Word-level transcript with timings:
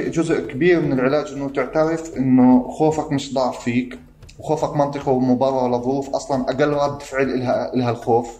جزء 0.00 0.40
كبير 0.40 0.80
من 0.80 0.92
العلاج 0.92 1.32
إنه 1.32 1.48
تعترف 1.48 2.16
إنه 2.16 2.68
خوفك 2.68 3.12
مش 3.12 3.34
ضعف 3.34 3.60
فيك 3.64 3.98
وخوفك 4.38 4.76
منطقي 4.76 5.12
ومبرر 5.12 5.78
لظروف 5.78 6.08
أصلا 6.14 6.42
أقل 6.42 6.68
رد 6.68 7.02
فعل 7.02 7.40
لها 7.40 7.70
لها 7.74 7.90
الخوف. 7.90 8.38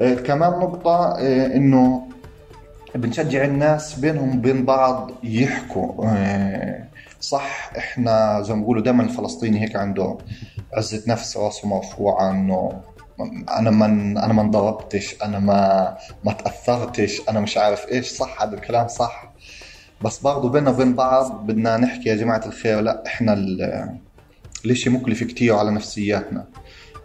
آه 0.00 0.14
كمان 0.14 0.50
نقطة 0.50 1.14
آه 1.18 1.46
إنه 1.46 2.02
بنشجع 2.94 3.44
الناس 3.44 3.94
بينهم 3.98 4.38
وبين 4.38 4.64
بعض 4.64 5.10
يحكوا. 5.22 6.04
آه 6.06 6.84
صح 7.20 7.70
إحنا 7.78 8.42
زي 8.42 8.54
ما 8.54 8.60
بيقولوا 8.60 8.82
دائما 8.82 9.02
الفلسطيني 9.02 9.60
هيك 9.62 9.76
عنده 9.76 10.18
عزة 10.72 11.02
نفس 11.06 11.36
راسه 11.36 11.68
مرفوعة 11.68 12.30
إنه 12.30 12.80
أنا 13.58 13.70
ما 13.70 13.86
أنا 14.24 14.32
ما 14.32 14.42
انضربتش 14.42 15.22
أنا 15.22 15.38
ما 15.38 15.96
ما 16.24 16.32
تأثرتش 16.32 17.22
أنا 17.28 17.40
مش 17.40 17.58
عارف 17.58 17.88
إيش 17.88 18.08
صح 18.12 18.42
هذا 18.42 18.54
الكلام 18.54 18.88
صح. 18.88 19.27
بس 20.04 20.18
برضه 20.18 20.48
بيننا 20.48 20.70
وبين 20.70 20.94
بعض 20.94 21.46
بدنا 21.46 21.76
نحكي 21.76 22.08
يا 22.08 22.14
جماعة 22.16 22.46
الخير 22.46 22.80
لا 22.80 23.02
إحنا 23.06 23.32
الإشي 24.64 24.90
مكلف 24.90 25.24
كتير 25.24 25.54
على 25.54 25.70
نفسياتنا. 25.70 26.44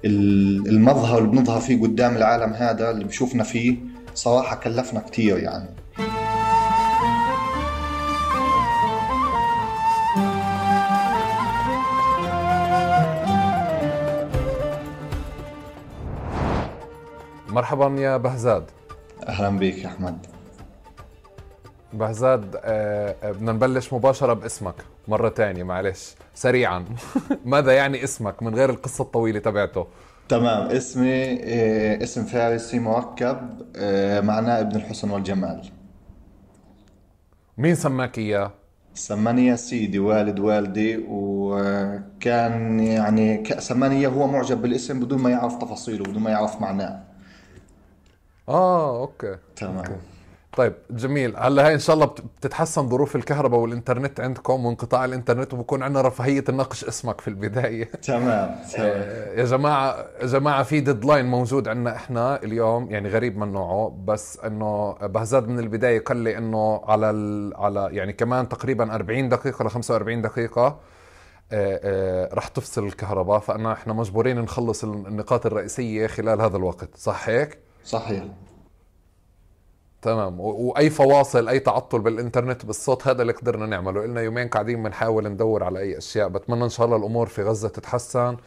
المظهر 0.05 1.17
اللي 1.17 1.29
بنظهر 1.29 1.61
فيه 1.61 1.81
قدام 1.81 2.15
العالم 2.15 2.53
هذا 2.53 2.91
اللي 2.91 3.05
بشوفنا 3.05 3.43
فيه 3.43 3.77
صراحة 4.13 4.55
كلفنا 4.55 4.99
كتير 4.99 5.37
يعني. 5.37 5.69
مرحبا 17.49 17.95
يا 18.01 18.17
بهزاد. 18.17 18.63
أهلا 19.27 19.49
بك 19.49 19.77
يا 19.77 19.87
أحمد. 19.87 20.32
بهزاد 21.93 22.55
آه، 22.63 23.15
آه، 23.23 23.31
بدنا 23.31 23.51
نبلش 23.51 23.93
مباشرة 23.93 24.33
باسمك 24.33 24.75
مرة 25.07 25.29
تانية 25.29 25.63
معلش 25.63 26.15
سريعا. 26.35 26.85
ماذا 27.45 27.71
يعني 27.71 28.03
اسمك 28.03 28.43
من 28.43 28.55
غير 28.55 28.69
القصة 28.69 29.01
الطويلة 29.01 29.39
تبعته؟ 29.39 29.87
تمام 30.29 30.67
اسمي 30.67 31.39
آه، 31.43 32.03
اسم 32.03 32.23
فارسي 32.23 32.79
مركب 32.79 33.37
معناه 34.25 34.59
ابن 34.59 34.75
الحسن 34.75 35.09
والجمال. 35.09 35.69
مين 37.57 37.75
سماك 37.75 38.17
إياه؟ 38.17 38.51
سماني 38.95 39.45
يا 39.47 39.55
سيدي 39.55 39.99
والد 39.99 40.39
والدي 40.39 41.05
وكان 41.09 42.79
يعني 42.79 43.43
سماني 43.59 44.07
هو 44.07 44.27
معجب 44.27 44.61
بالاسم 44.61 44.99
بدون 44.99 45.21
ما 45.21 45.29
يعرف 45.29 45.55
تفاصيله 45.55 46.03
بدون 46.03 46.23
ما 46.23 46.31
يعرف 46.31 46.61
معناه. 46.61 47.03
آه 48.49 48.99
okay. 49.01 49.37
تمام. 49.55 49.77
okay. 49.77 49.95
طيب 50.57 50.73
جميل. 50.89 51.37
هلا 51.37 51.67
هاي 51.67 51.73
إن 51.73 51.79
شاء 51.79 51.93
الله 51.93 52.05
بتتحسن 52.05 52.89
ظروف 52.89 53.15
الكهرباء 53.15 53.59
والإنترنت 53.59 54.19
عندكم 54.19 54.65
وانقطاع 54.65 55.05
الإنترنت 55.05 55.53
وبكون 55.53 55.83
عندنا 55.83 56.01
رفاهية 56.01 56.43
نناقش 56.49 56.85
اسمك 56.85 57.21
في 57.21 57.27
البداية. 57.27 57.85
تمام 57.85 58.55
تمام. 58.73 58.91
آه، 58.95 59.33
يا 59.39 59.45
جماعة 59.45 60.05
يا 60.21 60.25
جماعة 60.25 60.63
في 60.63 60.79
deadline 60.79 61.25
موجود 61.25 61.67
عندنا 61.67 61.95
إحنا 61.95 62.43
اليوم 62.43 62.91
يعني 62.91 63.09
غريب 63.09 63.37
من 63.37 63.51
نوعه 63.51 63.97
بس 64.05 64.39
إنه 64.39 64.91
بهزاد 64.93 65.47
من 65.47 65.59
البداية 65.59 65.99
قال 66.03 66.17
لي 66.17 66.37
إنه 66.37 66.81
على 66.85 67.09
ال... 67.09 67.53
على 67.55 67.89
يعني 67.91 68.13
كمان 68.13 68.49
تقريبا 68.49 68.95
40 68.95 69.29
دقيقة 69.29 69.65
ل 69.65 69.69
45 69.69 70.21
دقيقة 70.21 70.65
آه، 71.51 71.79
آه، 71.83 72.33
رح 72.33 72.47
تفصل 72.47 72.85
الكهرباء 72.85 73.39
فأنا 73.39 73.73
إحنا 73.73 73.93
مجبورين 73.93 74.39
نخلص 74.39 74.83
النقاط 74.83 75.45
الرئيسية 75.45 76.07
خلال 76.07 76.41
هذا 76.41 76.57
الوقت 76.57 76.97
صح 76.97 77.29
هيك؟ 77.29 77.57
صحيح. 77.85 78.23
تمام. 80.03 80.39
وأي 80.39 80.89
فواصل 80.89 81.49
أي 81.49 81.59
تعطل 81.59 81.99
بالإنترنت 81.99 82.65
بالصوت 82.65 83.07
هذا 83.07 83.21
اللي 83.21 83.33
قدرنا 83.33 83.65
نعمله. 83.65 84.05
لنا 84.05 84.21
يومين 84.21 84.47
قاعدين 84.47 84.83
بنحاول 84.83 85.27
ندور 85.27 85.63
على 85.63 85.79
أي 85.79 85.97
أشياء. 85.97 86.27
بتمنى 86.27 86.63
إن 86.63 86.69
شاء 86.69 86.85
الله 86.85 86.97
الأمور 86.97 87.27
في 87.27 87.43
غزة 87.43 87.69
تتحسن 87.69 88.37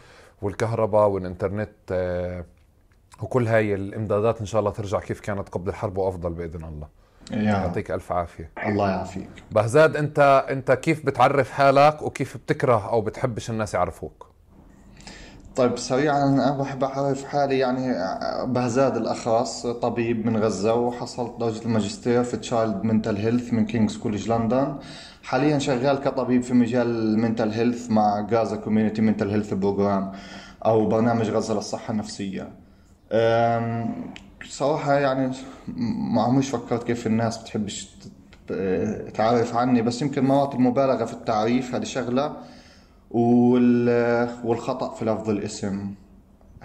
والكهرباء 0.42 1.08
والإنترنت 1.08 1.70
آه، 1.90 2.44
وكل 3.22 3.48
هاي 3.48 3.74
الإمدادات 3.74 4.40
إن 4.40 4.46
شاء 4.46 4.58
الله 4.58 4.70
ترجع 4.70 5.00
كيف 5.00 5.20
كانت 5.20 5.48
قبل 5.48 5.68
الحرب 5.68 5.98
وأفضل 5.98 6.32
بإذن 6.32 6.64
الله. 6.64 6.88
يعطيك 7.30 7.90
ألف 7.90 8.12
عافية. 8.12 8.50
الله 8.66 8.90
يعافيك. 8.90 9.28
بهزاد 9.50 9.96
أنت 9.96 10.46
أنت 10.50 10.72
كيف 10.72 11.06
بتعرف 11.06 11.50
حالك 11.50 12.02
وكيف 12.02 12.36
بتكره 12.36 12.88
أو 12.90 13.00
بتحبش 13.00 13.50
الناس 13.50 13.74
يعرفوك؟ 13.74 14.25
طيب 15.56 15.78
سريعا 15.78 16.24
أنا 16.24 16.50
بحب 16.58 16.84
اعرف 16.84 17.24
حالي 17.24 17.58
يعني 17.58 17.94
بهزاد 18.46 18.96
الأخرس 18.96 19.66
طبيب 19.66 20.26
من 20.26 20.36
غزة 20.36 20.74
وحصلت 20.74 21.40
درجة 21.40 21.62
الماجستير 21.64 22.24
في 22.24 22.36
child 22.36 22.84
mental 22.84 23.16
health 23.16 23.52
من 23.52 23.66
King's 23.66 23.96
College 23.96 24.28
London 24.28 24.76
حاليا 25.22 25.58
شغال 25.58 26.00
كطبيب 26.00 26.42
في 26.42 26.54
مجال 26.54 26.86
ال 26.86 26.96
mental 26.96 27.52
health 27.52 27.90
مع 27.90 28.26
Gaza 28.30 28.56
Community 28.56 29.02
Mental 29.02 29.30
Health 29.30 29.54
Program 29.54 30.12
أو 30.64 30.86
برنامج 30.88 31.30
غزة 31.30 31.54
للصحة 31.54 31.92
النفسية. 31.92 32.48
صراحة 34.48 34.94
يعني 34.94 35.32
ما 36.14 36.22
عمريش 36.22 36.48
فكرت 36.48 36.82
كيف 36.84 37.06
الناس 37.06 37.38
بتحبش 37.38 37.88
تعرف 39.14 39.56
عني 39.56 39.82
بس 39.82 40.02
يمكن 40.02 40.24
مرات 40.24 40.54
المبالغة 40.54 41.04
في 41.04 41.12
التعريف 41.12 41.74
هذه 41.74 41.84
شغلة 41.84 42.36
والخطأ 43.10 44.94
في 44.94 45.04
لفظ 45.04 45.30
الاسم. 45.30 45.94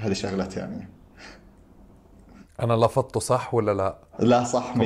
هذه 0.01 0.13
شغلة 0.13 0.43
ثانية 0.43 0.89
أنا 2.59 2.73
لفظته 2.73 3.19
صح 3.19 3.53
ولا 3.53 3.73
لا؟ 3.73 3.97
لا 4.19 4.43
صح 4.43 4.73
100% 4.75 4.79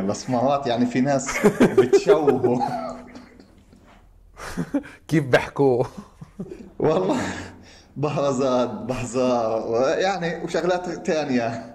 بس 0.00 0.30
مرات 0.30 0.66
يعني 0.66 0.86
في 0.86 1.00
ناس 1.00 1.46
بتشوهوا 1.62 2.68
كيف 5.08 5.24
بيحكوا؟ 5.24 5.84
والله 6.78 7.20
بهرزات 7.96 8.70
بهزار 8.70 9.84
يعني 9.98 10.44
وشغلات 10.44 11.06
ثانية 11.06 11.74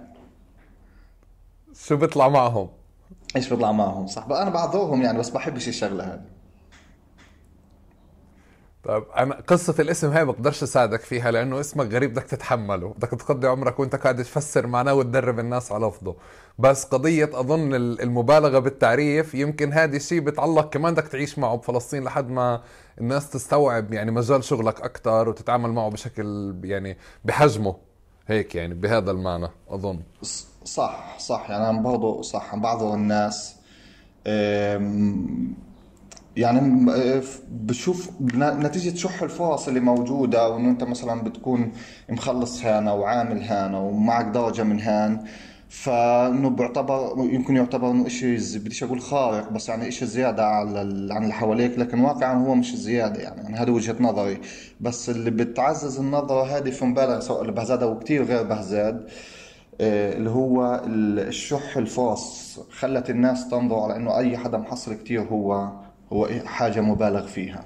شو 1.74 1.96
بيطلع 1.96 2.28
معهم؟ 2.28 2.68
إيش 3.36 3.48
بيطلع 3.48 3.72
معهم؟ 3.72 4.06
صح 4.06 4.24
أنا 4.24 4.50
بعذرهم 4.50 5.02
يعني 5.02 5.18
بس 5.18 5.30
بحبش 5.30 5.68
الشغلة 5.68 6.04
هذه. 6.04 6.39
طيب 8.84 9.02
أنا 9.16 9.40
قصة 9.46 9.74
الاسم 9.78 10.10
هاي 10.10 10.24
بقدرش 10.24 10.62
أساعدك 10.62 11.00
فيها 11.00 11.30
لأنه 11.30 11.60
اسمك 11.60 11.86
غريب 11.92 12.10
بدك 12.10 12.22
تتحمله 12.22 12.88
بدك 12.88 13.08
تقضي 13.08 13.46
عمرك 13.46 13.80
وأنت 13.80 13.96
قاعد 13.96 14.24
تفسر 14.24 14.66
معناه 14.66 14.94
وتدرب 14.94 15.38
الناس 15.38 15.72
على 15.72 15.86
لفظه 15.86 16.16
بس 16.58 16.84
قضية 16.84 17.30
أظن 17.34 17.74
المبالغة 17.74 18.58
بالتعريف 18.58 19.34
يمكن 19.34 19.72
هذه 19.72 19.96
الشيء 19.96 20.20
بتعلق 20.20 20.70
كمان 20.70 20.94
بدك 20.94 21.08
تعيش 21.08 21.38
معه 21.38 21.56
بفلسطين 21.56 22.04
لحد 22.04 22.30
ما 22.30 22.62
الناس 23.00 23.30
تستوعب 23.30 23.92
يعني 23.92 24.10
مجال 24.10 24.44
شغلك 24.44 24.80
أكثر 24.80 25.28
وتتعامل 25.28 25.70
معه 25.70 25.90
بشكل 25.90 26.56
يعني 26.64 26.96
بحجمه. 27.24 27.76
هيك 28.28 28.54
يعني 28.54 28.74
بهذا 28.74 29.10
المعنى 29.10 29.48
أظن. 29.68 30.00
صح 30.64 31.18
صح. 31.18 31.50
يعني 31.50 31.70
أنا 31.70 31.80
برضه 31.82 32.22
صح. 32.22 32.56
بعض 32.56 32.82
الناس 32.82 33.54
يعني 36.36 36.90
بشوف 37.50 38.10
نتيجة 38.42 38.96
شح 38.96 39.22
الفرص 39.22 39.68
اللي 39.68 39.80
موجودة 39.80 40.48
وانه 40.48 40.70
أنت 40.70 40.84
مثلا 40.84 41.22
بتكون 41.22 41.72
مخلص 42.08 42.64
هانا 42.64 42.92
وعامل 42.92 43.42
هانا 43.42 43.78
ومعك 43.78 44.26
درجة 44.26 44.62
من 44.62 44.80
هان 44.80 45.24
فإنه 45.68 46.50
بيعتبر 46.50 47.14
يمكن 47.18 47.56
يعتبر 47.56 47.90
إنه 47.90 48.08
شيء 48.08 48.38
بديش 48.54 48.82
أقول 48.82 49.00
خارق 49.00 49.52
بس 49.52 49.68
يعني 49.68 49.90
شيء 49.90 50.08
زيادة 50.08 50.46
على 50.46 50.80
عن 51.14 51.22
اللي 51.22 51.34
حواليك 51.34 51.78
لكن 51.78 52.00
واقعا 52.00 52.34
هو 52.34 52.54
مش 52.54 52.76
زيادة 52.76 53.20
يعني, 53.22 53.42
يعني 53.42 53.56
هذه 53.56 53.70
وجهة 53.70 53.96
نظري. 54.00 54.40
بس 54.80 55.10
اللي 55.10 55.30
بتعزز 55.30 55.98
النظرة 56.00 56.56
هذه 56.56 56.70
في 56.70 56.84
مبالغه 56.84 57.20
سواء 57.20 57.44
لبهزاد 57.44 57.82
أو 57.82 57.98
كثير 57.98 58.24
غير 58.24 58.42
بهزاد 58.42 59.08
آه، 59.80 60.12
اللي 60.12 60.30
هو 60.30 60.82
الشح 60.86 61.76
الفرص 61.76 62.58
خلت 62.70 63.10
الناس 63.10 63.48
تنظر 63.48 63.78
على 63.78 63.96
إنه 63.96 64.18
أي 64.18 64.36
حدا 64.38 64.58
محصل 64.58 64.94
كثير 64.94 65.22
هو 65.22 65.72
هو 66.12 66.28
حاجة 66.44 66.80
مبالغ 66.80 67.26
فيها. 67.26 67.64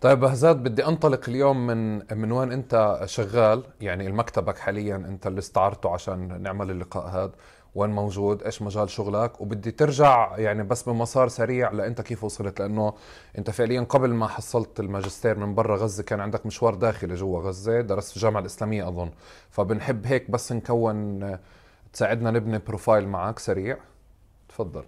طيب 0.00 0.20
بهزاد 0.20 0.62
بدي 0.62 0.86
أنطلق 0.86 1.28
اليوم 1.28 1.66
من 1.66 1.98
من 2.18 2.32
وين 2.32 2.52
أنت 2.52 3.00
شغال؟ 3.04 3.64
يعني 3.80 4.06
المكتبك 4.06 4.58
حاليا 4.58 4.96
أنت 4.96 5.26
اللي 5.26 5.38
استعرته 5.38 5.90
عشان 5.90 6.42
نعمل 6.42 6.70
اللقاء 6.70 7.06
هذا. 7.06 7.32
وين 7.74 7.90
موجود؟ 7.90 8.42
إيش 8.42 8.62
مجال 8.62 8.90
شغلك؟ 8.90 9.40
وبدي 9.40 9.70
ترجع 9.70 10.38
يعني 10.38 10.62
بس 10.62 10.82
بمسار 10.82 11.28
سريع 11.28 11.70
لأنت 11.72 12.00
كيف 12.00 12.24
وصلت؟ 12.24 12.60
لأنه 12.60 12.94
أنت 13.38 13.50
فعليا 13.50 13.80
قبل 13.80 14.14
ما 14.14 14.26
حصلت 14.26 14.80
الماجستير 14.80 15.38
من 15.38 15.54
برا 15.54 15.76
غزة 15.76 16.02
كان 16.02 16.20
عندك 16.20 16.46
مشوار 16.46 16.74
داخلي 16.74 17.14
جوا 17.14 17.40
غزة 17.40 17.80
درست 17.80 18.10
في 18.10 18.16
الجامعة 18.16 18.40
الإسلامية 18.40 18.88
أظن. 18.88 19.10
فبنحب 19.50 20.06
هيك 20.06 20.30
بس 20.30 20.52
نكون 20.52 21.38
تساعدنا 21.92 22.30
نبني 22.30 22.58
بروفايل 22.58 23.08
معك 23.08 23.38
سريع. 23.38 23.78
تفضل. 24.56 24.82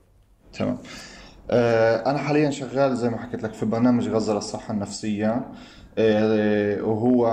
تمام. 0.53 0.79
آه، 1.51 2.11
أنا 2.11 2.19
حاليا 2.19 2.51
شغال 2.51 2.97
زي 2.97 3.11
ما 3.11 3.19
حكيت 3.19 3.43
لك 3.43 3.53
في 3.55 3.67
برنامج 3.67 4.09
غزة 4.09 4.35
للصحة 4.35 4.75
النفسية. 4.75 5.47
آه، 5.99 6.83
وهو 6.83 7.31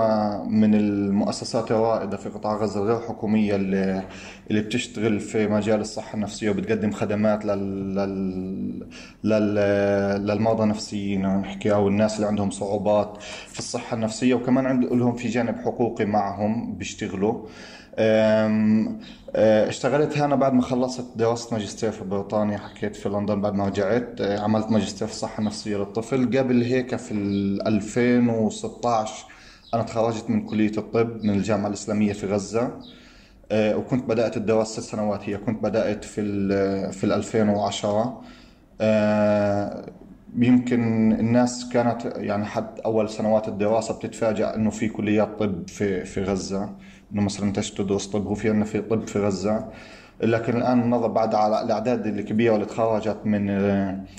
من 0.48 0.74
المؤسسات 0.74 1.70
الرائدة 1.70 2.16
في 2.16 2.28
قطاع 2.28 2.56
غزة 2.56 2.80
الغير 2.82 3.00
حكومية 3.00 3.56
اللي, 3.56 4.02
اللي 4.50 4.62
بتشتغل 4.62 5.20
في 5.20 5.46
مجال 5.46 5.80
الصحة 5.80 6.14
النفسية 6.14 6.50
وبتقدم 6.50 6.90
خدمات 6.92 7.44
لل, 7.44 7.94
لل, 7.94 8.88
لل, 9.24 9.54
للمرضى 10.26 10.62
النفسيين 10.62 11.26
نحكي 11.26 11.72
أو 11.74 11.88
الناس 11.88 12.16
اللي 12.16 12.26
عندهم 12.26 12.50
صعوبات 12.50 13.22
في 13.48 13.58
الصحة 13.58 13.94
النفسية. 13.94 14.34
وكمان 14.34 14.66
عندهم 14.66 15.16
في 15.16 15.28
جانب 15.28 15.56
حقوقي 15.56 16.04
معهم 16.04 16.74
بيشتغلوا. 16.74 17.46
اشتغلت 19.36 20.18
هنا 20.18 20.36
بعد 20.36 20.52
ما 20.52 20.62
خلصت 20.62 21.04
دراسة 21.16 21.56
ماجستير 21.56 21.90
في 21.92 22.04
بريطانيا 22.04 22.58
حكيت 22.58 22.96
في 22.96 23.08
لندن 23.08 23.40
بعد 23.40 23.54
ما 23.54 23.66
رجعت 23.66 24.20
آه، 24.20 24.38
عملت 24.40 24.70
ماجستير 24.70 25.08
في 25.08 25.14
الصحة 25.14 25.38
النفسية 25.40 25.76
للطفل. 25.76 26.38
قبل 26.38 26.62
هيك 26.62 26.96
في 26.96 27.12
2016 27.66 29.26
أنا 29.74 29.82
تخرجت 29.82 30.30
من 30.30 30.46
كلية 30.46 30.72
الطب 30.78 31.24
من 31.24 31.30
الجامعة 31.30 31.68
الإسلامية 31.68 32.12
في 32.12 32.26
غزة 32.26 32.70
آه، 33.52 33.76
وكنت 33.76 34.04
بدأت 34.08 34.36
الدراسة 34.36 34.82
سنوات. 34.82 35.28
هي 35.28 35.36
كنت 35.38 35.62
بدأت 35.62 36.04
في 36.04 36.22
في 36.92 37.04
2010 37.04 38.22
يمكن 40.38 41.12
الناس 41.12 41.68
كانت 41.68 42.12
يعني 42.16 42.44
حد 42.44 42.80
أول 42.84 43.10
سنوات 43.10 43.48
الدراسة 43.48 43.94
بتتفاجأ 43.98 44.54
إنه 44.54 44.70
في 44.70 44.88
كليات 44.88 45.28
طب 45.38 45.68
في 45.68 46.04
في 46.04 46.22
غزة. 46.24 46.70
إنه 47.12 47.22
مثلا 47.22 47.46
انت 47.46 47.60
تدرس 47.60 48.06
طب 48.06 48.26
وفي 48.26 48.48
عندنا 48.48 48.64
في 48.64 48.80
طب 48.80 49.06
في 49.06 49.18
غزة. 49.18 49.68
لكن 50.22 50.56
الآن 50.56 50.80
النظر 50.82 51.06
بعد 51.06 51.34
على 51.34 51.62
الأعداد 51.62 52.06
الكبيرة 52.06 52.54
اللي 52.54 52.66
تخرجت 52.66 53.16
من 53.24 53.46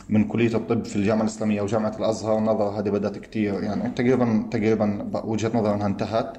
من 0.10 0.24
كلية 0.28 0.56
الطب 0.56 0.86
في 0.86 0.96
الجامعة 0.96 1.22
الإسلامية 1.22 1.62
وجامعه 1.62 1.96
الأزهر 2.00 2.38
النظر 2.38 2.64
هذه 2.64 2.90
بدأت 2.90 3.18
كثير 3.18 3.64
يعني 3.64 3.90
تقريبا 3.90 4.48
تقريبا 4.52 5.10
وجهة 5.26 5.52
نظر 5.58 5.76
انها 5.76 5.88
انتهت. 5.88 6.38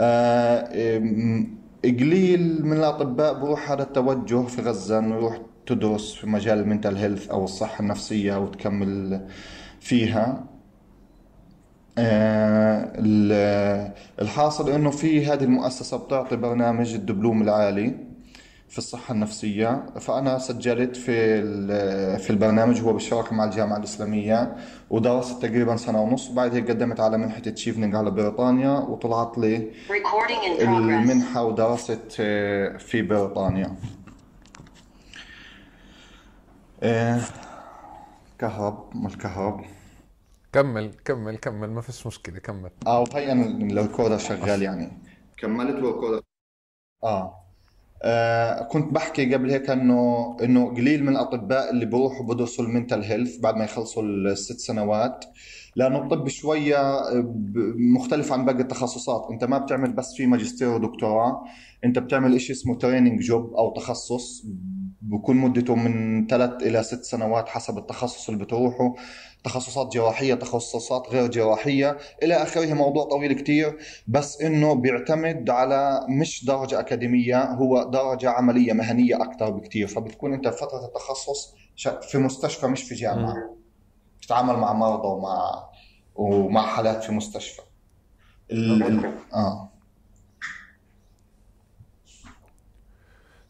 آه، 0.00 0.68
قليل 1.84 2.66
من 2.66 2.76
الأطباء 2.76 3.40
بروح 3.40 3.70
هذا 3.70 3.82
التوجه 3.82 4.42
في 4.46 4.62
غزة 4.62 4.98
إنه 4.98 5.14
يروح 5.16 5.38
تدرس 5.66 6.14
في 6.14 6.26
مجال 6.26 6.58
المنتل 6.58 6.96
هيلث 6.96 7.30
أو 7.30 7.44
الصحة 7.44 7.80
النفسية 7.82 8.38
وتكمل 8.38 9.26
فيها. 9.80 10.44
الحاصل 14.20 14.70
إنه 14.70 14.90
في 14.90 15.26
هذه 15.26 15.44
المؤسسة 15.44 15.96
بتعطي 15.96 16.36
برنامج 16.36 16.94
الدبلوم 16.94 17.42
العالي 17.42 17.94
في 18.68 18.78
الصحة 18.78 19.14
النفسية. 19.14 19.84
فأنا 20.00 20.38
سجلت 20.38 20.96
في 20.96 21.42
في 22.18 22.30
البرنامج 22.30 22.80
هو 22.80 22.92
بالشراكة 22.92 23.34
مع 23.34 23.44
الجامعة 23.44 23.76
الإسلامية 23.76 24.56
ودرست 24.90 25.42
تقريبا 25.42 25.76
سنة 25.76 26.02
ونص. 26.02 26.30
وبعد 26.30 26.54
هيك 26.54 26.70
قدمت 26.70 27.00
على 27.00 27.18
منحة 27.18 27.40
تشيفنينج 27.40 27.94
على 27.94 28.10
بريطانيا 28.10 28.70
وطلعت 28.70 29.38
لي 29.38 29.70
المنحة 30.60 31.44
ودرست 31.44 32.16
آه، 32.20 32.76
في 32.76 33.02
بريطانيا. 33.02 33.74
آه، 36.82 37.20
كهرب 38.38 38.84
مش 38.94 39.16
كهرب. 39.18 39.60
كمل 40.52 40.90
كمل 41.04 41.36
كمل 41.36 41.70
ما 41.70 41.80
فيش 41.80 42.06
مشكلة 42.06 42.38
كمل. 42.38 42.70
آه 42.86 43.00
وهي 43.00 43.32
ال 43.32 43.42
recorder 43.42 44.18
شغال 44.18 44.62
يعني. 44.62 44.92
كملت 45.38 45.76
ال 45.76 45.81
recorder 45.81 46.22
آه. 47.04 47.38
آه 48.02 48.62
كنت 48.62 48.92
بحكي 48.94 49.34
قبل 49.34 49.50
هيك 49.50 49.70
إنه 49.70 50.36
إنه 50.42 50.74
قليل 50.74 51.02
من 51.04 51.08
الأطباء 51.08 51.70
اللي 51.70 51.86
بروحوا 51.86 52.26
بدرسوا 52.26 52.64
ال 52.64 52.69
mental 52.69 53.02
health 53.02 53.38
بعد 53.38 53.56
ما 53.56 53.64
يخلصوا 53.64 54.02
الست 54.02 54.58
سنوات 54.58 55.24
لأنه 55.76 56.02
الطب 56.02 56.28
شوية 56.28 57.00
مختلف 57.94 58.32
عن 58.32 58.44
باقي 58.44 58.60
التخصصات. 58.60 59.28
أنت 59.30 59.44
ما 59.44 59.58
بتعمل 59.58 59.92
بس 59.92 60.14
في 60.16 60.26
ماجستير 60.26 60.68
ودكتوراه 60.68 61.44
أنت 61.84 61.98
بتعمل 61.98 62.40
شيء 62.40 62.56
اسمه 62.56 62.74
training 62.78 63.20
job 63.20 63.54
أو 63.54 63.72
تخصص 63.74 64.46
بكون 65.02 65.36
مدته 65.36 65.74
من 65.74 66.26
ثلاث 66.26 66.62
إلى 66.62 66.82
ست 66.82 67.04
سنوات 67.04 67.48
حسب 67.48 67.78
التخصص 67.78 68.28
اللي 68.28 68.44
بتروحه. 68.44 68.94
تخصصات 69.44 69.92
جراحية 69.92 70.34
تخصصات 70.34 71.08
غير 71.10 71.26
جراحية. 71.26 71.98
إلى 72.22 72.34
آخره 72.34 72.74
موضوع 72.74 73.04
طويل 73.04 73.32
كتير 73.32 73.78
بس 74.08 74.42
إنه 74.42 74.74
بيعتمد 74.74 75.50
على 75.50 76.06
مش 76.08 76.44
درجة 76.44 76.80
أكاديمية 76.80 77.44
هو 77.44 77.82
درجة 77.82 78.30
عملية 78.30 78.72
مهنية 78.72 79.22
أكثر 79.22 79.50
بكتير. 79.50 79.86
فبتكون 79.86 80.32
أنت 80.32 80.48
فترة 80.48 80.86
التخصص 80.86 81.54
في 82.02 82.18
مستشفى 82.18 82.66
مش 82.66 82.82
في 82.82 82.94
جامعة. 82.94 83.56
بتتعامل 84.20 84.56
مع 84.56 84.72
مرضى 84.72 85.08
ومع 85.08 85.68
ومع 86.14 86.66
حالات 86.66 87.04
في 87.04 87.12
مستشفى. 87.12 87.62
ال... 88.50 88.82
ال... 88.82 89.12
آه. 89.34 89.71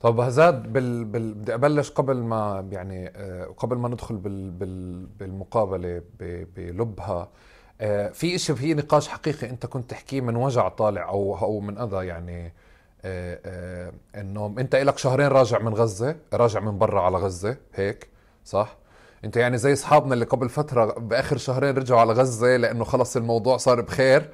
طب 0.03 0.21
هزاد 0.21 0.73
بال... 0.73 1.05
بال... 1.05 1.35
بدي 1.35 1.55
أبلش 1.55 1.91
قبل 1.91 2.17
ما 2.17 2.69
يعني 2.73 3.13
آه، 3.17 3.45
قبل 3.45 3.77
ما 3.77 3.89
ندخل 3.89 4.17
بال... 4.17 4.51
بال... 4.51 5.07
بالمقابلة 5.07 6.03
ب... 6.21 6.47
بلبها. 6.57 7.29
آه، 7.81 8.09
في 8.09 8.39
شيء 8.39 8.57
في 8.57 8.75
نقاش 8.75 9.09
حقيقي 9.09 9.51
أنت 9.51 9.67
كنت 9.67 9.91
تحكيه 9.91 10.21
من 10.21 10.37
وجع 10.37 10.69
طالع 10.69 11.09
أو 11.09 11.39
أو 11.39 11.61
من 11.61 11.79
أذى 11.79 12.07
يعني 12.07 12.53
آه، 13.05 13.93
انه 14.17 14.55
أنت 14.59 14.77
لك 14.77 14.99
شهرين 14.99 15.27
راجع 15.27 15.59
من 15.59 15.75
غزة 15.75 16.17
راجع 16.33 16.61
من 16.61 16.79
برا 16.79 17.01
على 17.01 17.19
غزة 17.19 17.57
هيك؟ 17.75 18.09
صح؟ 18.45 18.77
أنت 19.25 19.37
يعني 19.37 19.59
زي 19.59 19.73
أصحابنا 19.73 20.15
اللي 20.15 20.25
قبل 20.25 20.49
فترة 20.49 20.85
بآخر 20.99 21.37
شهرين 21.37 21.77
رجعوا 21.77 22.01
على 22.01 22.13
غزة 22.13 22.57
لأنه 22.57 22.85
خلص 22.85 23.17
الموضوع 23.17 23.57
صار 23.57 23.81
بخير. 23.81 24.31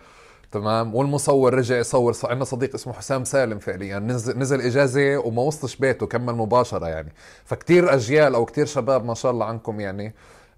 تمام؟ 0.52 0.94
والمصور 0.94 1.54
رجع 1.54 1.78
يصور 1.78 2.14
عندنا 2.24 2.44
صديق 2.44 2.74
اسمه 2.74 2.92
حسام 2.92 3.24
سالم 3.24 3.58
فعليا. 3.58 3.98
نزل, 3.98 4.38
نزل 4.38 4.60
إجازة 4.60 5.18
وما 5.18 5.42
وصلش 5.42 5.76
بيته 5.76 6.06
كمل 6.06 6.34
مباشرة 6.34 6.86
يعني. 6.88 7.12
فكتير 7.44 7.94
أجيال 7.94 8.34
أو 8.34 8.44
كتير 8.44 8.66
شباب 8.66 9.04
ما 9.04 9.14
شاء 9.14 9.32
الله 9.32 9.46
عنكم 9.46 9.80
يعني 9.80 10.14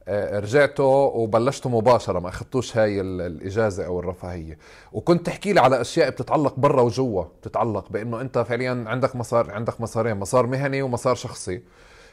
آه، 0.08 0.40
رجعتوا 0.40 1.04
وبلشتوا 1.06 1.70
مباشرة 1.70 2.18
ما 2.18 2.28
أخذتوش 2.28 2.76
هاي 2.76 3.00
الإجازة 3.00 3.86
أو 3.86 4.00
الرفاهية. 4.00 4.58
وكنت 4.92 5.26
تحكي 5.26 5.52
لي 5.52 5.60
على 5.60 5.80
أشياء 5.80 6.10
بتتعلق 6.10 6.54
برا 6.58 6.82
وجوا 6.82 7.24
بتتعلق 7.40 7.88
بأنه 7.90 8.20
أنت 8.20 8.38
فعليا 8.38 8.84
عندك 8.86 9.16
مسار 9.16 9.50
عندك 9.50 9.80
مسارين 9.80 10.16
مسار 10.16 10.46
مهني 10.46 10.82
ومسار 10.82 11.14
شخصي. 11.14 11.62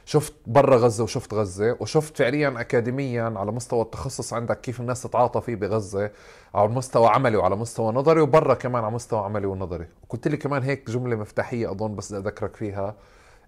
شفت 0.08 0.34
برا 0.46 0.78
غزة 0.78 1.04
وشفت 1.04 1.34
غزة 1.34 1.78
وشفت 1.80 2.18
فعليا 2.18 2.62
اكاديميا 2.62 3.34
على 3.36 3.52
مستوى 3.52 3.82
التخصص 3.82 4.34
عندك 4.34 4.62
كيف 4.62 4.80
الناس 4.80 5.04
تتعاطى 5.04 5.42
فيه 5.42 5.56
بغزة 5.56 6.12
على 6.56 6.68
مستوى 6.68 7.08
عملي 7.08 7.38
وعلى 7.38 7.56
مستوى 7.56 7.94
نظري 7.94 8.22
وبرا 8.22 8.54
كمان 8.54 8.84
على 8.84 8.94
مستوى 8.94 9.20
عملي 9.20 9.48
ونظري. 9.48 9.88
وقلت 10.04 10.28
لي 10.28 10.38
كمان 10.38 10.64
هيك 10.64 10.90
جملة 10.92 11.16
مفتاحية 11.16 11.72
أظن 11.72 11.96
بس 11.96 12.14
بدي 12.14 12.22
أذكرك 12.22 12.56
فيها 12.56 12.96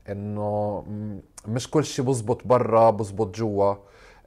إنه 0.10 0.84
مش 1.48 1.70
كل 1.72 1.84
شيء 1.86 2.06
بزبط 2.06 2.48
برا 2.48 2.90
بزبط 2.90 3.36
جوا 3.36 3.76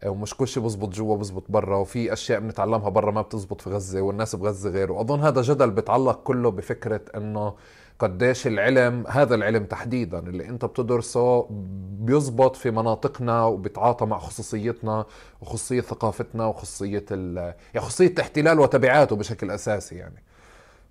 ومش 0.06 0.36
كل 0.36 0.48
شيء 0.48 0.62
بزبط 0.62 0.88
جوا 0.88 1.16
بزبط 1.16 1.44
برا 1.48 1.76
وفي 1.76 2.12
أشياء 2.12 2.40
بنتعلمها 2.40 2.88
برا 2.88 3.10
ما 3.10 3.22
بتزبط 3.22 3.60
في 3.60 3.70
غزة 3.70 4.00
والناس 4.02 4.36
بغزة 4.36 4.70
غير 4.70 4.92
واظن 4.92 5.20
هذا 5.20 5.42
جدل 5.42 5.70
بتعلق 5.70 6.22
كله 6.22 6.50
بفكرة 6.50 7.00
إنه 7.16 7.54
قديش 7.98 8.46
العلم 8.46 9.06
هذا 9.08 9.34
العلم 9.34 9.64
تحديدا 9.64 10.18
اللي 10.18 10.48
أنت 10.48 10.64
بتدرسه 10.64 11.46
بيزبط 11.90 12.56
في 12.56 12.70
مناطقنا 12.70 13.44
وبيتعاطى 13.44 14.06
مع 14.06 14.18
خصوصيتنا 14.18 15.06
وخصوصية 15.40 15.80
ثقافتنا 15.80 16.46
وخصوصية 16.46 17.04
ال... 17.10 17.36
يعني 17.74 17.86
خصوصية 17.86 18.06
الاحتلال 18.06 18.60
وتبعاته 18.60 19.16
بشكل 19.16 19.50
أساسي 19.50 19.94
يعني. 19.94 20.22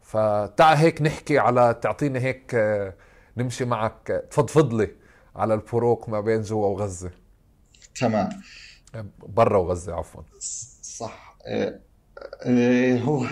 فتع 0.02 0.74
هيك 0.74 1.02
نحكي 1.02 1.40
على 1.40 1.80
تعطيني 1.82 2.20
هيك 2.20 2.56
نمشي 3.38 3.66
معك 3.66 4.28
تفضفض 4.32 4.74
لي 4.74 4.92
على 5.36 5.54
الفروق 5.54 6.10
ما 6.10 6.22
بين 6.22 6.42
جوا 6.42 6.68
وغزة. 6.68 7.12
تمام. 8.00 8.30
برا 9.20 9.58
وغزة 9.58 9.94
عفوا. 9.94 10.22
صح. 10.82 11.38
إيه, 11.48 11.82
إيه، 12.46 13.02
هو 13.02 13.26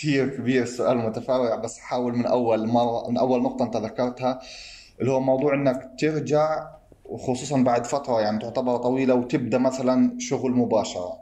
كثير 0.00 0.36
كبير 0.36 0.62
السؤال 0.62 0.98
متفرع 0.98 1.56
بس 1.56 1.78
حاول 1.78 2.16
من 2.16 2.26
أول 2.26 2.66
مرة 2.68 3.10
من 3.10 3.16
أول 3.18 3.42
نقطة 3.42 3.64
أنت 3.64 3.76
ذكرتها 3.76 4.40
اللي 5.00 5.12
هو 5.12 5.20
موضوع 5.20 5.54
إنك 5.54 5.90
ترجع 5.98 6.68
وخصوصا 7.04 7.62
بعد 7.62 7.86
فترة 7.86 8.20
يعني 8.20 8.38
تعتبر 8.38 8.76
طويلة 8.76 9.14
وتبدأ 9.14 9.58
مثلا 9.58 10.16
شغل 10.18 10.50
مباشرة. 10.52 11.12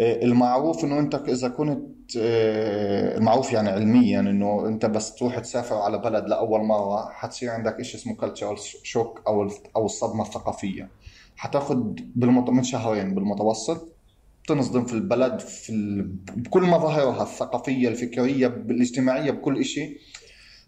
آه، 0.00 0.22
المعروف 0.24 0.84
إنه 0.84 0.98
أنت 0.98 1.14
إذا 1.14 1.48
كنت 1.48 2.16
آه، 2.18 3.16
المعروف 3.18 3.52
يعني 3.52 3.68
علميا 3.70 4.20
إنه 4.20 4.66
أنت 4.68 4.86
بس 4.86 5.14
تروح 5.14 5.38
تسافر 5.38 5.76
على 5.76 5.98
بلد 5.98 6.28
لأول 6.28 6.60
مرة 6.60 7.10
حتصير 7.10 7.50
عندك 7.50 7.82
شيء 7.82 8.00
اسمه 8.00 8.16
كلتشرال 8.16 8.58
شوك 8.82 9.22
أو 9.26 9.48
أو 9.76 9.86
الصدمة 9.86 10.22
الثقافية. 10.22 10.90
حتاخذ 11.36 11.76
بالمط... 12.16 12.50
من 12.50 12.62
شهرين 12.62 13.14
بالمتوسط. 13.14 13.97
تنصدم 14.48 14.84
في 14.84 14.92
البلد 14.92 15.38
في 15.40 15.70
ال... 15.72 16.02
بكل 16.36 16.62
مظاهرها 16.62 17.22
الثقافية 17.22 17.88
الفكرية 17.88 18.46
الاجتماعية 18.46 19.30
بكل 19.30 19.64
شيء 19.64 19.98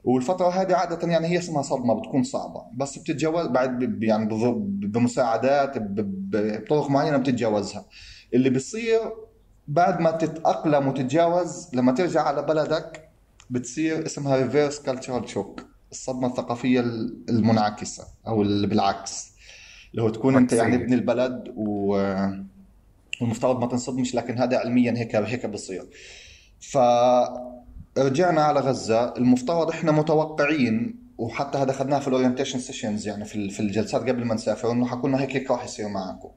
والفترة 0.05 0.49
هذه 0.49 0.75
عادة 0.75 1.09
يعني 1.09 1.27
هي 1.27 1.39
اسمها 1.39 1.63
صدمة 1.63 1.95
بتكون 1.95 2.23
صعبة. 2.23 2.63
بس 2.75 2.99
بتتجاوز 2.99 3.47
بعد 3.47 4.03
يعني 4.03 4.29
بمساعدات 4.65 5.73
بطرق 5.79 6.91
معينة 6.91 7.17
بتتجاوزها. 7.17 7.85
اللي 8.35 8.51
بيصير 8.51 9.01
بعد 9.69 10.01
ما 10.01 10.11
تتأقلم 10.11 10.89
وتتجاوز 10.89 11.69
لما 11.75 11.93
ترجع 11.93 12.23
على 12.23 12.43
بلدك 12.43 13.09
بتصير 13.51 14.07
اسمها 14.07 14.37
reverse 14.37 14.81
cultural 14.81 15.29
shock 15.29 15.65
الصدمة 15.93 16.29
الثقافية 16.29 16.81
المنعكسة 17.29 18.05
أو 18.27 18.43
اللي 18.43 18.67
بالعكس. 18.67 19.31
اللي 19.91 20.03
هو 20.03 20.09
تكون 20.09 20.37
أنت 20.37 20.53
يعني 20.53 20.77
ابن 20.77 20.93
البلد 20.93 21.55
و 21.57 21.97
والمفترض 23.21 23.61
ما 23.61 23.67
تنصدمش 23.67 24.15
لكن 24.15 24.39
هذا 24.39 24.59
علميا 24.59 24.95
هيك 24.97 25.17
هيك 25.17 25.47
بصير. 25.47 25.91
فرجعنا 26.61 28.43
على 28.43 28.61
غزة. 28.61 29.15
المفترض 29.17 29.71
إحنا 29.71 29.93
متوقعين 29.93 31.01
وحتى 31.19 31.59
هذا 31.59 31.71
اخذناه 31.71 31.99
في 31.99 32.09
ال 32.09 32.13
orientation 32.13 32.59
sessions 32.59 33.09
يعني 33.09 33.25
في 33.25 33.51
في 33.51 33.61
الجلسات 33.61 34.01
قبل 34.09 34.25
ما 34.25 34.35
نسافر 34.35 34.73
إنه 34.73 34.87
حكوا 34.87 35.09
لنا 35.09 35.21
هيك 35.21 35.37
هيك 35.37 35.51
راح 35.51 35.65
يصير 35.65 35.89
معكم 35.89 36.29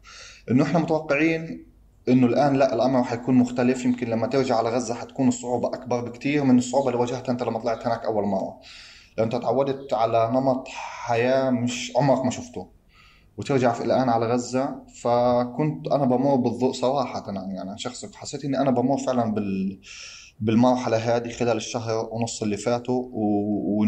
إنه 0.51 0.63
إحنا 0.63 0.79
متوقعين 0.79 1.65
إنه 2.09 2.27
الآن 2.27 2.55
لا 2.55 2.73
الأمر 2.73 3.03
حيكون 3.03 3.35
مختلف. 3.35 3.85
يمكن 3.85 4.07
لما 4.07 4.27
ترجع 4.27 4.55
على 4.55 4.69
غزة 4.69 4.93
حتكون 4.93 5.27
الصعوبة 5.27 5.67
أكبر 5.67 6.01
بكثير 6.01 6.43
من 6.43 6.57
الصعوبة 6.57 6.89
اللي 6.89 6.99
واجهتها 6.99 7.31
أنت 7.31 7.43
لما 7.43 7.59
طلعت 7.59 7.87
هناك 7.87 8.05
أول 8.05 8.23
مرة. 8.23 8.59
لو 9.17 9.23
أنت 9.23 9.35
تعودت 9.35 9.93
على 9.93 10.29
نمط 10.33 10.67
حياة 10.67 11.49
مش 11.49 11.93
عمرك 11.95 12.25
ما 12.25 12.31
شفته. 12.31 12.69
وترجع 13.37 13.81
الآن 13.81 14.09
على 14.09 14.25
غزة 14.25 14.83
فكنت 15.01 15.87
أنا 15.87 16.05
بمر 16.05 16.35
بالضوء 16.35 16.71
صراحة. 16.71 17.23
يعني 17.27 17.61
أنا 17.61 17.77
شخص 17.77 18.05
حسيت 18.15 18.45
إني 18.45 18.57
أنا 18.59 18.71
بمر 18.71 18.97
فعلا 18.97 19.33
بال 19.33 19.79
بالمرحلة 20.39 20.97
هذه 20.97 21.29
خلال 21.29 21.57
الشهر 21.57 22.09
ونص 22.11 22.41
اللي 22.43 22.57
فاتوا. 22.57 23.03
و... 23.11 23.23
و... 23.81 23.85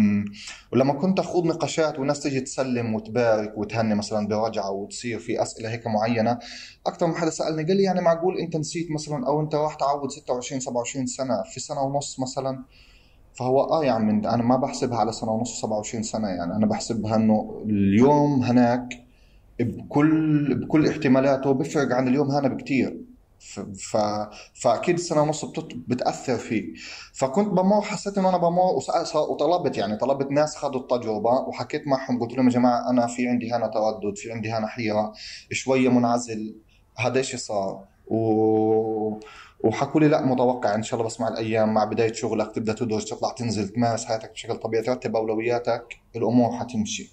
ولما 0.74 0.94
كنت 0.94 1.20
أخوض 1.20 1.46
نقاشات 1.46 2.00
والناس 2.00 2.20
تيجي 2.20 2.42
تسلم 2.42 2.96
وتبارك 2.96 3.58
وتهني 3.58 3.96
مثلا 3.96 4.28
برجعه 4.28 4.72
وتصير 4.72 5.20
في 5.20 5.42
أسئلة 5.42 5.70
هيك 5.70 5.88
معينة 5.88 6.40
أكثر 6.88 7.08
من 7.08 7.16
حدا 7.16 7.30
سألني 7.30 7.64
قال 7.64 7.78
لي 7.78 7.84
يعني 7.84 8.02
معقول 8.02 8.38
أنت 8.38 8.56
نسيت 8.56 8.92
مثلا 8.92 9.28
أو 9.28 9.42
أنت 9.42 9.56
راح 9.56 9.76
تعود 9.76 10.12
26 10.12 10.60
27 10.62 11.06
سنة 11.06 11.44
في 11.54 11.60
سنة 11.60 11.82
ونص 11.82 12.20
مثلا؟ 12.20 12.64
فهو 13.34 13.62
آه 13.62 13.86
يا 13.86 13.92
عم 13.92 14.10
أنا 14.10 14.44
ما 14.44 14.56
بحسبها 14.58 14.98
على 14.98 15.12
سنة 15.12 15.32
ونص 15.32 15.62
27 15.62 16.04
سنة. 16.04 16.28
يعني 16.28 16.56
أنا 16.56 16.66
بحسبها 16.66 17.16
إنه 17.16 17.64
اليوم 17.66 18.44
هناك 18.44 19.05
بكل 19.60 20.56
بكل 20.56 20.88
احتمالاته 20.88 21.52
بيفرق 21.52 21.96
عن 21.96 22.08
اليوم 22.08 22.32
هنا 22.32 22.48
بكثير 22.48 23.06
ف... 23.78 23.98
فأكيد 24.62 24.96
السنة 24.96 25.22
ونص 25.22 25.46
بتت... 25.46 25.76
بتأثر 25.88 26.38
فيه. 26.38 26.74
فكنت 27.14 27.48
بمر 27.48 27.82
حسيت 27.82 28.18
إنه 28.18 28.30
أنا 28.30 28.38
بمر 28.38 28.76
وسأل 28.76 29.18
وطلبت 29.18 29.78
يعني 29.78 29.98
طلبت 29.98 30.32
ناس 30.32 30.56
خذوا 30.56 30.82
التجربة 30.82 31.32
وحكيت 31.32 31.88
معهم 31.88 32.20
قلت 32.20 32.34
لهم 32.34 32.46
يا 32.46 32.52
جماعة 32.54 32.90
أنا 32.90 33.08
في 33.08 33.28
عندي 33.28 33.52
هنا 33.52 33.68
تردد 33.68 34.18
في 34.18 34.32
عندي 34.32 34.52
هنا 34.52 34.68
حيرة 34.68 35.14
شوية 35.52 35.90
منعزل 35.90 36.56
هذا 36.98 37.20
الشيء 37.20 37.40
صار؟ 37.40 37.86
و 38.08 39.20
وحكوا 39.64 40.02
لي 40.02 40.08
لا 40.08 40.26
متوقع 40.26 40.76
إن 40.76 40.84
شاء 40.84 41.00
الله 41.00 41.10
بس 41.10 41.22
مع 41.22 41.28
الأيام 41.28 41.74
مع 41.74 41.84
بداية 41.84 42.14
شغلك 42.14 42.56
تبدأ 42.56 42.74
تدرس 42.74 43.06
تطلع 43.06 43.32
تنزل 43.32 43.70
تمارس 43.70 44.06
حياتك 44.06 44.32
بشكل 44.32 44.56
طبيعي 44.56 44.84
ترتب 44.84 45.16
أولوياتك 45.16 45.84
الأمور 46.16 46.52
حتمشي. 46.52 47.12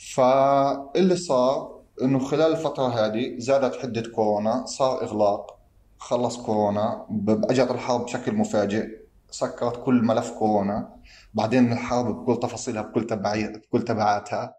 فاللي 0.00 1.16
صار 1.16 1.80
إنه 2.02 2.18
خلال 2.18 2.52
الفترة 2.52 2.88
هذه 2.88 3.34
زادت 3.38 3.76
حدة 3.76 4.10
كورونا 4.10 4.66
صار 4.66 5.02
إغلاق 5.02 5.58
خلص 5.98 6.36
كورونا 6.36 7.06
أجت 7.28 7.70
الحرب 7.70 8.04
بشكل 8.04 8.34
مفاجئ 8.34 8.86
سكرت 9.30 9.84
كل 9.84 9.94
ملف 9.94 10.30
كورونا 10.30 10.96
بعدين 11.34 11.72
الحرب 11.72 12.22
بكل 12.22 12.40
تفاصيلها 12.40 12.82
بكل 12.82 13.06
تبعية 13.06 13.48
بكل 13.48 13.82
تبعاتها. 13.82 14.54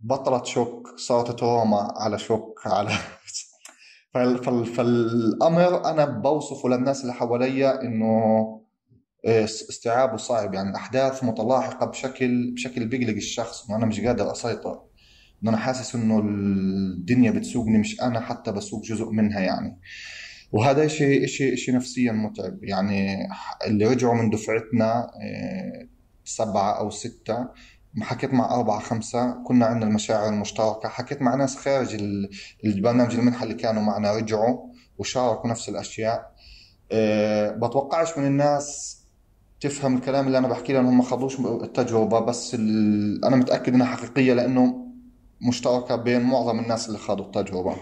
بطلت 0.00 0.46
شوك 0.46 0.88
صارت 0.96 1.38
تروما 1.38 1.92
على 1.96 2.18
شوك 2.18 2.66
على 2.66 2.90
فالأمر 4.76 5.84
أنا 5.84 6.04
بوصفه 6.04 6.68
للناس 6.68 7.02
اللي 7.02 7.12
حواليا 7.12 7.82
إنه 7.82 8.65
استيعابه 9.26 10.16
صعب 10.16 10.54
يعني 10.54 10.70
الاحداث 10.70 11.24
متلاحقة 11.24 11.86
بشكل 11.86 12.50
بشكل 12.54 12.86
بيقلق 12.86 13.14
الشخص 13.14 13.66
إنه 13.66 13.76
أنا 13.76 13.86
مش 13.86 14.00
قادر 14.00 14.32
أسيطر 14.32 14.82
إنه 15.42 15.50
أنا 15.50 15.56
حاسس 15.56 15.94
إنه 15.94 16.18
الدنيا 16.18 17.30
بتسوقني 17.30 17.78
مش 17.78 18.00
أنا 18.00 18.20
حتى 18.20 18.52
بسوق 18.52 18.82
جزء 18.84 19.10
منها 19.10 19.40
يعني. 19.40 19.78
وهذا 20.52 20.86
شيء 20.86 21.26
شيء 21.26 21.54
شيء 21.54 21.74
نفسيا 21.74 22.12
متعب. 22.12 22.64
يعني 22.64 23.28
اللي 23.66 23.86
رجعوا 23.86 24.14
من 24.14 24.30
دفعتنا 24.30 25.10
آه، 25.22 25.88
سبعة 26.24 26.78
أو 26.78 26.90
ستة 26.90 27.48
حكيت 28.00 28.34
مع 28.34 28.54
أربعة 28.54 28.80
خمسة 28.80 29.42
كنا 29.44 29.66
عندنا 29.66 29.90
المشاعر 29.90 30.28
المشتركة. 30.28 30.88
حكيت 30.88 31.22
مع 31.22 31.34
ناس 31.34 31.56
خارج 31.56 31.94
البرنامج 32.64 33.14
المنحة 33.14 33.42
اللي 33.42 33.54
كانوا 33.54 33.82
معنا 33.82 34.12
رجعوا 34.12 34.72
وشاركوا 34.98 35.50
نفس 35.50 35.68
الأشياء. 35.68 36.32
أه 36.92 37.50
بتوقعش 37.50 38.18
من 38.18 38.26
الناس 38.26 38.96
تفهم 39.60 39.96
الكلام 39.96 40.26
اللي 40.26 40.38
أنا 40.38 40.48
بحكي 40.48 40.72
لهم 40.72 40.98
ما 40.98 41.02
خضوش 41.04 41.40
التجربة 41.40 42.20
بس 42.20 42.54
أنا 43.24 43.36
متأكد 43.36 43.74
إنها 43.74 43.86
حقيقية 43.86 44.32
لأنه 44.34 44.86
مشتركة 45.48 45.96
بين 45.96 46.20
معظم 46.20 46.58
الناس 46.58 46.88
اللي 46.88 46.98
خاضوا 46.98 47.24
التجربة. 47.24 47.76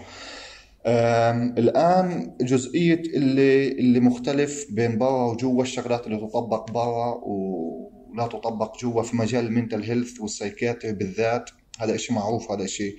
الآن 1.57 2.35
جزئية 2.41 3.01
اللي 3.15 3.71
اللي 3.71 3.99
مختلف 3.99 4.65
بين 4.71 4.97
برا 4.97 5.25
وجوا 5.31 5.61
الشغلات 5.61 6.07
اللي 6.07 6.17
تطبق 6.17 6.71
برا 6.71 7.21
ولا 7.23 8.27
تطبق 8.27 8.77
جوا 8.79 9.03
في 9.03 9.15
مجال 9.15 9.45
ال 9.45 9.50
mental 9.50 9.83
health 9.83 10.19
وال 10.19 10.31
psychiatry 10.31 10.93
بالذات 10.93 11.49
هذا 11.79 11.97
شيء 11.97 12.15
معروف 12.15 12.51
هذا 12.51 12.65
شيء 12.65 12.95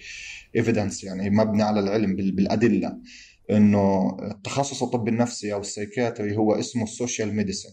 evidence 0.57 1.05
يعني 1.04 1.30
مبني 1.30 1.62
على 1.62 1.80
العلم 1.80 2.16
بالأدلة 2.16 2.99
إنه 3.50 4.16
التخصص 4.30 4.83
الطب 4.83 5.09
النفسي 5.09 5.52
أو 5.52 5.61
ال 5.61 5.67
psychiatry 5.67 6.37
هو 6.37 6.54
اسمه 6.54 6.83
ال 6.85 6.92
social 6.92 7.35
medicine 7.37 7.71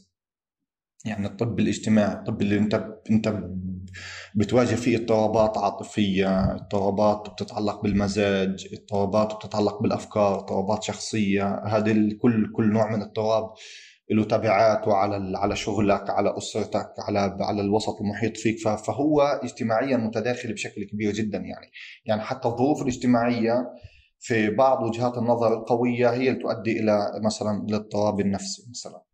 يعني 1.05 1.27
الطب 1.27 1.59
الاجتماعي 1.59 2.13
الطب 2.13 2.41
اللي 2.41 2.57
انت 2.57 2.85
انت 3.11 3.43
بتواجه 4.35 4.75
فيه 4.75 4.97
اضطرابات 4.97 5.57
عاطفية 5.57 6.53
اضطرابات 6.55 7.29
بتتعلق 7.29 7.81
بالمزاج 7.83 8.67
اضطرابات 8.73 9.35
بتتعلق 9.35 9.81
بالأفكار 9.81 10.35
اضطرابات 10.35 10.83
شخصية 10.83 11.61
هذه 11.65 12.09
كل 12.21 12.51
كل 12.55 12.73
نوع 12.73 12.89
من 12.89 13.01
الاضطراب 13.01 13.53
له 14.11 14.23
تبعاته 14.23 14.93
على 14.93 15.37
على 15.37 15.55
شغلك 15.55 16.09
على 16.09 16.37
أسرتك 16.37 16.89
على 16.99 17.37
على 17.39 17.61
الوسط 17.61 18.01
المحيط 18.01 18.37
فيك. 18.37 18.59
فهو 18.59 19.21
اجتماعيا 19.21 19.97
متداخل 19.97 20.53
بشكل 20.53 20.83
كبير 20.83 21.13
جدا 21.13 21.37
يعني. 21.37 21.71
يعني 22.05 22.21
حتى 22.21 22.47
الظروف 22.47 22.81
الاجتماعية 22.81 23.53
في 24.19 24.49
بعض 24.49 24.83
وجهات 24.83 25.17
النظر 25.17 25.53
القوية 25.53 26.09
هي 26.09 26.29
اللي 26.29 26.39
تؤدي 26.39 26.79
إلى 26.79 27.11
مثلا 27.25 27.65
الاضطراب 27.69 28.19
النفسي 28.19 28.63
مثلا. 28.69 29.12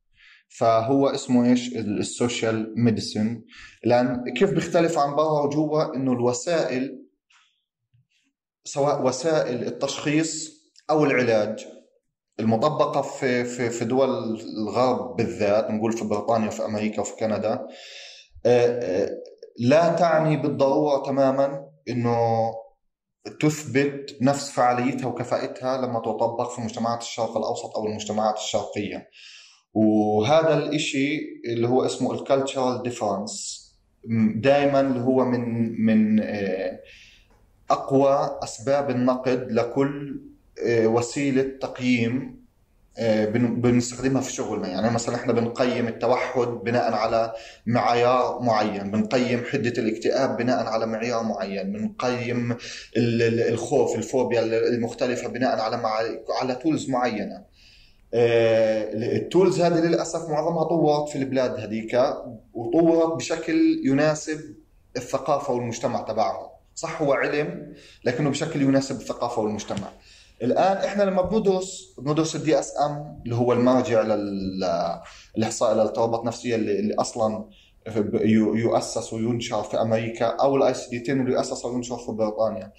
فهو 0.50 1.08
اسمه 1.08 1.50
إيش؟ 1.50 1.75
ال 1.75 1.89
social 1.89 2.74
medicine 2.78 3.42
لأن 3.84 4.34
كيف 4.34 4.51
بيختلف 4.51 4.98
عن 4.98 5.15
برا 5.15 5.41
وجوا؟ 5.41 5.96
إنه 5.96 6.13
الوسائل 6.13 7.06
سواء 8.65 9.06
وسائل 9.06 9.63
التشخيص 9.63 10.60
أو 10.89 11.06
العلاج 11.06 11.68
المطبقة 12.39 13.01
في 13.01 13.46
في 13.46 13.70
في 13.70 13.86
دول 13.86 14.10
الغرب 14.58 15.15
بالذات 15.15 15.72
نقول 15.72 15.94
في 15.94 16.03
بريطانيا 16.03 16.48
وفي 16.48 16.65
أمريكا 16.65 17.01
وفي 17.01 17.15
كندا 17.15 17.68
آه، 18.46 18.79
آه، 19.06 19.10
لا 19.60 19.96
تعني 19.96 20.38
بالضرورة 20.38 21.03
تماما 21.06 21.70
إنه 21.89 22.18
تثبت 23.41 24.18
نفس 24.22 24.51
فعاليتها 24.51 25.08
وكفاءتها 25.08 25.77
لما 25.77 26.00
تطبق 26.00 26.50
في 26.56 26.62
مجتمعات 26.62 27.01
الشرق 27.01 27.38
الأوسط 27.38 27.77
أو 27.77 27.86
المجتمعات 27.86 28.38
الشرقية. 28.38 29.08
وهذا 29.74 30.58
الإشي 30.58 31.20
اللي 31.46 31.68
هو 31.68 31.86
اسمه 31.86 32.14
ال 32.13 32.21
cultural 32.21 32.84
difference 32.84 33.60
دائما 34.36 34.80
اللي 34.82 35.00
هو 35.00 35.26
من 35.26 35.72
من 35.86 36.20
آه، 36.24 36.80
أقوى 37.72 38.40
أسباب 38.44 38.90
النقد 38.90 39.52
لكل 39.52 40.22
آه، 40.66 40.88
وسيلة 40.88 41.44
تقييم 41.62 42.40
آه، 42.98 43.26
بنستخدمها 43.26 44.22
في 44.22 44.32
شغلنا. 44.34 44.68
يعني 44.68 44.90
مثلا 44.92 45.16
إحنا 45.16 45.34
بنقيم 45.34 45.88
التوحد 45.88 46.48
بناء 46.48 46.94
على 46.94 47.34
معيار 47.66 48.40
معين 48.42 48.92
بنقيم 48.92 49.44
حدة 49.52 49.74
الاكتئاب 49.82 50.38
بناء 50.38 50.66
على 50.68 50.86
معيار 50.86 51.24
معين 51.24 51.72
بنقيم 51.74 52.58
الخوف 52.98 53.96
الفوبيا 53.96 54.42
المختلفة 54.44 55.28
بناء 55.30 55.60
على 55.60 55.82
على 56.42 56.56
tools 56.56 56.89
معينة. 56.90 57.36
آه، 57.36 57.46
ال 58.13 58.38
tools 58.38 59.62
هذه 59.62 59.80
للأسف 59.80 60.30
معظمها 60.30 60.63
طورت 60.63 61.10
في 61.10 61.18
البلاد 61.18 61.60
هذيك 61.60 62.00
وطورت 62.54 63.18
بشكل 63.18 63.82
يناسب 63.86 64.39
الثقافة 64.98 65.54
والمجتمع 65.54 66.01
تبعهم 66.01 66.50
صح 66.75 67.01
هو 67.01 67.13
علم 67.13 67.74
لكنه 68.06 68.30
بشكل 68.30 68.62
يناسب 68.62 68.96
الثقافة 68.96 69.42
والمجتمع. 69.42 69.88
الآن 70.42 70.78
إحنا 70.78 71.04
لما 71.04 71.22
بندرس 71.22 71.96
بندرس 71.98 72.36
ال 72.36 72.60
DSM 72.60 73.22
اللي 73.25 73.36
هو 73.36 73.54
المرجع 73.54 74.01
للإحصاء 74.01 75.74
للاضطرابات 75.74 76.20
النفسية 76.20 76.56
اللي, 76.56 76.80
اللي 76.80 76.94
أصلا 76.94 77.46
يؤسس 78.56 79.13
وينشر 79.13 79.63
في 79.63 79.82
أمريكا 79.82 80.25
أو 80.25 80.56
ال 80.56 80.74
ICD 80.74 81.12
10 81.12 81.13
اللي 81.13 81.34
يؤسس 81.34 81.66
وينشر 81.66 81.98
في 81.98 82.12
بريطانيا. 82.12 82.72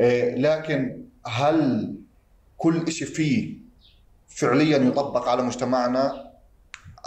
آه، 0.00 0.34
لكن 0.34 1.04
هل 1.26 1.94
كل 2.56 2.92
شيء 2.92 3.08
فيه 3.08 3.58
فعليا 4.40 4.78
يطبق 4.78 5.28
على 5.28 5.42
مجتمعنا. 5.42 6.30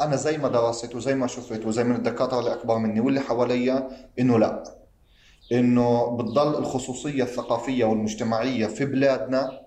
أنا 0.02 0.16
زي 0.16 0.38
ما 0.38 0.48
درست 0.48 0.96
وزي 0.96 1.16
ما 1.16 1.28
شفت 1.28 1.66
وزي 1.66 1.84
من 1.84 1.96
الدكاترة 1.96 2.40
اللي 2.40 2.54
أكبر 2.54 2.78
مني 2.78 3.00
واللي 3.00 3.20
حواليا 3.20 3.90
إنه 4.20 4.40
لا. 4.40 4.64
إنه 5.52 6.18
بتضل 6.18 6.58
الخصوصية 6.58 7.24
الثقافية 7.24 7.86
والمجتمعية 7.86 8.68
في 8.68 8.86
بلادنا 8.86 9.64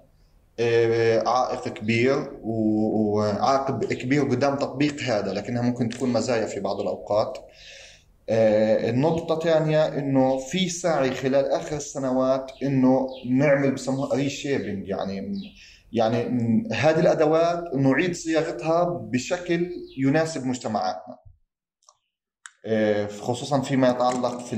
آه، 0.61 1.29
عائق 1.29 1.69
كبير 1.69 2.31
وعائق 2.43 3.93
كبير 3.93 4.23
قدام 4.23 4.57
تطبيق 4.57 5.01
هذا 5.01 5.33
لكنها 5.33 5.63
ممكن 5.63 5.89
تكون 5.89 6.13
مزايا 6.13 6.47
في 6.47 6.61
بعض 6.61 6.81
الأوقات. 6.81 7.39
آه، 8.29 8.91
النقطة 8.91 9.35
الثانية 9.35 9.89
إنه 9.89 10.39
في 10.39 10.69
سعي 10.69 11.11
خلال 11.11 11.51
آخر 11.51 11.77
السنوات 11.77 12.53
إنه 12.63 13.09
نعمل 13.31 13.71
بسموها 13.71 14.15
ريشيبنج 14.17 14.89
يعني 14.89 15.33
يعني 15.97 16.19
هذه 16.73 17.01
الأدوات 17.01 17.75
نعيد 17.75 18.15
صياغتها 18.15 18.85
بشكل 19.13 19.71
يناسب 19.99 20.47
مجتمعاتنا. 20.47 21.19
آه، 22.67 23.07
خصوصا 23.07 23.61
فيما 23.61 23.89
يتعلق 23.89 24.41
في 24.41 24.57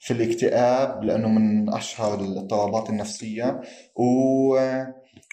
في 0.00 0.12
الاكتئاب 0.12 1.04
لأنه 1.04 1.28
من 1.28 1.74
أشهر 1.74 2.20
الاضطرابات 2.20 2.90
النفسية. 2.90 3.60
و 3.96 4.56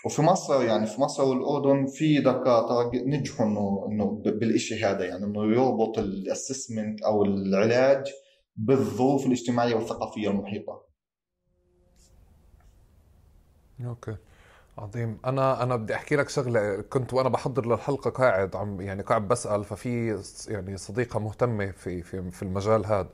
وفي 0.05 0.21
مصر 0.21 0.63
يعني 0.63 0.85
في 0.85 1.01
مصر 1.01 1.23
والأردن 1.23 1.85
في 1.85 2.19
دكاترة 2.19 2.91
نجحوا 2.93 3.45
إنه 3.45 3.88
إنه 3.91 4.21
بالشيء 4.25 4.85
هذا 4.85 5.05
يعني 5.05 5.25
إنه 5.25 5.43
يربط 5.43 6.00
الأسسمنت 6.00 7.01
أو 7.01 7.23
العلاج 7.25 8.11
بالظروف 8.55 9.25
الاجتماعية 9.25 9.75
والثقافية 9.75 10.29
المحيطة. 10.29 10.81
okay. 13.85 14.15
عظيم. 14.77 15.17
أنا 15.25 15.63
أنا 15.63 15.75
بدي 15.75 15.95
أحكي 15.95 16.15
لك 16.15 16.29
شغلة 16.29 16.81
كنت 16.81 17.13
وأنا 17.13 17.29
بحضر 17.29 17.65
للحلقة 17.65 18.09
قاعد 18.09 18.55
عم 18.55 18.81
يعني 18.81 19.01
قاعد 19.03 19.27
بسأل 19.27 19.63
ففي 19.63 20.21
يعني 20.47 20.77
صديقة 20.77 21.19
مهتمة 21.19 21.71
في 21.71 22.01
في 22.03 22.31
في 22.31 22.43
المجال 22.43 22.85
هذا 22.85 23.09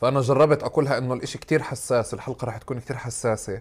فأنا 0.00 0.20
جربت 0.20 0.62
أقولها 0.62 0.98
إنه 0.98 1.14
الإشي 1.14 1.38
كتير 1.38 1.62
حساس 1.62 2.14
الحلقة 2.14 2.44
رح 2.44 2.56
تكون 2.58 2.80
كتير 2.80 2.96
حساسة. 2.96 3.60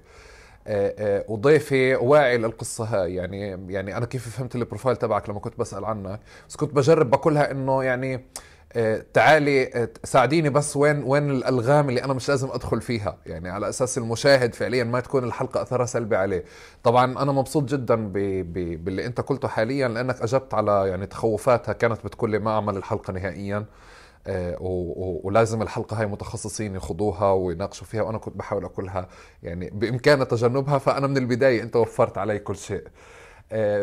وضيفي 1.28 1.96
واعي 1.96 2.38
للقصة 2.38 2.84
هاي. 2.84 3.16
يعني 3.16 3.50
يعني 3.74 3.98
أنا 3.98 4.06
كيف 4.06 4.30
فهمت 4.30 4.56
ال 4.56 4.61
profile 4.61 4.98
تبعك 4.98 5.30
لما 5.30 5.40
كنت 5.40 5.60
بسأل 5.60 5.86
عنك؟ 5.86 6.20
بس 6.50 6.56
كنت 6.56 6.74
بجرب 6.76 7.10
بقولها 7.10 7.52
إنه 7.52 7.84
يعني 7.84 8.26
تعالي 9.14 9.90
ساعديني 10.04 10.50
بس 10.50 10.78
وين 10.78 11.04
وين 11.04 11.30
الألغام 11.32 11.90
اللي 11.90 12.04
أنا 12.04 12.14
مش 12.14 12.30
لازم 12.30 12.50
أدخل 12.52 12.82
فيها؟ 12.82 13.18
يعني 13.26 13.50
على 13.50 13.70
أساس 13.70 13.98
المشاهد 13.98 14.56
فعليا 14.56 14.84
ما 14.84 15.00
تكون 15.00 15.24
الحلقة 15.24 15.62
أثرها 15.62 15.86
سلبي 15.86 16.16
عليه. 16.16 16.44
طبعا 16.84 17.22
أنا 17.22 17.32
مبسوط 17.32 17.64
جدا 17.64 17.96
ب... 17.96 18.14
ب... 18.54 18.84
باللي 18.84 19.06
أنت 19.06 19.22
قلته 19.22 19.48
حاليا 19.48 19.88
لأنك 19.88 20.22
أجبت 20.22 20.54
على 20.54 20.90
يعني 20.90 21.06
تخوفاتها 21.06 21.74
كانت 21.74 22.06
بتقول 22.06 22.32
لي 22.32 22.40
ما 22.40 22.52
أعمل 22.52 22.78
الحلقة 22.78 23.14
نهائيا. 23.14 23.66
آه، 24.28 24.58
ولازم 25.24 25.62
الحلقة 25.62 26.00
هاي 26.00 26.06
متخصصين 26.08 26.76
يخوضوها 26.76 27.32
ويناقشوا 27.32 27.88
فيها 27.88 28.02
وأنا 28.02 28.18
كنت 28.18 28.38
بحاول 28.38 28.66
اقولها 28.66 29.08
يعني 29.44 29.70
بامكاننا 29.70 30.26
تجنبها 30.26 30.78
فأنا 30.78 31.08
من 31.08 31.18
البداية 31.18 31.64
أنت 31.64 31.76
وفرت 31.76 32.18
علي 32.18 32.40
كل 32.40 32.56
شيء. 32.56 32.84
آه، 32.84 32.90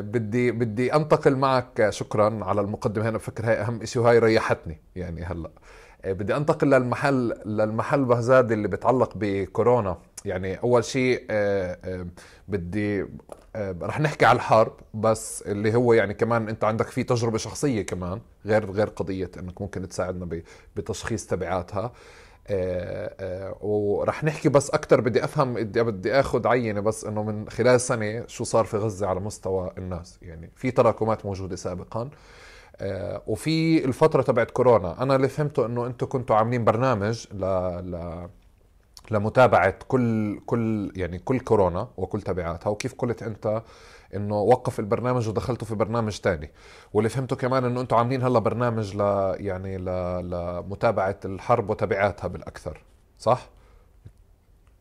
بدي 0.00 0.50
بدي 0.50 0.94
أنتقل 0.94 1.36
معك 1.36 1.86
شكرا 1.90 2.44
على 2.44 2.60
المقدمة. 2.60 3.08
هنا 3.08 3.18
بفكر 3.18 3.46
هاي 3.46 3.54
أهم 3.60 3.84
شيء 3.84 4.02
وهي 4.02 4.18
ريحتني 4.18 4.80
يعني 4.96 5.24
هلأ. 5.24 5.50
آه، 6.04 6.12
بدي 6.12 6.36
أنتقل 6.36 6.70
للمحل 6.70 7.34
للمحل 7.46 8.04
بهزاد 8.04 8.52
اللي 8.52 8.68
بيتعلق 8.68 9.12
بكورونا. 9.16 9.98
يعني 10.24 10.54
أول 10.54 10.84
شيء 10.84 11.26
بدي 12.48 13.06
رح 13.56 14.00
نحكي 14.00 14.26
على 14.26 14.36
الحرب 14.36 14.72
بس 14.94 15.42
اللي 15.42 15.74
هو 15.74 15.92
يعني 15.92 16.14
كمان 16.14 16.48
أنت 16.48 16.64
عندك 16.64 16.86
في 16.86 17.02
تجربة 17.02 17.38
شخصية 17.38 17.82
كمان 17.82 18.20
غير 18.46 18.70
غير 18.70 18.88
قضية 18.88 19.30
إنك 19.38 19.60
ممكن 19.62 19.88
تساعدنا 19.88 20.40
بتشخيص 20.76 21.26
تبعاتها. 21.26 21.80
آه، 21.80 21.84
آه، 21.84 21.92
ورح 23.60 24.24
نحكي 24.24 24.48
بس 24.48 24.70
أكثر 24.70 25.00
بدي 25.00 25.24
أفهم 25.24 25.54
بدي 25.54 25.82
بدي 25.82 26.12
آخذ 26.20 26.46
عينة 26.46 26.80
بس 26.80 27.04
إنه 27.04 27.22
من 27.22 27.48
خلال 27.50 27.80
سنة 27.80 28.24
شو 28.26 28.44
صار 28.44 28.64
في 28.64 28.76
غزة 28.76 29.06
على 29.06 29.20
مستوى 29.20 29.70
الناس. 29.78 30.18
يعني 30.22 30.50
في 30.56 30.70
تراكمات 30.70 31.26
موجودة 31.26 31.56
سابقا 31.56 32.10
آه، 32.80 33.22
وفي 33.26 33.84
الفترة 33.84 34.22
تبعت 34.22 34.50
كورونا. 34.50 35.02
أنا 35.02 35.16
اللي 35.16 35.28
فهمته 35.28 35.66
إنه 35.66 35.86
أنتم 35.86 36.06
كنتوا 36.06 36.36
عاملين 36.36 36.64
برنامج 36.64 37.26
ل, 37.32 37.44
ل... 37.90 38.28
لمتابعة 39.10 39.74
كل 39.88 40.40
كل 40.46 40.92
يعني 40.96 41.18
كل 41.18 41.40
كورونا 41.40 41.88
وكل 41.96 42.22
تبعاتها 42.22 42.70
وكيف 42.70 42.94
قلت 42.94 43.22
أنت 43.22 43.62
إنه 44.14 44.34
وقف 44.34 44.80
البرنامج 44.80 45.28
ودخلتوا 45.28 45.66
في 45.66 45.74
برنامج 45.74 46.18
تاني 46.18 46.50
واللي 46.92 47.08
فهمته 47.08 47.36
كمان 47.36 47.64
إنه 47.64 47.80
أنتم 47.80 47.96
عاملين 47.96 48.22
هلا 48.22 48.38
برنامج 48.38 48.96
ل 48.96 49.00
يعني 49.40 49.78
ل... 49.78 49.84
لمتابعة 50.30 51.20
الحرب 51.24 51.70
وتبعاتها 51.70 52.28
بالأكثر 52.28 52.84
صح؟ 53.18 53.50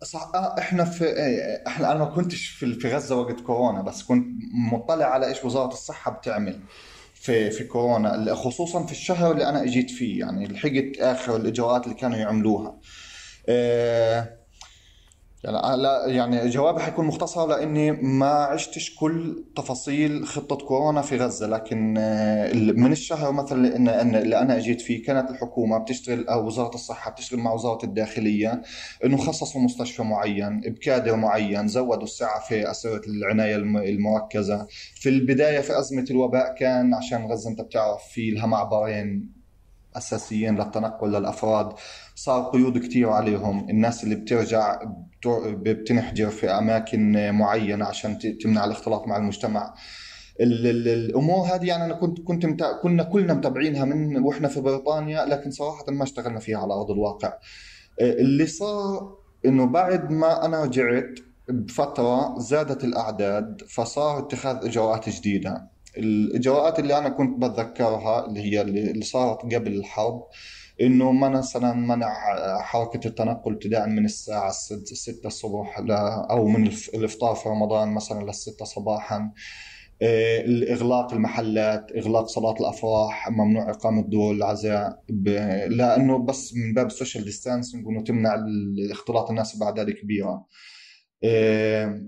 صح 0.04 0.32
آه، 0.36 0.56
إحنا 0.60 0.86
في 0.86 1.06
إيه، 1.06 1.64
إحنا 1.68 1.92
أنا 1.92 2.00
ما 2.00 2.06
كنتش 2.06 2.48
في 2.48 2.74
في 2.74 2.96
غزة 2.96 3.16
وقت 3.16 3.40
كورونا 3.42 3.82
بس 3.82 4.04
كنت 4.04 4.28
مطلع 4.72 5.06
على 5.06 5.28
إيش 5.28 5.46
وزارة 5.46 5.74
الصحة 5.74 6.12
بتعمل 6.12 6.60
في 7.14 7.52
في 7.52 7.64
كورونا 7.64 8.36
خصوصا 8.36 8.86
في 8.86 8.92
الشهر 8.92 9.32
اللي 9.32 9.50
أنا 9.50 9.64
إجيت 9.64 9.90
فيه 9.92 10.20
يعني 10.20 10.48
لحقت 10.48 11.00
آخر 11.00 11.36
الإجراءات 11.36 11.84
اللي 11.84 11.96
كانوا 11.96 12.18
يعملوها 12.18 12.78
إيه 13.50 14.47
يعني 15.44 15.82
لا 15.82 16.06
يعني 16.08 16.50
جوابي 16.50 16.80
حيكون 16.80 17.06
مختصر 17.06 17.48
لأني 17.48 17.92
ما 17.92 18.30
عشتش 18.30 18.96
كل 18.96 19.44
تفاصيل 19.56 20.26
خطة 20.28 20.56
كورونا 20.56 21.02
في 21.02 21.18
غزة 21.18 21.48
لكن 21.48 21.96
آه، 21.98 22.54
من 22.54 22.92
الشهر 22.92 23.32
مثلا 23.32 23.76
اللي 24.02 24.40
أنا 24.40 24.58
أجيت 24.58 24.82
فيه 24.82 25.04
كانت 25.04 25.30
الحكومة 25.30 25.78
بتشتغل 25.78 26.28
أو 26.28 26.46
وزارة 26.48 26.76
الصحة 26.76 27.12
بتشتغل 27.12 27.40
مع 27.40 27.54
وزارة 27.54 27.86
الداخلية 27.86 28.62
إنه 29.06 29.18
خصصوا 29.18 29.62
مستشفى 29.62 30.04
معين 30.04 30.60
بكادر 30.60 31.16
معين 31.16 31.68
زودوا 31.68 32.04
السعه 32.04 32.40
في 32.48 32.72
أسرة 32.72 33.02
العناية 33.08 33.56
المركزة. 33.56 34.68
في 34.96 35.10
البداية 35.10 35.60
في 35.60 35.80
أزمة 35.80 36.06
الوباء 36.12 36.56
كان 36.56 36.94
عشان 36.94 37.32
غزة 37.32 37.50
أنت 37.50 37.62
بتعرف 37.62 38.04
في 38.04 38.32
لها 38.32 38.46
معبرين 38.46 39.38
أساسيين 39.98 40.56
للتنقل 40.56 41.12
للأفراد. 41.12 41.74
صار 42.18 42.44
قيود 42.44 42.78
كثير 42.78 43.10
عليهم. 43.10 43.70
الناس 43.70 44.04
اللي 44.04 44.16
بترجع 44.16 44.80
بتنحجر 45.46 46.30
في 46.30 46.50
أماكن 46.50 47.32
معينة 47.32 47.86
عشان 47.86 48.20
تمنع 48.44 48.66
الاختلاط 48.66 49.08
مع 49.08 49.18
المجتمع. 49.18 49.74
الأمور 50.40 51.48
هذه 51.48 51.66
يعني 51.66 51.86
أنا 51.86 51.94
كنت 51.94 52.22
كنت 52.22 52.46
متع... 52.46 52.82
كنا 52.82 53.04
كلنا 53.04 53.34
متابعينها 53.34 53.86
من 53.86 54.18
وإحنا 54.18 54.48
في 54.48 54.62
بريطانيا 54.62 55.26
لكن 55.26 55.52
صراحة 55.52 55.86
ما 55.88 56.04
اشتغلنا 56.04 56.40
فيها 56.40 56.58
على 56.58 56.74
أرض 56.74 56.92
الواقع. 56.92 57.34
اللي 58.02 58.46
صار 58.46 59.18
إنه 59.46 59.66
بعد 59.66 60.12
ما 60.12 60.46
أنا 60.46 60.64
رجعت 60.64 61.20
بفترة 61.50 62.40
زادت 62.40 62.84
الأعداد 62.84 63.62
فصار 63.70 64.20
اتخاذ 64.20 64.56
إجراءات 64.66 65.10
جديدة. 65.10 65.68
الإجراءات 65.98 66.80
اللي 66.80 66.98
أنا 66.98 67.10
كنت 67.10 67.44
بتذكرها 67.44 68.26
اللي 68.26 68.42
هي 68.42 68.62
اللي 68.62 69.06
صارت 69.06 69.42
قبل 69.56 69.74
الحرب 69.74 70.24
إنه 70.82 71.12
مثلا 71.12 71.74
منع 71.74 72.14
حركة 72.62 73.08
التنقل 73.08 73.54
ابتداء 73.54 73.88
من 73.88 74.06
الساعة 74.06 74.50
6 74.52 75.28
الصبح 75.28 75.84
أو 76.30 76.48
من 76.48 76.68
الإفطار 76.94 77.36
في 77.36 77.50
رمضان 77.50 77.94
مثلا 77.94 78.24
للستة 78.24 78.66
صباحا. 78.66 79.32
آه، 80.02 80.46
اغلاق 80.74 81.14
المحلات 81.14 81.92
إغلاق 81.98 82.26
صالات 82.26 82.56
الأفراح 82.60 83.30
ممنوع 83.30 83.70
إقامة 83.70 84.02
دور 84.02 84.34
العزاء. 84.34 85.04
لأنه 85.70 86.18
بس 86.18 86.54
من 86.54 86.74
باب 86.74 86.86
ال 86.86 86.91
social 86.91 87.24
distancing 87.24 87.88
وإنه 87.88 88.04
تمنع 88.04 88.36
اختلاط 88.92 89.30
الناس 89.30 89.56
باعداد 89.56 89.90
كبيره 89.92 90.46
آه، 91.24 92.02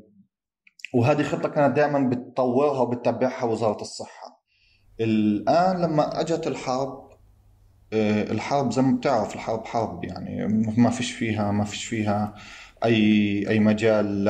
وهذه 0.94 1.24
خطة 1.24 1.50
كانت 1.50 1.76
دائما 1.76 2.10
بتطورها 2.10 2.82
وبتتبعها 2.82 3.44
وزارة 3.44 3.82
الصحة. 3.82 4.44
الآن 5.00 5.82
لما 5.82 6.22
أجت 6.22 6.48
الحرب 6.48 7.09
الحرب 7.94 8.72
زي 8.72 8.82
ما 8.82 8.98
بتعرف 8.98 9.36
الحرب 9.36 9.66
حرب 9.66 10.04
يعني. 10.04 10.48
ما 10.78 10.90
فيش 10.90 11.12
فيها 11.12 11.52
ما 11.52 11.64
فيش 11.64 11.86
فيها 11.86 12.36
أي 12.86 13.50
أي 13.50 13.60
مجال 13.60 14.26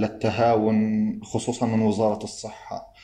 للتهاون 0.00 1.20
خصوصا 1.24 1.66
من 1.66 1.82
وزارة 1.82 2.24
الصحة. 2.24 2.94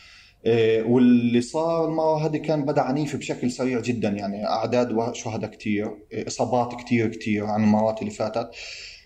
آه، 0.47 0.83
واللي 0.83 1.41
صار 1.41 1.85
المرة 1.89 2.27
هذه 2.27 2.37
كان 2.37 2.65
بدأ 2.65 2.83
عنيف 2.83 3.17
بشكل 3.17 3.51
سريع 3.51 3.81
جدا. 3.81 4.09
يعني 4.09 4.47
أعداد 4.47 5.15
شهداء 5.15 5.51
كثير 5.51 5.87
آه، 5.87 6.27
إصابات 6.27 6.75
كثير 6.85 7.09
كثير 7.09 7.47
عن 7.47 7.65
المرات 7.65 8.01
اللي 8.01 8.11
فاتت. 8.11 8.51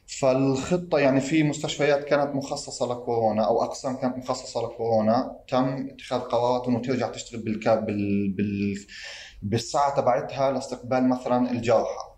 فالخطة 0.06 0.98
يعني 0.98 1.20
في 1.20 1.42
مستشفيات 1.42 2.04
كانت 2.04 2.34
مخصصة 2.34 2.86
لكورونا 2.86 3.46
أو 3.46 3.62
أقسام 3.62 3.96
كانت 3.96 4.16
مخصصة 4.16 4.62
لكورونا. 4.62 5.36
تم 5.48 5.88
اتخاذ 5.90 6.18
قرارات 6.20 6.68
إنه 6.68 6.78
ترجع 6.78 7.08
تشتغل 7.10 7.40
بالكا 7.42 7.74
بال... 7.74 8.32
بال... 8.32 8.74
بالساعة 9.44 9.96
تبعتها 9.96 10.52
لاستقبال 10.52 11.08
مثلا 11.08 11.50
الجرحى 11.50 12.14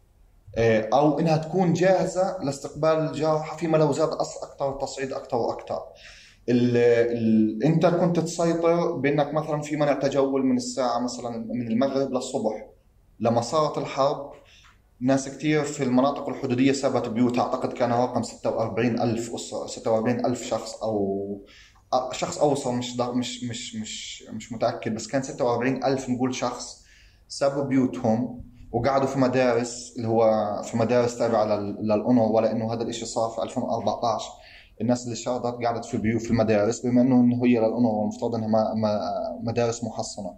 إيه، 0.58 0.88
أو 0.92 1.18
إنها 1.18 1.36
تكون 1.36 1.72
جاهزة 1.72 2.38
لاستقبال 2.42 2.90
الجرحى 2.90 3.58
فيما 3.58 3.76
لو 3.76 3.92
زاد 3.92 4.08
أكثر 4.42 4.78
تصعيد 4.80 5.12
أكثر 5.12 5.36
وأكثر 5.36 5.80
ال 6.48 6.76
ال 7.16 7.64
أنت 7.64 7.86
كنت 7.86 8.20
تسيطر 8.20 8.92
بأنك 8.92 9.34
مثلا 9.34 9.60
في 9.62 9.76
منع 9.76 9.92
تجول 9.92 10.46
من 10.46 10.56
الساعة 10.56 10.98
مثلا 10.98 11.30
من 11.48 11.66
المغرب 11.68 12.12
للصبح. 12.12 12.66
لما 13.20 13.40
صارت 13.40 13.78
الحرب 13.78 14.32
ناس 15.00 15.28
كثير 15.28 15.62
في 15.62 15.82
المناطق 15.82 16.28
الحدودية 16.28 16.72
سابت 16.72 17.08
بيوت. 17.08 17.38
أعتقد 17.38 17.72
كان 17.72 17.92
رقم 17.92 18.22
46 18.22 19.00
ألف 19.00 19.34
اسره 19.34 19.66
46 19.66 20.26
ألف 20.26 20.42
شخص 20.42 20.74
أو 20.82 21.46
شخص 22.12 22.38
اوصل 22.38 22.74
مش 22.74 23.00
مش 23.00 23.44
مش 23.44 23.76
مش 23.76 24.22
مش 24.32 24.52
متأكد 24.52 24.94
بس 24.94 25.06
كان 25.06 25.22
46 25.22 25.84
ألف 25.84 26.08
نقول 26.08 26.34
شخص. 26.34 26.85
سابوا 27.28 27.62
بيوتهم 27.62 28.42
وقعدوا 28.72 29.06
في 29.06 29.18
مدارس 29.18 29.94
اللي 29.96 30.08
هو 30.08 30.26
في 30.62 30.76
مدارس 30.76 31.18
تابعة 31.18 31.44
للأونو 31.60 32.36
ولا 32.36 32.52
إنه 32.52 32.72
هذا 32.72 32.82
الشيء 32.82 33.04
صار 33.06 33.30
في 33.30 33.42
2014 33.42 34.24
الناس 34.80 35.04
اللي 35.04 35.16
شردت 35.16 35.64
قعدت 35.64 35.84
في 35.84 35.98
بيوت 35.98 36.22
في 36.22 36.30
المدارس 36.30 36.86
بما 36.86 37.02
إنه 37.02 37.44
هي 37.44 37.58
للأونو 37.58 38.02
المفترض 38.02 38.34
إنها 38.34 38.74
مدارس 39.42 39.84
محصنة. 39.84 40.34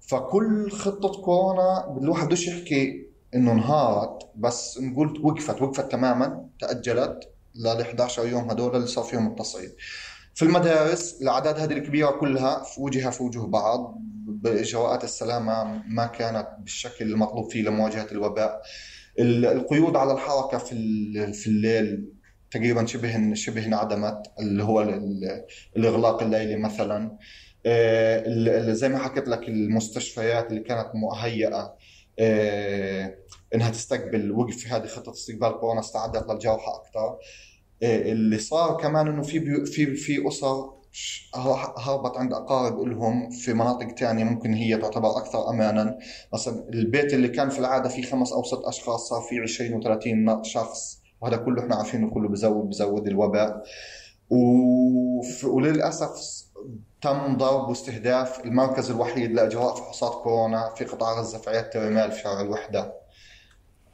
فكل 0.00 0.70
خطة 0.70 1.22
كورونا 1.22 1.96
الواحد 2.02 2.26
بدوش 2.26 2.48
يحكي 2.48 3.06
إنه 3.34 3.52
انهارت 3.52 4.30
بس 4.36 4.78
نقول 4.80 5.20
وقفت 5.24 5.62
وقفت 5.62 5.92
تماما 5.92 6.46
تأجلت 6.60 7.20
لل 7.54 7.80
11 7.80 8.26
يوم 8.26 8.50
هدول 8.50 8.76
اللي 8.76 8.86
صار 8.86 9.04
فيهم 9.04 9.26
التصعيد. 9.26 9.70
في 10.34 10.44
المدارس 10.44 11.22
الأعداد 11.22 11.58
هذه 11.58 11.72
الكبيرة 11.72 12.10
كلها 12.10 12.62
في 12.62 12.80
وجهها 12.80 13.10
في 13.10 13.22
وجه 13.22 13.38
بعض. 13.38 13.98
بإجراءات 14.40 15.04
السلامه 15.04 15.82
ما 15.88 16.06
كانت 16.06 16.48
بالشكل 16.58 17.04
المطلوب 17.04 17.50
فيه 17.50 17.62
لمواجهة 17.62 18.06
الوباء. 18.12 18.62
القيود 19.18 19.96
على 19.96 20.12
الحركة 20.12 20.58
في 20.58 21.32
في 21.32 21.46
الليل 21.46 22.12
تقريبا 22.50 22.86
شبه 22.86 23.34
شبه 23.34 23.66
انعدمت 23.66 24.22
اللي 24.40 24.62
هو 24.62 25.00
الإغلاق 25.76 26.22
الليلي 26.22 26.56
مثلا. 26.56 27.18
آه، 27.66 28.72
زي 28.72 28.88
ما 28.88 28.98
حكيت 28.98 29.28
لك 29.28 29.48
المستشفيات 29.48 30.50
اللي 30.50 30.60
كانت 30.60 30.88
مهيئة 30.94 31.76
آه، 32.18 33.14
إنها 33.54 33.70
تستقبل 33.70 34.32
وقف 34.32 34.56
في 34.56 34.68
هذه 34.68 34.86
خطة 34.86 35.12
استقبال 35.12 35.50
كورونا 35.60 35.80
استعدت 35.80 36.30
للجرحى 36.30 36.72
أكثر. 36.74 37.18
آه، 37.82 38.12
اللي 38.12 38.38
صار 38.38 38.76
كمان 38.82 39.08
إنه 39.08 39.22
في 39.22 39.64
في 39.66 39.94
في 39.94 40.28
أسر 40.28 40.79
هربت 41.78 42.16
عند 42.16 42.32
أقارب 42.32 42.80
لهم 42.80 43.30
في 43.30 43.52
مناطق 43.54 43.88
ثانية 43.98 44.24
ممكن 44.24 44.54
هي 44.54 44.76
تعتبر 44.76 45.16
أكثر 45.18 45.50
أمانا. 45.50 45.98
مثلا 46.34 46.68
البيت 46.68 47.14
اللي 47.14 47.28
كان 47.28 47.48
في 47.48 47.58
العادة 47.58 47.88
فيه 47.88 48.02
خمس 48.02 48.32
أو 48.32 48.42
ست 48.42 48.60
أشخاص 48.64 49.08
صار 49.08 49.22
فيه 49.22 49.40
20 49.42 49.82
و30 49.82 50.42
شخص. 50.46 51.00
وهذا 51.20 51.36
كله 51.36 51.62
إحنا 51.62 51.76
عارفينه 51.76 52.10
كله 52.10 52.28
بزود 52.28 52.68
بزود 52.68 53.06
الوباء. 53.06 53.62
وللأسف 55.44 56.10
تم 57.02 57.36
ضرب 57.36 57.68
واستهداف 57.68 58.44
المركز 58.44 58.90
الوحيد 58.90 59.32
لاجراء 59.32 59.74
فحوصات 59.74 60.22
كورونا 60.22 60.74
في 60.76 60.84
قطاع 60.84 61.18
غزة 61.20 61.38
في 61.38 61.50
عيادة 61.50 61.88
رمال 61.88 62.12
في 62.12 62.20
شارع 62.20 62.40
الوحدة. 62.40 62.94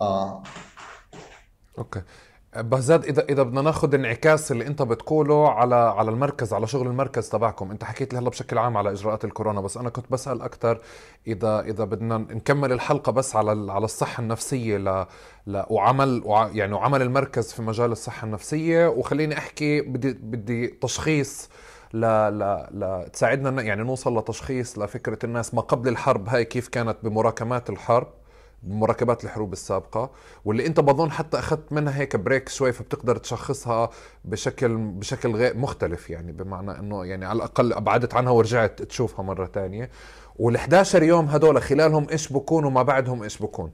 آه. 0.00 0.42
أوكي. 1.78 2.02
بهزاد 2.62 3.04
اذا 3.04 3.24
إذا 3.28 3.42
بدنا 3.42 3.62
ناخذ 3.62 3.94
انعكاس 3.94 4.52
اللي 4.52 4.66
أنت 4.66 4.82
بتقوله 4.82 5.50
على 5.50 5.74
على 5.74 6.10
المركز 6.10 6.52
على 6.52 6.66
شغل 6.66 6.86
المركز 6.86 7.28
تبعكم. 7.28 7.70
أنت 7.70 7.84
حكيت 7.84 8.12
لي 8.12 8.18
هلا 8.18 8.30
بشكل 8.30 8.58
عام 8.58 8.76
على 8.76 8.92
إجراءات 8.92 9.24
الكورونا 9.24 9.60
بس 9.60 9.76
أنا 9.76 9.90
كنت 9.90 10.12
بسأل 10.12 10.42
أكثر 10.42 10.80
اذا 11.26 11.60
إذا 11.60 11.84
بدنا 11.84 12.18
نكمل 12.18 12.72
الحلقة 12.72 13.12
بس 13.12 13.36
على 13.36 13.72
على 13.72 13.84
الصحة 13.84 14.20
النفسية 14.20 14.76
ل, 14.76 15.06
ل 15.46 15.62
وعمل 15.70 16.22
يعني 16.52 16.72
وعمل 16.74 17.02
المركز 17.02 17.52
في 17.52 17.62
مجال 17.62 17.92
الصحة 17.92 18.24
النفسية. 18.26 18.86
وخليني 18.88 19.38
أحكي 19.38 19.80
بدي 19.80 20.12
بدي 20.12 20.66
تشخيص 20.66 21.48
ل 21.94 22.00
ل 22.38 22.66
ل 22.70 23.10
تساعدنا 23.12 23.62
يعني 23.62 23.82
نوصل 23.82 24.18
لتشخيص 24.18 24.78
لفكرة 24.78 25.18
الناس 25.24 25.54
ما 25.54 25.60
قبل 25.60 25.88
الحرب 25.88 26.28
هاي 26.28 26.44
كيف 26.44 26.68
كانت 26.68 26.96
بمراكمات 27.02 27.70
الحرب. 27.70 28.15
بمراكبات 28.66 29.24
الحروب 29.24 29.52
السابقة 29.52 30.10
واللي 30.44 30.66
أنت 30.66 30.80
بظن 30.80 31.10
حتى 31.10 31.38
أخذت 31.38 31.72
منها 31.72 31.98
هيك 31.98 32.16
بريك 32.16 32.48
شوي 32.48 32.72
فبتقدر 32.72 33.16
تشخصها 33.16 33.90
بشكل 34.24 34.76
بشكل 34.76 35.30
غير 35.36 35.56
مختلف 35.56 36.10
يعني 36.10 36.32
بمعنى 36.32 36.78
إنه 36.78 37.04
يعني 37.04 37.24
على 37.24 37.36
الأقل 37.36 37.72
أبعدت 37.72 38.14
عنها 38.14 38.32
ورجعت 38.32 38.82
تشوفها 38.82 39.22
مرة 39.24 39.46
تانية. 39.46 39.90
وال11 40.38 40.94
يوم 40.94 41.26
هدول 41.26 41.62
خلالهم 41.62 42.06
إيش 42.10 42.32
بكون 42.32 42.64
وما 42.64 42.82
بعدهم 42.82 43.22
إيش 43.22 43.38
بكون. 43.42 43.70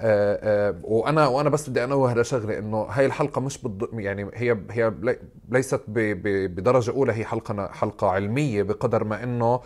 آه 0.00 0.68
آه 0.70 0.80
وأنا 0.82 1.26
وأنا 1.26 1.50
بس 1.50 1.68
بدي 1.70 1.84
أنوه 1.84 2.14
لشغله 2.14 2.58
إنه 2.58 2.82
هاي 2.82 3.06
الحلقة 3.06 3.40
مش 3.40 3.58
بالض... 3.62 3.88
يعني 3.92 4.30
هي 4.34 4.58
هي 4.70 4.92
ليست 5.48 5.80
ب... 5.88 5.98
ب... 5.98 6.54
بدرجة 6.54 6.90
أولى 6.90 7.12
هي 7.12 7.24
حلقه 7.24 7.68
حلقة 7.72 8.08
علمية 8.10 8.62
بقدر 8.62 9.04
ما 9.04 9.22
إنه 9.22 9.60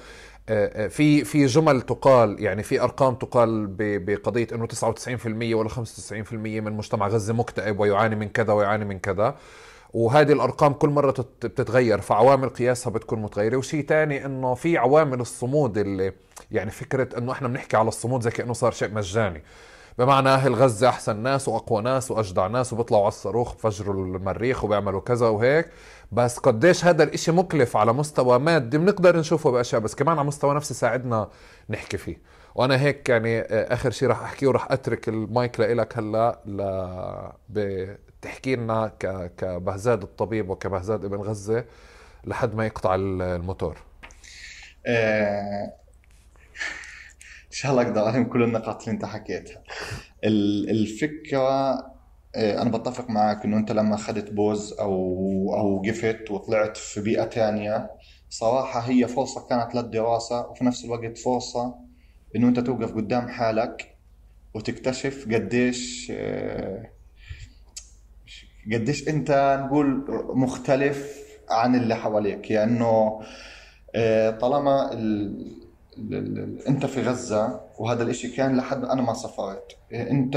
في 0.88 1.24
في 1.24 1.46
جمل 1.46 1.82
تقال 1.82 2.42
يعني 2.42 2.62
في 2.62 2.80
أرقام 2.80 3.14
تقال 3.14 3.66
بقضية 3.78 4.46
إنه 4.52 4.66
99% 4.66 5.54
ولا 5.54 5.68
95% 5.68 6.32
من 6.32 6.72
مجتمع 6.72 7.08
غزة 7.08 7.34
مكتئب 7.34 7.80
ويعاني 7.80 8.16
من 8.16 8.28
كذا 8.28 8.52
ويعاني 8.52 8.84
من 8.84 8.98
كذا. 8.98 9.36
وهذه 9.94 10.32
الأرقام 10.32 10.72
كل 10.72 10.88
مرة 10.88 11.10
بتتغير 11.42 12.00
فعوامل 12.00 12.48
قياسها 12.48 12.90
بتكون 12.90 13.22
متغيرة. 13.22 13.56
وشيء 13.56 13.86
ثاني 13.86 14.26
إنه 14.26 14.54
في 14.54 14.78
عوامل 14.78 15.20
الصمود 15.20 15.78
اللي 15.78 16.12
يعني 16.50 16.70
فكرة 16.70 17.18
إنه 17.18 17.32
إحنا 17.32 17.48
بنحكي 17.48 17.76
على 17.76 17.88
الصمود 17.88 18.22
زي 18.22 18.30
كأنه 18.30 18.52
صار 18.52 18.72
شيء 18.72 18.90
مجاني. 18.94 19.42
بمعنى 19.98 20.28
أهل 20.28 20.54
غزة 20.54 20.88
أحسن 20.88 21.16
ناس 21.16 21.48
وأقوى 21.48 21.82
ناس 21.82 22.10
وأجدع 22.10 22.46
ناس 22.46 22.72
وبيطلعوا 22.72 23.02
على 23.02 23.08
الصاروخ 23.08 23.54
بفجروا 23.54 24.06
المريخ 24.06 24.64
وبيعملوا 24.64 25.00
كذا 25.00 25.28
وهيك. 25.28 25.70
بس 26.12 26.38
قديش 26.38 26.84
هذا 26.84 27.02
الإشي 27.04 27.32
مكلف 27.32 27.76
على 27.76 27.92
مستوى 27.92 28.38
مادي 28.38 28.78
بنقدر 28.78 29.16
نشوفه 29.16 29.50
بأشياء 29.50 29.80
بس 29.80 29.94
كمان 29.94 30.18
على 30.18 30.26
مستوى 30.26 30.54
نفسي 30.54 30.74
ساعدنا 30.74 31.28
نحكي 31.70 31.96
فيه. 31.96 32.22
وأنا 32.54 32.80
هيك 32.80 33.08
يعني 33.08 33.40
آه، 33.40 33.74
آخر 33.74 33.90
شيء 33.90 34.08
راح 34.08 34.22
أحكيه 34.22 34.46
وراح 34.46 34.72
أترك 34.72 35.08
المايك 35.08 35.60
لك 35.60 35.98
هلأ 35.98 36.40
ل 36.46 36.62
بتحكي 37.48 38.56
لنا 38.56 38.92
ك... 39.00 39.32
كبهزاد 39.36 40.02
الطبيب 40.02 40.50
وكبهزاد 40.50 41.04
ابن 41.04 41.16
غزة 41.16 41.64
لحد 42.24 42.54
ما 42.54 42.66
يقطع 42.66 42.94
الموتور. 42.94 43.76
آه، 44.86 45.72
شاء 47.54 47.72
الله 47.72 47.82
أقدر 47.82 48.08
اهم 48.08 48.24
كل 48.24 48.42
النقاط 48.42 48.80
اللي 48.82 48.92
أنت 48.92 49.04
حكيتها. 49.04 49.62
الفكرة 50.70 51.70
آه، 52.36 52.62
أنا 52.62 52.70
بتفق 52.78 53.10
معك 53.10 53.44
إنه 53.44 53.56
أنت 53.56 53.72
لما 53.72 53.94
أخذت 53.94 54.30
بوز 54.32 54.72
أو 54.72 54.90
أو 55.58 55.76
وقفت 55.76 56.30
وطلعت 56.30 56.76
في 56.76 57.00
بيئة 57.00 57.24
ثانية 57.24 57.90
صراحة 58.30 58.80
هي 58.80 59.08
فرصة 59.08 59.46
كانت 59.48 59.74
للدراسة 59.74 60.46
وفي 60.46 60.64
نفس 60.64 60.84
الوقت 60.84 61.18
فرصة 61.18 61.74
إنه 62.36 62.48
أنت 62.48 62.60
توقف 62.60 62.94
قدام 62.94 63.28
حالك 63.28 63.96
وتكتشف 64.54 65.28
قديش 65.34 66.12
آه، 66.16 66.90
قديش 68.72 69.08
أنت 69.08 69.60
نقول 69.66 70.04
مختلف 70.34 71.24
عن 71.50 71.74
اللي 71.74 71.94
حواليك. 71.94 72.52
لأنه 72.52 73.20
يعني 73.94 74.36
طالما 74.38 74.90
انت 76.68 76.86
في 76.86 77.02
غزة 77.02 77.60
وهذا 77.78 78.02
الإشي 78.02 78.28
كان 78.28 78.56
لحد 78.56 78.84
أنا 78.84 79.02
ما 79.02 79.14
سافرت 79.14 79.76
انت 79.92 80.36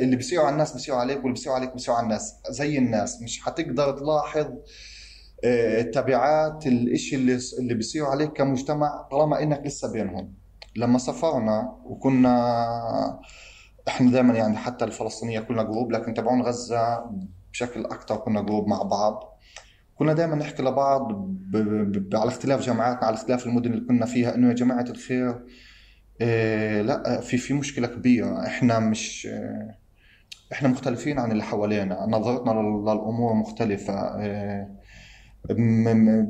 اللي 0.00 0.16
بيصيروا 0.16 0.44
على 0.44 0.52
الناس 0.52 0.72
بيصيروا 0.72 1.00
عليك 1.00 1.16
واللي 1.18 1.32
بيصيروا 1.32 1.56
عليك 1.56 1.72
بيصيروا 1.72 1.98
على 1.98 2.04
الناس. 2.04 2.34
زي 2.50 2.78
الناس 2.78 3.22
مش 3.22 3.40
حتقدر 3.42 3.98
تلاحظ 3.98 4.46
آه، 5.44 5.82
تبعات 5.82 6.66
الإشي 6.66 7.16
اللي 7.16 7.38
اللي 7.58 7.74
بيصيروا 7.74 8.08
عليك 8.08 8.32
كمجتمع 8.32 9.08
طالما 9.10 9.42
إنك 9.42 9.66
لسه 9.66 9.92
بينهم. 9.92 10.34
لما 10.76 10.98
سافرنا 10.98 11.76
وكنا 11.84 13.20
إحنا 13.88 14.10
دائما 14.10 14.34
يعني 14.34 14.56
حتى 14.56 14.84
الفلسطينية 14.84 15.40
كلنا 15.40 15.62
group 15.62 15.92
لكن 15.92 16.14
تبعون 16.14 16.42
غزة 16.42 17.10
بشكل 17.52 17.84
أكثر 17.84 18.16
كنا 18.16 18.40
group 18.40 18.66
مع 18.68 18.82
بعض. 18.82 19.35
كنا 19.98 20.12
دائما 20.12 20.34
نحكي 20.36 20.62
لبعض 20.62 21.12
ب... 21.12 21.56
ب... 22.10 22.16
على 22.16 22.28
اختلاف 22.28 22.60
جامعاتنا 22.60 23.06
على 23.06 23.14
اختلاف 23.14 23.46
المدن 23.46 23.72
اللي 23.72 23.86
كنا 23.86 24.06
فيها 24.06 24.34
إنه 24.34 24.48
يا 24.48 24.54
جماعة 24.54 24.84
الخير 24.90 25.44
إيه 26.20 26.82
لا 26.82 27.20
في 27.20 27.38
في 27.38 27.54
مشكلة 27.54 27.86
كبيرة. 27.86 28.46
إحنا 28.46 28.78
مش 28.78 29.28
إحنا 30.52 30.68
مختلفين 30.68 31.18
عن 31.18 31.32
اللي 31.32 31.42
حوالينا. 31.42 32.06
نظرتنا 32.06 32.50
للأمور 32.50 33.34
مختلفة. 33.34 34.20
إيه 34.20 34.76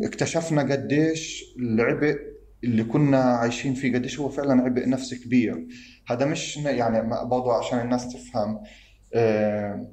اكتشفنا 0.05 0.63
قديش 0.63 1.45
العبء 1.59 2.17
اللي 2.65 2.85
كنا 2.85 3.19
عايشين 3.19 3.75
فيه 3.75 3.95
قديش 3.95 4.21
هو 4.21 4.29
فعلا 4.29 4.63
عبء 4.63 4.89
نفسي 4.89 5.17
كبير. 5.17 5.67
هذا 6.09 6.27
مش 6.27 6.57
يعني 6.57 7.09
برضه 7.09 7.55
عشان 7.59 7.79
الناس 7.79 8.13
تفهم. 8.13 8.61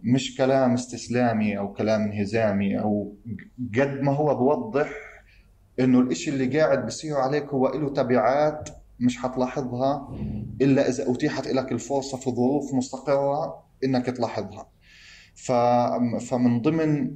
مش 0.04 0.38
كلام 0.38 0.74
استسلامي 0.74 1.58
أو 1.58 1.74
كلام 1.74 2.02
انهزامي 2.02 2.80
أو 2.80 3.16
قد 3.80 4.02
ما 4.02 4.12
هو 4.12 4.36
بوضح 4.36 4.90
إنه 5.80 6.00
الإشي 6.00 6.30
اللي 6.30 6.60
قاعد 6.60 6.86
بصير 6.86 7.16
عليك 7.16 7.46
هو 7.46 7.68
له 7.68 7.90
تبعات 7.90 8.70
مش 9.00 9.18
حتلاحظها 9.18 10.10
إلا 10.62 10.90
إذا 10.90 11.12
أتيحت 11.12 11.48
لك 11.48 11.72
الفرصة 11.72 12.18
في 12.18 12.32
ظروف 12.32 12.74
مستقرة 12.74 13.64
إنك 13.84 14.06
تلاحظها. 14.06 14.70
ف... 15.36 15.52
فمن 16.30 16.62
ضمن 16.62 17.12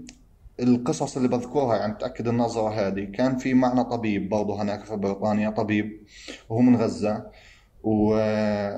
القصص 0.60 1.17
اللي 1.17 1.28
بذكرها 1.30 1.76
يعني 1.78 1.98
تأكد 2.00 2.28
النظرة 2.28 2.70
هذه 2.70 3.04
كان 3.04 3.38
في 3.38 3.54
معنا 3.54 3.84
طبيب 3.84 4.30
برضه 4.30 4.62
هناك 4.62 4.86
في 4.86 4.96
بريطانيا 4.96 5.50
طبيب 5.50 6.06
وهو 6.50 6.62
من 6.62 6.76
غزة. 6.76 7.15
و... 7.17 7.22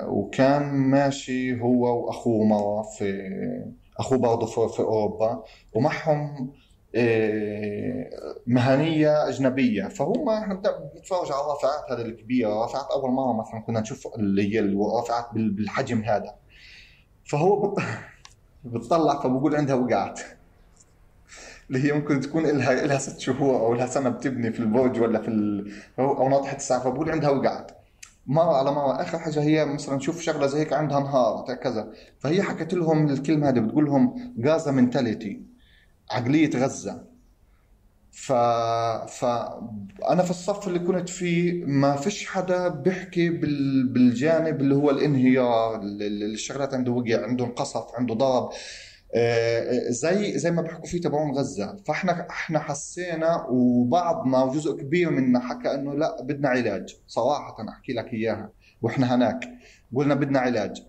وكان 0.08 0.64
ماشي 0.74 1.62
هو 1.62 2.06
وأخوه 2.06 2.46
مرة 2.46 2.82
في 2.82 3.30
أخوه 4.00 4.18
برضه 4.18 4.46
في, 4.46 4.76
في 4.76 4.80
أوروبا 4.80 5.44
ومعهم 5.74 6.54
إيه، 6.96 8.10
مهنية 8.48 9.28
أجنبية. 9.30 9.88
فهم 9.88 10.30
إحنا 10.30 10.54
بنتفرج 10.56 11.32
على 11.32 11.42
الرافعات 11.42 11.92
هذه 11.92 12.02
الكبيرة 12.02 12.50
رافعات 12.50 12.86
أول 12.92 13.12
مرة 13.12 13.34
مثلا 13.42 13.60
كنا 13.68 13.80
نشوف 13.80 14.08
اللي 14.16 14.54
هي 14.56 14.60
الرافعات 14.60 15.26
بالحجم 15.34 16.02
هذا. 16.02 16.36
فهو 17.26 17.76
بتطلع 18.64 19.22
فبقول 19.22 19.56
عندها 19.56 19.76
وقعت. 19.76 20.20
اللي 21.70 21.88
هي 21.88 21.92
ممكن 21.94 22.20
تكون 22.22 22.46
لها 22.48 22.88
لها 22.88 22.98
ست 22.98 23.20
شهور 23.20 23.56
أو 23.60 23.74
لها 23.74 23.86
سنة 23.88 24.10
بتبني 24.10 24.52
في 24.52 24.60
البرج 24.60 25.02
ولا 25.02 25.22
في 25.22 25.28
ال... 25.28 25.72
أو 26.00 26.30
ناطحة 26.30 26.56
الساعة 26.56 26.80
فبقول 26.84 27.10
عندها 27.12 27.30
وقعت. 27.30 27.79
مرة 28.30 28.54
على 28.58 28.72
مرة. 28.72 29.02
آخر 29.02 29.20
حاجة 29.20 29.42
هي 29.42 29.66
مثلا 29.66 29.96
نشوف 29.96 30.22
شغلة 30.22 30.48
زي 30.48 30.60
هيك 30.60 30.74
عندها 30.74 31.00
نهار 31.00 31.56
كذا. 31.64 31.92
فهي 32.20 32.42
حكت 32.44 32.74
لهم 32.74 33.10
الكلمة 33.10 33.50
هذه 33.50 33.60
بتقول 33.60 33.86
لهم 33.86 34.36
غازا 34.46 34.72
منتاليتي 34.72 35.44
عقلية 36.12 36.50
غزة. 36.56 37.10
ف... 38.12 38.32
فأنا 39.20 40.24
في 40.24 40.30
الصف 40.30 40.68
اللي 40.68 40.80
كنت 40.80 41.10
فيه 41.10 41.66
ما 41.66 41.96
فيش 41.96 42.28
حدا 42.28 42.68
بيحكي 42.68 43.30
بال... 43.30 43.88
بالجانب 43.94 44.62
اللي 44.62 44.76
هو 44.76 44.90
الانهيار 44.90 45.82
الشغلات 45.84 46.74
عنده 46.74 46.92
وقع 46.92 47.24
عنده 47.26 47.46
انقصف 47.46 47.96
عنده 47.96 48.16
ضرب. 48.16 48.50
زي 49.90 50.38
زي 50.38 50.52
ما 50.52 50.62
بيحكوا 50.62 50.86
فيه 50.86 51.02
تبعون 51.02 51.32
غزة. 51.38 51.76
فاحنا 51.88 52.28
إحنا 52.30 52.60
حسينا 52.60 53.46
وبعضنا 53.50 54.44
وجزء 54.44 54.78
كبير 54.78 55.10
منا 55.10 55.40
حكى 55.40 55.74
إنه 55.74 55.94
لا 55.94 56.22
بدنا 56.22 56.50
علاج. 56.50 56.96
صراحة 57.08 57.70
أحكي 57.70 57.94
لك 57.94 58.14
إياها. 58.14 58.52
وإحنا 58.82 59.16
هناك. 59.16 59.50
قلنا 59.96 60.16
بدنا 60.16 60.40
علاج. 60.40 60.84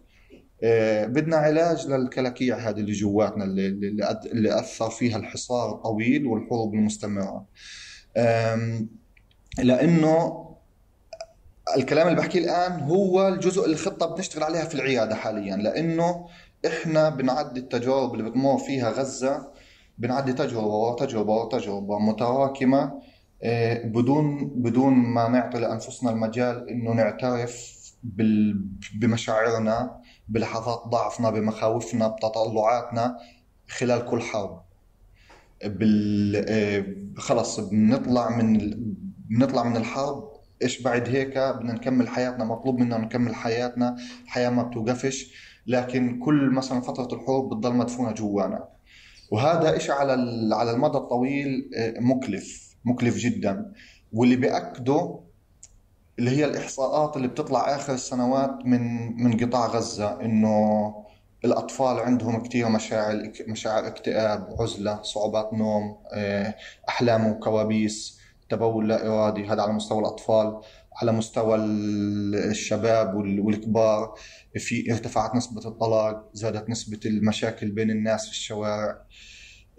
آه، 0.63 1.07
بدنا 1.07 1.37
علاج 1.37 1.87
للكلاكيع 1.87 2.57
هذه 2.57 2.81
اللي 2.81 2.93
جواتنا 2.93 3.45
اللي, 3.45 3.67
اللي 4.33 4.59
أثر 4.59 4.91
فيها 4.91 5.17
الحصار 5.17 5.71
الطويل 5.71 6.27
والحروب 6.27 6.75
المستمرة. 6.75 7.47
لأنه 9.59 10.47
الكلام 11.77 12.09
اللي 12.09 12.19
بحكيه 12.19 12.39
الآن 12.41 12.81
هو 12.81 13.29
الجزء 13.29 13.67
الخطة 13.67 14.15
بنشتغل 14.15 14.43
عليها 14.43 14.65
في 14.65 14.75
العيادة 14.75 15.15
حاليا. 15.15 15.57
لأنه 15.57 16.27
إحنا 16.67 17.09
بنعدي 17.09 17.61
التجارب 17.61 18.15
اللي 18.15 18.31
بتمر 18.31 18.59
فيها 18.59 18.91
غزة 18.91 19.53
بنعدي 19.99 20.33
تجربة 20.33 20.67
ورا 20.67 20.97
تجربه 20.97 21.33
ورا 21.33 21.49
تجربه 21.59 21.99
متراكمة 21.99 23.01
آه، 23.43 23.87
بدون 23.87 24.51
بدون 24.57 24.93
ما 24.95 25.29
نعطي 25.29 25.59
لأنفسنا 25.59 26.11
المجال 26.11 26.69
إنه 26.69 26.93
نعترف 26.93 27.77
بمشاعرنا 28.95 30.01
بلحظات 30.29 30.83
ضعفنا 30.89 31.31
بمخاوفنا 31.31 32.09
بتطلعاتنا 32.09 33.17
خلال 33.69 34.07
كل 34.07 34.21
حرب. 34.23 34.63
بال 35.65 36.45
آه، 36.49 36.85
خلص 37.21 37.61
بنطلع 37.61 38.37
من 38.37 38.71
بنطلع 39.29 39.63
من 39.63 39.77
الحرب. 39.77 40.31
إيش 40.63 40.83
بعد 40.83 41.09
هيك؟ 41.09 41.39
بدنا 41.39 41.73
نكمل 41.73 42.09
حياتنا 42.09 42.45
مطلوب 42.45 42.79
منا 42.79 42.99
نكمل 42.99 43.35
حياتنا. 43.35 43.97
الحياة 44.25 44.51
ما 44.51 44.63
بتوقفش. 44.63 45.50
لكن 45.67 46.21
كل 46.25 46.51
مثلا 46.51 46.81
فترة 46.81 47.09
الحروب 47.13 47.55
بتضل 47.55 47.75
مدفونة 47.75 48.13
جوانا. 48.13 48.69
وهذا 49.33 49.77
إشي 49.77 49.93
على 49.93 50.13
على 50.55 50.71
المدى 50.71 50.99
الطويل 50.99 51.71
آه، 51.77 52.01
مكلف 52.01 52.77
مكلف 52.85 53.17
جدا. 53.17 53.73
واللي 54.13 54.37
بيأكده 54.37 55.21
اللي 56.19 56.31
هي 56.31 56.45
الإحصاءات 56.45 57.17
اللي 57.17 57.29
بتطلع 57.29 57.75
آخر 57.75 57.93
السنوات 57.95 58.51
من 58.65 58.83
من 59.23 59.37
قطاع 59.37 59.67
غزة 59.67 60.21
إنه 60.21 60.95
الأطفال 61.45 61.99
عندهم 61.99 62.43
كثير 62.43 62.69
مشاعر 62.69 63.33
مشاعر 63.49 63.87
اكتئاب 63.87 64.57
عزلة 64.61 65.03
صعوبات 65.03 65.53
نوم 65.55 65.97
آه، 66.13 66.55
أحلام 66.89 67.27
وكوابيس 67.27 68.21
تبول 68.49 68.89
لا 68.89 69.07
إرادي 69.07 69.47
هذا 69.47 69.63
على 69.63 69.73
مستوى 69.73 69.99
الأطفال. 69.99 70.61
على 71.03 71.13
مستوى 71.13 71.57
الشباب 71.57 73.15
والكبار 73.15 74.15
في 74.57 74.93
ارتفعت 74.93 75.35
نسبة 75.35 75.69
الطلاق 75.69 76.31
زادت 76.33 76.71
نسبة 76.71 77.01
المشاكل 77.07 77.71
بين 77.71 77.91
الناس 77.91 78.27
في 78.27 78.33
الشوارع. 78.33 79.03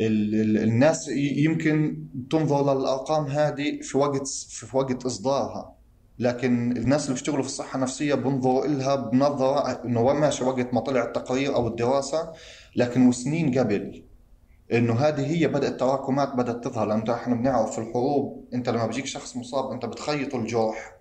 الناس 0.01 1.07
يمكن 1.17 2.03
تنظر 2.29 2.73
للأرقام 2.73 3.25
هذه 3.25 3.79
في 3.81 3.97
وقت 3.97 4.27
في 4.27 4.77
وقت 4.77 5.05
إصدارها. 5.05 5.75
لكن 6.19 6.77
الناس 6.77 7.03
اللي 7.03 7.13
بيشتغلوا 7.13 7.41
في 7.41 7.47
الصحة 7.47 7.75
النفسية 7.75 8.15
بنظروا 8.15 8.67
لها 8.67 8.95
بنظرة 8.95 9.83
إنه 9.85 10.13
ماشي 10.13 10.43
وقت 10.43 10.73
ما 10.73 10.79
طلع 10.81 11.03
التقرير 11.03 11.55
أو 11.55 11.67
الدراسة 11.67 12.31
لكن 12.75 13.07
وسنين 13.07 13.59
قبل 13.59 14.03
إنه 14.73 14.93
هذه 14.93 15.25
هي 15.25 15.47
بدأت 15.47 15.79
تراكمات 15.79 16.33
بدأت 16.35 16.63
تظهر. 16.63 16.87
لأنه 16.87 17.13
إحنا 17.13 17.35
بنعرف 17.35 17.71
في 17.71 17.77
الحروب 17.81 18.49
أنت 18.53 18.69
لما 18.69 18.85
بيجيك 18.87 19.05
شخص 19.05 19.35
مصاب 19.35 19.71
أنت 19.71 19.85
بتخيط 19.85 20.35
الجرح. 20.35 21.00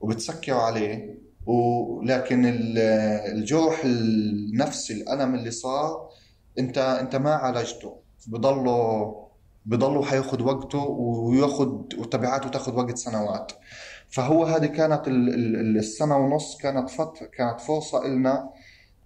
وبتسكر 0.00 0.52
عليه. 0.54 1.18
ولكن 1.46 2.42
الجرح 2.46 3.82
النفسي 3.84 4.92
الألم 4.92 5.34
اللي 5.34 5.50
صار 5.50 6.08
انت 6.58 6.78
أنت 6.78 7.16
ما 7.16 7.34
عالجته. 7.34 7.96
بضله 8.26 9.26
بضله 9.66 10.02
حيأخذ 10.04 10.42
وقته 10.42 10.78
ويأخذ 10.78 11.68
وتبعاته 11.98 12.48
تأخذ 12.48 12.76
وقت 12.76 12.96
سنوات. 12.96 13.52
فهو 14.08 14.44
هذه 14.44 14.66
كانت 14.66 15.02
السنة 15.08 16.16
ونص 16.16 16.56
كانت 16.56 16.90
فتره 16.90 17.26
كانت 17.26 17.60
فرصة 17.60 18.06
لنا 18.06 18.50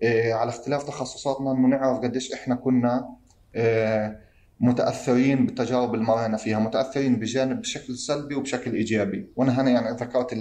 آه، 0.02 0.32
على 0.32 0.48
اختلاف 0.48 0.82
تخصصاتنا 0.82 1.52
إنه 1.52 1.68
نعرف 1.68 1.98
قديش 1.98 2.32
إحنا 2.32 2.54
كنا 2.54 3.16
آه، 3.54 4.16
متأثرين 4.60 5.46
بالتجارب 5.46 5.94
اللي 5.94 6.04
مرينا 6.04 6.36
فيها 6.36 6.58
متأثرين 6.58 7.16
بجانب 7.16 7.60
بشكل 7.60 7.96
سلبي 7.96 8.34
وبشكل 8.34 8.74
إيجابي. 8.74 9.26
وأنا 9.36 9.60
هنا 9.60 9.70
يعني 9.70 9.96
ذكرت 9.96 10.32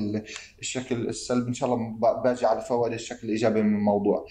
الشكل 0.60 1.08
السلبي 1.08 1.48
إن 1.48 1.54
شاء 1.54 1.74
الله 1.74 2.22
باجي 2.24 2.46
على 2.46 2.62
فوائد 2.62 2.94
الشكل 2.94 3.28
الإيجابي 3.28 3.62
من 3.62 3.76
الموضوع. 3.76 4.26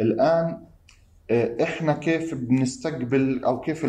الآن 0.00 0.66
آه، 1.30 1.56
إحنا 1.62 1.92
كيف 1.92 2.34
بنستقبل 2.34 3.44
أو 3.44 3.60
كيف 3.60 3.86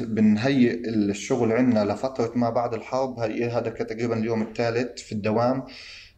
بنهيئ 0.00 0.88
الشغل 0.88 1.52
عندنا 1.52 1.84
لفترة 1.92 2.32
ما 2.36 2.50
بعد 2.50 2.74
الحرب؟ 2.74 3.18
هي 3.18 3.50
هذا 3.50 3.70
تقريبا 3.70 4.18
اليوم 4.18 4.42
الثالث 4.42 5.02
في 5.02 5.12
الدوام. 5.12 5.64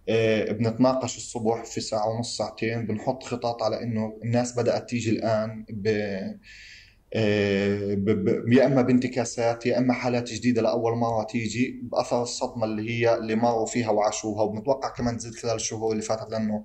آه، 0.08 0.52
بنتناقش 0.52 1.16
الصبح 1.16 1.64
في 1.64 1.80
ساعة 1.80 2.08
ونص 2.08 2.36
ساعتين. 2.36 2.86
بنحط 2.86 3.22
خطط 3.22 3.62
على 3.62 3.82
إنه 3.82 4.18
الناس 4.24 4.58
بدأت 4.58 4.88
تيجي 4.90 5.24
آه، 5.24 5.64
يا 7.14 8.66
أما 8.66 8.82
بانتكاسات 8.82 9.66
يا 9.66 9.78
أما 9.78 9.94
حالات 9.94 10.32
جديدة 10.32 10.62
لأول 10.62 10.96
مرة 10.98 11.24
تيجي 11.24 11.80
بأثر 11.82 12.22
الصدمة 12.22 12.64
اللي 12.64 12.90
هي 12.90 13.14
اللي 13.18 13.36
مروا 13.36 13.66
فيها 13.66 13.90
وعاشوها 13.90 14.42
وبنتوقع 14.42 14.88
كمان 14.88 15.16
تزيد 15.16 15.34
خلال 15.34 15.54
الشهور 15.54 15.92
اللي 15.92 16.02
فاتت 16.02 16.30
لأنه 16.30 16.64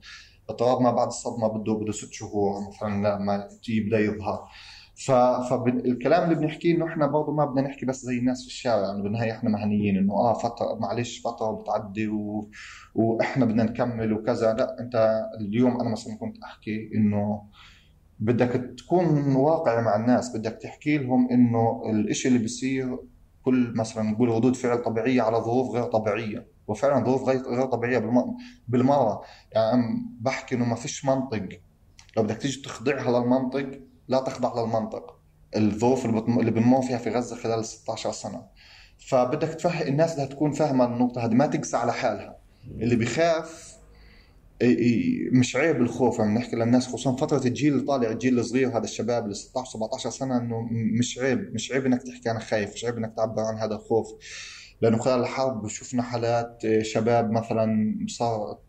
اضطراب 0.50 0.82
ما 0.82 0.92
بعد 0.92 1.08
الصدمة 1.08 1.48
بده 1.48 1.74
بده 1.74 1.92
ست 1.92 2.14
شهور 2.14 2.54
مثلا 2.68 3.08
لما 3.18 3.48
يبدأ 3.70 4.00
يظهر. 4.00 4.40
فالكلام 5.08 6.24
اللي 6.24 6.36
بنحكيه 6.36 6.76
إنه 6.76 6.88
إحنا 6.88 7.08
برضه 7.08 7.32
ما 7.32 7.46
بدنا 7.46 7.62
نحكي 7.62 7.86
بس 7.86 8.02
زي 8.02 8.18
الناس 8.18 8.42
في 8.42 8.48
الشارع 8.48 8.88
يعني 8.88 9.02
بالنهاية 9.04 9.32
إحنا 9.32 9.50
مهنيين 9.50 9.98
إنه 9.98 10.14
آه 10.14 10.34
فتره 10.34 10.76
معلش 10.80 11.22
فترة 11.28 11.52
بتعدي 11.52 12.08
و... 12.08 12.50
وإحنا 12.96 13.46
بدنا 13.46 13.64
نكمل 13.64 14.14
وكذا. 14.14 14.54
لا 14.54 14.80
أنت 14.80 15.22
اليوم 15.42 15.82
أنا 15.82 15.90
مثلا 15.90 16.18
كنت 16.20 16.44
أحكي 16.44 16.90
إنه 16.96 17.44
بدك 18.20 18.76
تكون 18.78 19.36
واقعي 19.36 19.82
مع 19.82 19.96
الناس 19.96 20.38
بدك 20.38 20.60
تحكي 20.62 20.98
لهم 20.98 21.32
إنه 21.32 21.82
الإشي 21.90 22.28
اللي 22.28 22.40
بيصير 22.40 22.98
كل 23.44 23.74
مثلا 23.76 24.04
نقول 24.04 24.30
ردود 24.30 24.56
فعل 24.56 24.82
طبيعية 24.82 25.22
على 25.22 25.38
ظروف 25.38 25.76
غير 25.76 25.84
طبيعية 25.84 26.48
وفعلا 26.68 27.06
ظروف 27.06 27.30
غير 27.30 27.66
طبيعية 27.66 27.98
بالمرة. 28.68 29.22
يعني 29.52 29.84
بحكي 30.22 30.56
إنه 30.56 30.66
ما 30.66 30.76
فيش 30.76 31.06
منطق. 31.06 31.50
لو 32.18 32.24
بدك 32.24 32.38
تيجي 32.38 32.62
تخضعها 32.62 33.20
للمنطق 33.20 33.80
لا 34.08 34.20
تخضع 34.20 34.62
للمنطق. 34.62 35.20
الظروف 35.56 36.06
اللي 36.06 36.52
بنمر 36.52 36.82
فيها 36.82 36.98
في 36.98 37.10
غزة 37.10 37.36
خلال 37.36 37.66
16 37.66 38.12
سنة. 38.12 38.42
فبدك 39.10 39.48
تفهم 39.48 39.88
الناس 39.88 40.14
بدها 40.14 40.26
تكون 40.26 40.52
فاهمة 40.52 40.86
النقطة 40.86 41.26
هذه 41.26 41.34
ما 41.34 41.46
تقسى 41.46 41.78
على 41.78 41.94
حالها. 41.94 42.38
اللي 42.68 42.96
بخاف 42.96 43.73
مش 45.32 45.56
عيب 45.56 45.82
الخوف. 45.82 46.22
عم 46.22 46.38
نحكي 46.38 46.56
للناس 46.56 46.88
خصوصا 46.88 47.16
فترة 47.16 47.48
الجيل 47.48 47.74
اللي 47.74 47.86
طالع 47.86 48.12
الجيل 48.12 48.40
الصغير 48.40 48.70
هذا 48.70 48.84
الشباب 48.84 49.28
ال 49.28 49.36
16 49.36 49.72
17 49.72 50.10
سنة 50.10 50.38
إنه 50.38 50.68
مش 51.00 51.20
عيب. 51.20 51.54
مش 51.54 51.72
عيب 51.72 51.86
إنك 51.86 52.04
تحكي 52.04 52.32
أنا 52.32 52.40
خايف. 52.40 52.74
مش 52.74 52.86
عيب 52.86 52.98
إنك 52.98 53.14
تعبر 53.18 53.42
عن 53.42 53.58
هذا 53.58 53.76
الخوف. 53.76 54.08
لأنه 54.82 54.98
خلال 54.98 55.20
الحرب 55.20 55.68
شفنا 55.68 56.04
حالات 56.04 56.66
آه، 56.66 56.82
شباب 56.82 57.32
مثلا 57.32 57.98
صار 58.08 58.60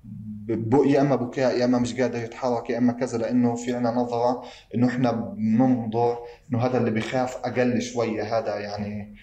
يا 0.86 1.00
إما 1.00 1.16
بكاء 1.16 1.58
يا 1.58 1.64
إما 1.64 1.78
مش 1.78 2.00
قادر 2.00 2.18
يتحرك 2.18 2.70
يا 2.70 2.78
إما 2.78 2.92
كذا. 2.92 3.18
لأنه 3.18 3.54
في 3.54 3.74
عنا 3.74 3.90
نظرة 3.90 4.42
إنه 4.74 4.86
إحنا 4.86 5.10
بننظر 5.12 6.18
إنه 6.50 6.58
هذا 6.58 6.78
اللي 6.78 6.90
بخاف 6.90 7.36
أقل 7.36 7.82
شوية. 7.82 8.38
هذا 8.38 8.58
يعني 8.58 9.14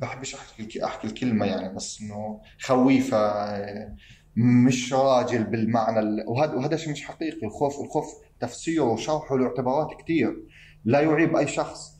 بحبش 0.00 0.34
أحكي 0.34 0.84
أحكي 0.84 1.06
الكلمة 1.06 1.46
يعني 1.46 1.74
بس 1.74 2.00
إنه 2.00 2.40
خويفة 2.60 3.16
آه، 3.16 3.96
مش 4.38 4.92
راجل 4.92 5.44
بالمعنى 5.44 6.24
وهذا 6.28 6.54
وهذا 6.54 6.76
شيء 6.76 6.92
مش 6.92 7.04
حقيقي. 7.04 7.46
الخوف 7.46 7.80
الخوف 7.80 8.06
تفسيره 8.40 8.82
وشرحه 8.84 9.36
له 9.36 9.46
اعتبارات 9.46 9.88
كثير 10.02 10.46
لا 10.84 11.00
يعيب 11.00 11.36
أي 11.36 11.46
شخص. 11.46 11.98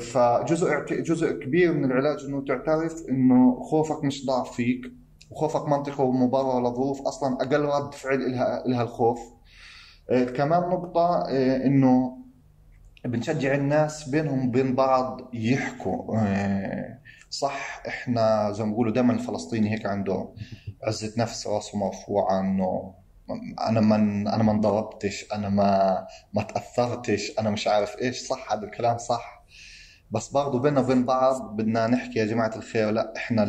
فجزء 0.00 0.84
جزء 0.90 1.32
كبير 1.32 1.72
من 1.72 1.84
العلاج 1.84 2.24
إنه 2.24 2.44
تعترف 2.44 2.94
إنه 3.08 3.60
خوفك 3.60 4.04
مش 4.04 4.26
ضعف 4.26 4.52
فيك 4.52 4.80
وخوفك 5.30 5.68
منطقي 5.68 6.04
ومبرر 6.04 6.60
لظروف 6.70 7.02
أصلا 7.02 7.34
أقل 7.34 7.60
رد 7.60 7.94
فعل 7.94 8.32
لها 8.32 8.62
لها 8.66 8.82
الخوف. 8.82 9.18
آه، 10.10 10.24
كمان 10.24 10.60
نقطة 10.60 11.24
آه، 11.28 11.66
إنه 11.66 12.18
بنشجع 13.04 13.54
الناس 13.54 14.08
بينهم 14.08 14.48
وبين 14.48 14.74
بعض 14.74 15.30
يحكوا. 15.34 16.16
آه، 16.18 16.99
صح 17.30 17.82
إحنا 17.88 18.52
زي 18.52 18.64
ما 18.64 18.70
بيقولوا 18.70 18.92
دائما 18.92 19.12
الفلسطيني 19.12 19.72
هيك 19.72 19.86
عنده 19.86 20.34
عزة 20.82 21.12
نفس 21.18 21.46
راسه 21.46 21.78
مرفوعة 21.78 22.40
إنه 22.40 22.94
أنا 23.60 23.80
ما 23.80 23.96
أنا 24.34 24.42
ما 24.42 24.52
انضربتش 24.52 25.26
أنا 25.32 25.48
ما 25.48 26.06
ما 26.34 26.42
تأثرتش 26.42 27.32
أنا 27.38 27.50
مش 27.50 27.66
عارف 27.68 27.96
إيش 28.02 28.18
صح 28.18 28.52
هذا 28.52 28.64
الكلام 28.64 28.98
صح. 28.98 29.44
بس 30.10 30.28
برضه 30.28 30.60
بيننا 30.60 30.80
وبين 30.80 31.04
بعض 31.04 31.56
بدنا 31.56 31.86
نحكي 31.86 32.18
يا 32.18 32.24
جماعة 32.24 32.56
الخير 32.56 32.90
لا 32.90 33.12
إحنا 33.16 33.42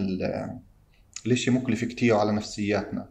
الإشي 1.25 1.51
مكلف 1.51 1.83
كتير 1.83 2.15
على 2.15 2.31
نفسياتنا. 2.31 3.09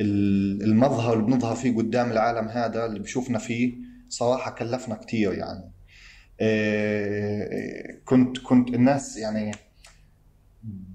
المظهر 0.00 1.12
اللي 1.12 1.24
بنظهر 1.24 1.56
فيه 1.56 1.76
قدام 1.76 2.12
العالم 2.12 2.48
هذا 2.48 2.86
اللي 2.86 2.98
بشوفنا 3.00 3.38
فيه 3.38 3.74
صراحة 4.08 4.50
كلفنا 4.50 4.94
كتير 4.94 5.32
يعني. 5.32 5.72
إيه، 6.40 8.02
كنت 8.04 8.38
كنت 8.38 8.68
الناس 8.68 9.16
يعني 9.16 9.52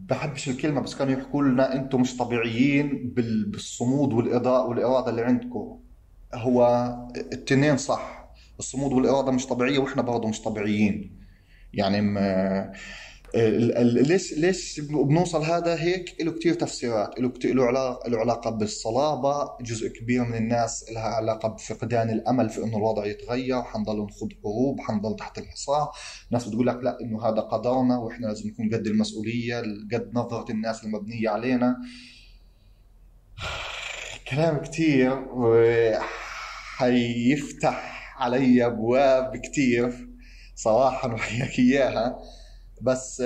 بحبش 0.09 0.49
الكلمة 0.49 0.81
بس 0.81 0.95
كانوا 0.95 1.13
يحكوا 1.13 1.43
لنا 1.43 1.75
أنتم 1.75 2.01
مش 2.01 2.17
طبيعيين 2.17 3.13
بالصمود 3.15 4.13
والاضاءه 4.13 4.65
والإرادة 4.67 5.09
اللي 5.09 5.21
عندكم. 5.21 5.79
هو 6.33 6.89
التنين 7.33 7.77
صح 7.77 8.29
الصمود 8.59 8.93
والإرادة 8.93 9.31
مش 9.31 9.47
طبيعية 9.47 9.79
وإحنا 9.79 10.01
برضه 10.01 10.27
مش 10.27 10.41
طبيعيين. 10.41 11.19
يعني 11.73 12.01
ليش 13.35 14.33
ليش 14.33 14.79
بنوصل 14.79 15.43
هذا 15.43 15.81
هيك؟ 15.81 16.21
له 16.21 16.31
كثير 16.31 16.53
تفسيرات. 16.53 17.19
له 17.19 17.33
له 17.43 17.65
علاقه 17.65 18.09
له 18.09 18.19
علاقة 18.19 18.49
بالصلابة. 18.49 19.49
جزء 19.61 19.87
كبير 19.87 20.23
من 20.23 20.35
الناس 20.37 20.85
لها 20.91 21.03
علاقة 21.03 21.49
بفقدان 21.49 22.09
الأمل 22.09 22.49
في 22.49 22.63
إنه 22.63 22.77
الوضع 22.77 23.05
يتغير. 23.05 23.63
حنضل 23.63 24.03
نخوض 24.03 24.29
حروب 24.43 24.79
حنضل 24.79 25.15
تحت 25.15 25.37
الحصار. 25.37 25.91
ناس 26.31 26.47
بتقول 26.47 26.67
لك 26.67 26.79
لا 26.83 26.97
إنه 27.01 27.25
هذا 27.25 27.41
قدرنا 27.41 27.97
وإحنا 27.97 28.27
لازم 28.27 28.49
نكون 28.49 28.69
قد 28.73 28.87
المسؤولية 28.87 29.59
قد 29.93 30.11
نظرة 30.13 30.51
الناس 30.51 30.83
المبنية 30.83 31.29
علينا. 31.29 31.75
كلام 34.31 34.57
كثير 34.57 35.25
حيفتح 36.77 37.95
علي 38.17 38.65
أبواب 38.65 39.37
كثير 39.37 40.09
صراحة 40.55 41.13
وحياك 41.13 41.59
إياها. 41.59 42.17
بس 42.81 43.21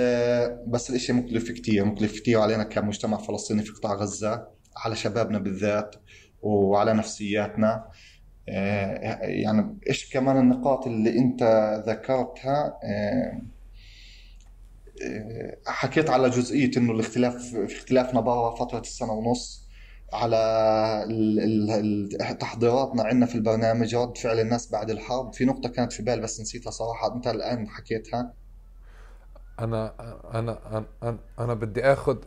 بس 0.67 0.89
الإشي 0.89 1.13
مكلف 1.13 1.51
كتير 1.51 1.85
مكلف 1.85 2.19
كتير 2.19 2.39
علينا 2.39 2.63
كمجتمع 2.63 3.17
فلسطيني 3.17 3.63
في 3.63 3.71
قطاع 3.71 3.93
غزة 3.93 4.47
على 4.77 4.95
شبابنا 4.95 5.39
بالذات 5.39 5.95
وعلى 6.41 6.93
نفسياتنا. 6.93 7.85
يعني 8.47 9.77
إيش 9.89 10.13
كمان 10.13 10.37
النقاط 10.37 10.87
اللي 10.87 11.19
أنت 11.19 11.43
ذكرتها؟ 11.87 12.79
حكيت 15.67 16.09
على 16.09 16.29
جزئية 16.29 16.71
إنه 16.77 16.91
الاختلاف 16.91 17.35
في 17.35 17.75
اختلافنا 17.77 18.21
برا 18.21 18.55
فترة 18.55 18.79
السنة 18.79 19.11
ونص 19.13 19.69
على 20.13 20.37
تحضيراتنا 22.39 23.03
عندنا 23.03 23.25
في 23.25 23.35
البرنامج 23.35 23.95
رد 23.95 24.17
فعل 24.17 24.39
الناس 24.39 24.71
بعد 24.71 24.89
الحرب. 24.89 25.33
في 25.33 25.45
نقطة 25.45 25.69
كانت 25.69 25.93
في 25.93 26.03
بالي 26.03 26.21
بس 26.21 26.41
نسيتها 26.41 26.71
صراحة 26.71 27.15
أنت 27.15 27.27
الآن 27.27 27.67
حكيتها. 27.67 28.33
أنا 29.59 29.93
أنا 30.33 30.59
أنا 31.03 31.17
أنا 31.39 31.53
بدي 31.53 31.83
اخذ 31.85 32.17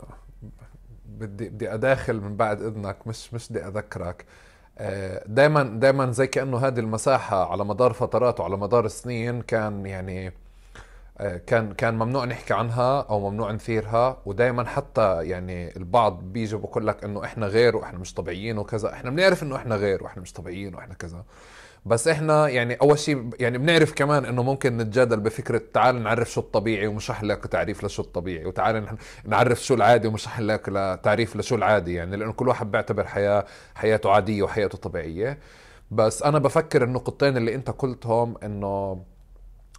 بدي 1.07 1.49
بدي 1.49 1.75
أداخل 1.75 2.21
من 2.21 2.37
بعد 2.37 2.63
إذنك 2.63 3.07
مش 3.07 3.35
مش 3.35 3.49
بدي 3.53 3.67
أذكرك. 3.67 4.25
دائما 5.27 5.63
دائما 5.63 6.11
زي 6.13 6.27
كأنه 6.27 6.59
هذه 6.59 6.81
المساحة 6.81 7.51
على 7.53 7.65
مدار 7.65 7.93
فترات 7.93 8.41
وعلى 8.41 8.57
مدار 8.57 8.89
سنين 8.89 9.43
كان 9.43 9.87
يعني 9.87 10.33
آه، 11.19 11.37
كان 11.37 11.73
كان 11.75 11.95
ممنوع 11.95 12.25
نحكي 12.25 12.55
عنها 12.55 13.01
أو 13.01 13.31
ممنوع 13.31 13.53
نثيرها. 13.53 14.17
ودائما 14.27 14.65
حتى 14.65 15.27
يعني 15.29 15.77
البعض 15.77 16.21
بيجي 16.23 16.57
بقول 16.57 16.87
لك 16.87 17.05
إنه 17.05 17.25
إحنا 17.25 17.47
غير 17.47 17.77
وإحنا 17.77 17.99
مش 17.99 18.15
طبيعيين 18.15 18.59
وكذا. 18.59 18.93
إحنا 18.93 19.11
بنعرف 19.11 19.43
إنه 19.43 19.57
إحنا 19.57 19.77
غير 19.77 20.03
وإحنا 20.05 20.23
مش 20.23 20.33
طبيعيين 20.33 20.75
وإحنا 20.75 20.95
كذا. 20.95 21.25
بس 21.87 22.09
إحنا 22.09 22.49
يعني 22.49 22.75
أول 22.75 22.99
شيء 22.99 23.31
يعني 23.41 23.59
بنعرف 23.59 23.93
كمان 23.93 24.25
إنه 24.25 24.43
ممكن 24.43 24.77
نتجادل 24.77 25.21
بفكرة 25.21 25.63
تعال 25.75 26.03
نعرف 26.03 26.31
شو 26.33 26.41
الطبيعي 26.41 26.87
ومشرح 26.87 27.23
لك 27.23 27.47
تعريف 27.47 27.85
لشو 27.85 28.03
الطبيعي 28.03 28.45
وتعال 28.47 28.87
نعرف 29.25 29.65
شو 29.65 29.75
العادي 29.75 30.09
ومشرح 30.09 30.41
لك 30.41 30.67
تعريف 31.03 31.37
لشو 31.37 31.55
العادي 31.55 31.95
يعني 31.95 32.17
لأنه 32.17 32.33
كل 32.33 32.49
واحد 32.49 32.71
بيعتبر 32.71 33.05
حياه 33.05 33.45
حياته 33.75 34.11
عادية 34.11 34.43
وحياته 34.43 34.79
طبيعية. 34.79 35.39
بس 35.91 36.23
أنا 36.23 36.39
بفكر 36.39 36.85
النقطتين 36.85 37.37
اللي 37.37 37.55
أنت 37.55 37.71
قلتهم 37.71 38.35
إنه 38.45 39.03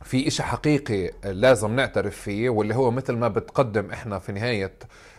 في 0.04 0.28
إشي 0.28 0.44
حقيقي 0.44 1.12
لازم 1.24 1.76
نعترف 1.76 2.18
فيه 2.18 2.50
واللي 2.50 2.76
هو 2.76 2.92
مثل 2.92 3.14
ما 3.14 3.28
بتقدم 3.28 3.92
إحنا 3.92 4.20
في 4.20 4.32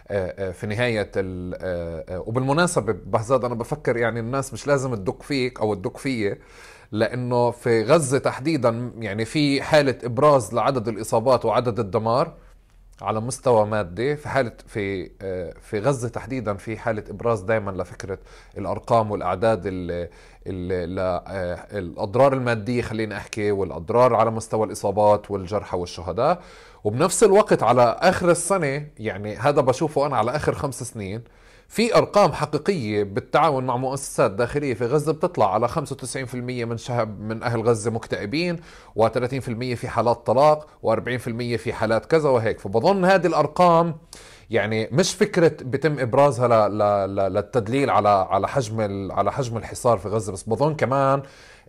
آه، 0.09 0.51
في 0.51 0.67
نهاية 0.67 1.11
وبالمناسبة 2.19 2.93
بهزاد 2.93 3.45
أنا 3.45 3.55
بفكر 3.55 3.97
يعني 3.97 4.21
الناس 4.21 4.53
مش 4.53 4.67
لازم 4.67 4.95
تدق 4.95 5.23
فيك 5.23 5.61
أو 5.61 5.75
تدق 5.75 5.97
فيي 5.97 6.39
لأنه 6.93 7.51
في 7.51 7.83
غزة 7.85 8.19
تحديدا 8.19 8.91
يعني 8.99 9.25
في 9.25 9.63
حالة 9.63 9.99
إبراز 10.05 10.55
لعدد 10.55 10.89
الإصابات 10.89 11.45
وعدد 11.45 11.79
الدمار 11.79 12.33
على 13.03 13.21
مستوى 13.21 13.67
مادي 13.67 14.17
في 14.17 14.29
حالة 14.29 14.53
في 14.67 15.11
في 15.61 15.79
غزة 15.81 16.09
تحديدا 16.09 16.55
في 16.55 16.77
حالة 16.77 17.05
إبراز 17.11 17.41
دائما 17.41 17.71
لفكرة 17.71 18.19
الأرقام 18.59 19.11
والأعداد 19.11 19.63
اللي 19.67 20.09
الأضرار 21.73 22.33
المادية 22.33 22.83
خلينا 22.83 23.17
أحكي 23.17 23.51
والأضرار 23.51 24.15
على 24.15 24.31
مستوى 24.31 24.67
الإصابات 24.67 25.31
والجرحى 25.31 25.77
والشهداء. 25.77 26.43
وبنفس 26.85 27.25
الوقت 27.25 27.63
على 27.63 27.97
آخر 28.01 28.31
السنة 28.31 28.87
يعني 28.99 29.37
هذا 29.37 29.61
بشوفه 29.61 30.07
أنا 30.07 30.17
على 30.17 30.37
آخر 30.37 30.55
خمس 30.55 30.83
سنين 30.83 31.23
في 31.69 31.97
أرقام 31.97 32.33
حقيقية 32.33 33.03
بالتعاون 33.03 33.65
مع 33.67 33.77
مؤسسات 33.77 34.31
داخلية 34.31 34.75
في 34.75 34.87
غزة 34.87 35.13
بتطلع 35.13 35.55
على 35.55 35.69
95% 35.69 36.35
من 36.35 36.77
شعب 36.77 37.21
من 37.21 37.43
أهل 37.43 37.61
غزة 37.61 37.91
مكتئبين 37.91 38.57
و30% 38.99 39.75
في 39.75 39.89
حالات 39.89 40.27
طلاق 40.27 40.67
و40% 40.87 41.57
في 41.57 41.73
حالات 41.73 42.07
كذا 42.07 42.29
وهيك. 42.29 42.61
فبظن 42.61 43.05
هذه 43.05 43.27
الأرقام 43.27 43.97
يعني 44.51 44.89
مش 44.93 45.15
فكرة 45.15 45.57
بتم 45.61 45.99
إبرازها 45.99 46.69
للتدليل 47.09 47.91
على 47.91 48.09
على 48.09 48.49
حجم 48.49 49.09
على 49.13 49.33
حجم 49.33 49.57
الحصار 49.57 49.99
في 49.99 50.09
غزة. 50.09 50.33
بس 50.33 50.43
بظن 50.43 50.75
كمان 50.75 51.23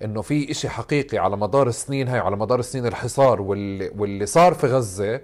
إنه 0.03 0.21
في 0.21 0.51
إشي 0.51 0.69
حقيقي 0.69 1.17
على 1.17 1.37
مدار 1.37 1.67
السنين 1.67 2.07
هاي 2.07 2.19
على 2.19 2.35
مدار 2.37 2.59
السنين 2.59 2.87
الحصار 2.87 3.41
واللي, 3.41 3.91
واللي 3.97 4.25
صار 4.25 4.53
في 4.53 4.67
غزة 4.67 5.21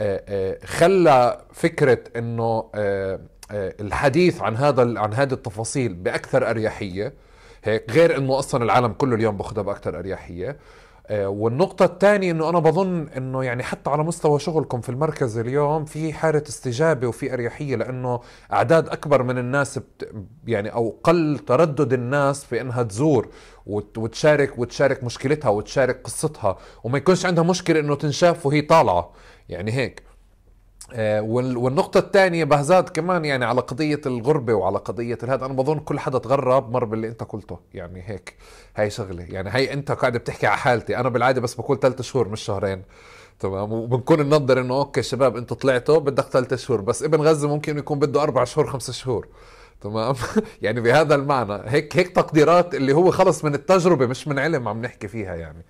آه، 0.00 0.22
آه، 0.28 0.58
خلى 0.64 1.40
فكرة 1.52 1.98
إنه 2.16 2.70
آه، 2.74 3.20
الحديث 3.54 4.42
عن 4.42 4.56
هذا 4.56 4.98
عن 5.00 5.14
هذه 5.14 5.32
التفاصيل 5.32 5.94
بأكثر 5.94 6.50
أريحية. 6.50 7.14
هيك 7.64 7.90
غير 7.90 8.16
إنه 8.18 8.38
أصلا 8.38 8.64
العالم 8.64 8.92
كله 8.92 9.14
اليوم 9.16 9.36
بأخذها 9.36 9.62
بأكثر 9.62 9.98
أريحية. 9.98 10.56
والنقطة 11.10 11.84
الثانية 11.84 12.30
إنه 12.30 12.48
أنا 12.48 12.58
بظن 12.58 13.08
إنه 13.16 13.44
يعني 13.44 13.62
حتى 13.62 13.90
على 13.90 14.02
مستوى 14.04 14.38
شغلكم 14.38 14.80
في 14.80 14.88
المركز 14.88 15.38
اليوم 15.38 15.84
في 15.84 16.12
حالة 16.12 16.42
استجابة 16.48 17.06
وفي 17.06 17.34
أريحية 17.34 17.76
لأنه 17.76 18.20
أعداد 18.52 18.88
أكبر 18.88 19.22
من 19.22 19.38
الناس 19.38 19.78
بت 19.78 20.12
يعني 20.46 20.72
أو 20.72 20.98
قل 21.02 21.38
تردد 21.38 21.92
الناس 21.92 22.44
في 22.44 22.60
إنها 22.60 22.82
تزور 22.82 23.28
وتشارك 23.66 24.58
وتشارك 24.58 25.04
مشكلتها 25.04 25.48
وتشارك 25.48 26.00
قصتها. 26.04 26.58
وما 26.84 26.98
يكونش 26.98 27.26
عندها 27.26 27.44
مشكلة 27.44 27.80
إنه 27.80 27.94
تنشاف 27.94 28.46
وهي 28.46 28.60
طالعة. 28.60 29.12
يعني 29.48 29.72
هيك. 29.72 30.02
آه، 30.02 30.13
والنقطة 30.92 31.98
الثانية 31.98 32.44
بهزاد 32.44 32.88
كمان 32.88 33.24
يعني 33.24 33.44
على 33.44 33.60
قضية 33.60 34.00
الغربة 34.06 34.54
وعلى 34.54 34.78
قضية 34.78 35.18
هذا 35.22 35.46
أنا 35.46 35.54
بظن 35.54 35.78
كل 35.78 35.98
حدا 35.98 36.18
تغرب 36.18 36.72
مر 36.72 36.84
باللي 36.84 37.08
أنت 37.08 37.22
قلته. 37.22 37.58
يعني 37.74 38.02
هيك. 38.06 38.36
هاي 38.76 38.90
شغلة. 38.90 39.22
يعني 39.22 39.50
هي 39.52 39.72
أنت 39.72 39.92
قاعد 39.92 40.16
بتحكي 40.16 40.46
على 40.46 40.56
حالتي. 40.56 40.96
أنا 40.96 41.08
بالعادة 41.08 41.40
بس 41.40 41.54
بقول 41.54 41.78
ثلاثة 41.80 42.02
شهور 42.02 42.28
مش 42.28 42.40
شهرين. 42.40 42.82
تمام؟ 43.40 43.72
وبنكون 43.72 44.20
ننظر 44.20 44.60
إنه 44.60 44.74
أوكي 44.74 45.02
شباب 45.02 45.36
أنتم 45.36 45.54
طلعتوا 45.56 45.98
بدك 45.98 46.24
ثلاث 46.24 46.54
شهور. 46.54 46.80
بس 46.80 47.02
ابن 47.02 47.20
غزة 47.20 47.48
ممكن 47.48 47.78
يكون 47.78 47.98
بده 47.98 48.22
أربع 48.22 48.44
شهور 48.44 48.66
خمسة 48.66 48.92
شهور. 48.92 49.28
تمام؟ 49.80 50.14
يعني 50.62 50.80
بهذا 50.80 51.14
المعنى. 51.14 51.62
هيك 51.64 51.96
هيك 51.96 52.08
تقديرات 52.08 52.74
اللي 52.74 52.92
هو 52.92 53.10
خلص 53.10 53.44
من 53.44 53.54
التجربة 53.54 54.06
مش 54.06 54.28
من 54.28 54.38
علم 54.38 54.68
عم 54.68 54.82
نحكي 54.82 55.08
فيها 55.08 55.34
يعني. 55.34 55.64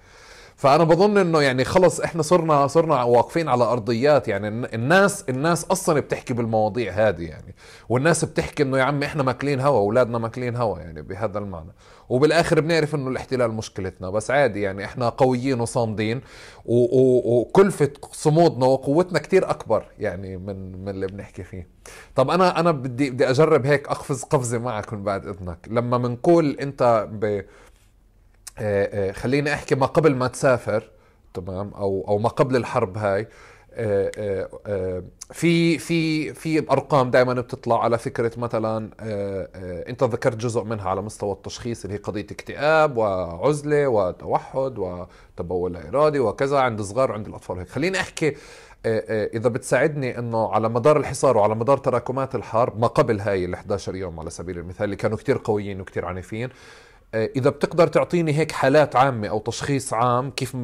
فأنا 0.65 0.85
بظن 0.85 1.19
إنه 1.19 1.43
يعني 1.43 1.65
خلص 1.65 2.01
إحنا 2.01 2.23
صرنا 2.23 2.67
صرنا 2.67 3.03
واقفين 3.03 3.49
على 3.49 3.65
أرضيات. 3.65 4.29
يعني 4.29 4.49
الناس 4.49 5.25
الناس 5.29 5.65
أصلا 5.65 6.01
بتحكي 6.01 6.35
بالمواضيع 6.35 6.93
هذه 6.93 7.23
يعني. 7.23 7.55
والناس 7.89 8.25
بتحكي 8.25 8.63
إنه 8.63 8.79
يا 8.79 8.83
عم 8.83 9.03
إحنا 9.03 9.23
ماكلين 9.23 9.61
هوا 9.61 9.79
أولادنا 9.79 10.19
ماكلين 10.19 10.57
هوا 10.57 10.79
يعني 10.79 11.03
بهذا 11.03 11.39
المعنى. 11.39 11.73
وبالآخر 12.09 12.61
بنعرف 12.61 12.95
إنه 12.95 13.09
الاحتلال 13.09 13.53
مشكلتنا. 13.53 14.11
بس 14.11 14.31
عادي 14.31 14.63
يعني 14.63 14.85
إحنا 14.85 15.09
قويين 15.09 15.61
وصامدين. 15.61 16.21
وكلفة 16.65 17.91
صمودنا 18.13 18.67
وقوتنا 18.67 19.19
كتير 19.19 19.51
أكبر 19.51 19.85
يعني 19.99 20.37
من 20.37 20.85
من 20.85 20.89
اللي 20.89 21.07
بنحكي 21.07 21.43
فيه. 21.43 21.69
طب 22.15 22.31
أنا 22.31 22.61
أنا 22.61 22.73
بدي 22.73 23.11
بدي 23.11 23.31
أجرب 23.31 23.67
هيك 23.67 23.89
أقفز 23.89 24.23
قفزة 24.23 24.59
معك 24.59 24.93
من 24.93 25.03
بعد 25.03 25.27
إذنك. 25.27 25.59
لما 25.71 25.99
بنقول 25.99 26.57
أنت 26.61 27.09
ب 27.13 27.43
خليني 29.13 29.55
أحكي 29.55 29.75
ما 29.75 29.87
قبل 29.87 30.15
ما 30.15 30.29
تسافر 30.29 30.91
تمام؟ 31.35 31.71
أو 31.75 32.05
أو 32.09 32.19
ما 32.19 32.29
قبل 32.29 32.57
الحرب 32.57 32.99
هاي. 32.99 33.29
آه، 33.77 35.03
في 35.33 35.79
في 35.79 36.35
في 36.35 36.71
أرقام 36.71 37.11
دائما 37.11 37.35
بتطلع 37.35 37.85
على 37.85 37.99
فكرة 37.99 38.33
مثلا 38.37 38.91
أنت 39.89 40.05
ذكرت 40.05 40.37
جزء 40.37 40.63
منها 40.65 40.89
على 40.89 41.03
مستوى 41.03 41.33
التشخيص 41.33 41.85
اللي 41.85 41.95
هي 41.95 41.99
قضية 41.99 42.27
اكتئاب 42.31 42.97
وعزلة 42.97 43.89
وتوحد 43.89 44.79
وتبول 44.79 45.77
ارادي 45.77 46.19
وكذا 46.19 46.59
عند 46.59 46.79
الصغار 46.81 47.11
وعند 47.11 47.27
الأطفال 47.27 47.59
هيك. 47.59 47.69
خليني 47.69 48.01
أحكي 48.01 48.37
إذا 48.87 49.49
بتساعدني 49.49 50.19
إنه 50.19 50.53
على 50.53 50.69
مدار 50.69 50.97
الحصار 50.97 51.37
وعلى 51.37 51.55
مدار 51.55 51.79
تراكمات 51.79 52.35
الحرب 52.35 52.81
ما 52.81 52.87
قبل 52.87 53.21
هاي 53.21 53.45
ال 53.45 53.55
11 53.55 53.95
يوم 53.95 54.21
على 54.21 54.31
سبيل 54.31 54.59
المثال 54.59 54.85
اللي 54.85 54.97
كانوا 54.97 55.17
كتير 55.17 55.41
قويين 55.45 55.81
وكتير 55.81 56.05
عنيفين 56.05 56.49
آه، 56.49 56.53
إذا 57.15 57.51
بتقدر 57.51 57.87
تعطيني 57.87 58.33
هيك 58.33 58.53
حالات 58.53 58.97
عامة 58.97 59.29
أو 59.29 59.39
تشخيص 59.39 59.93
عام 59.93 60.31
كيف 60.31 60.55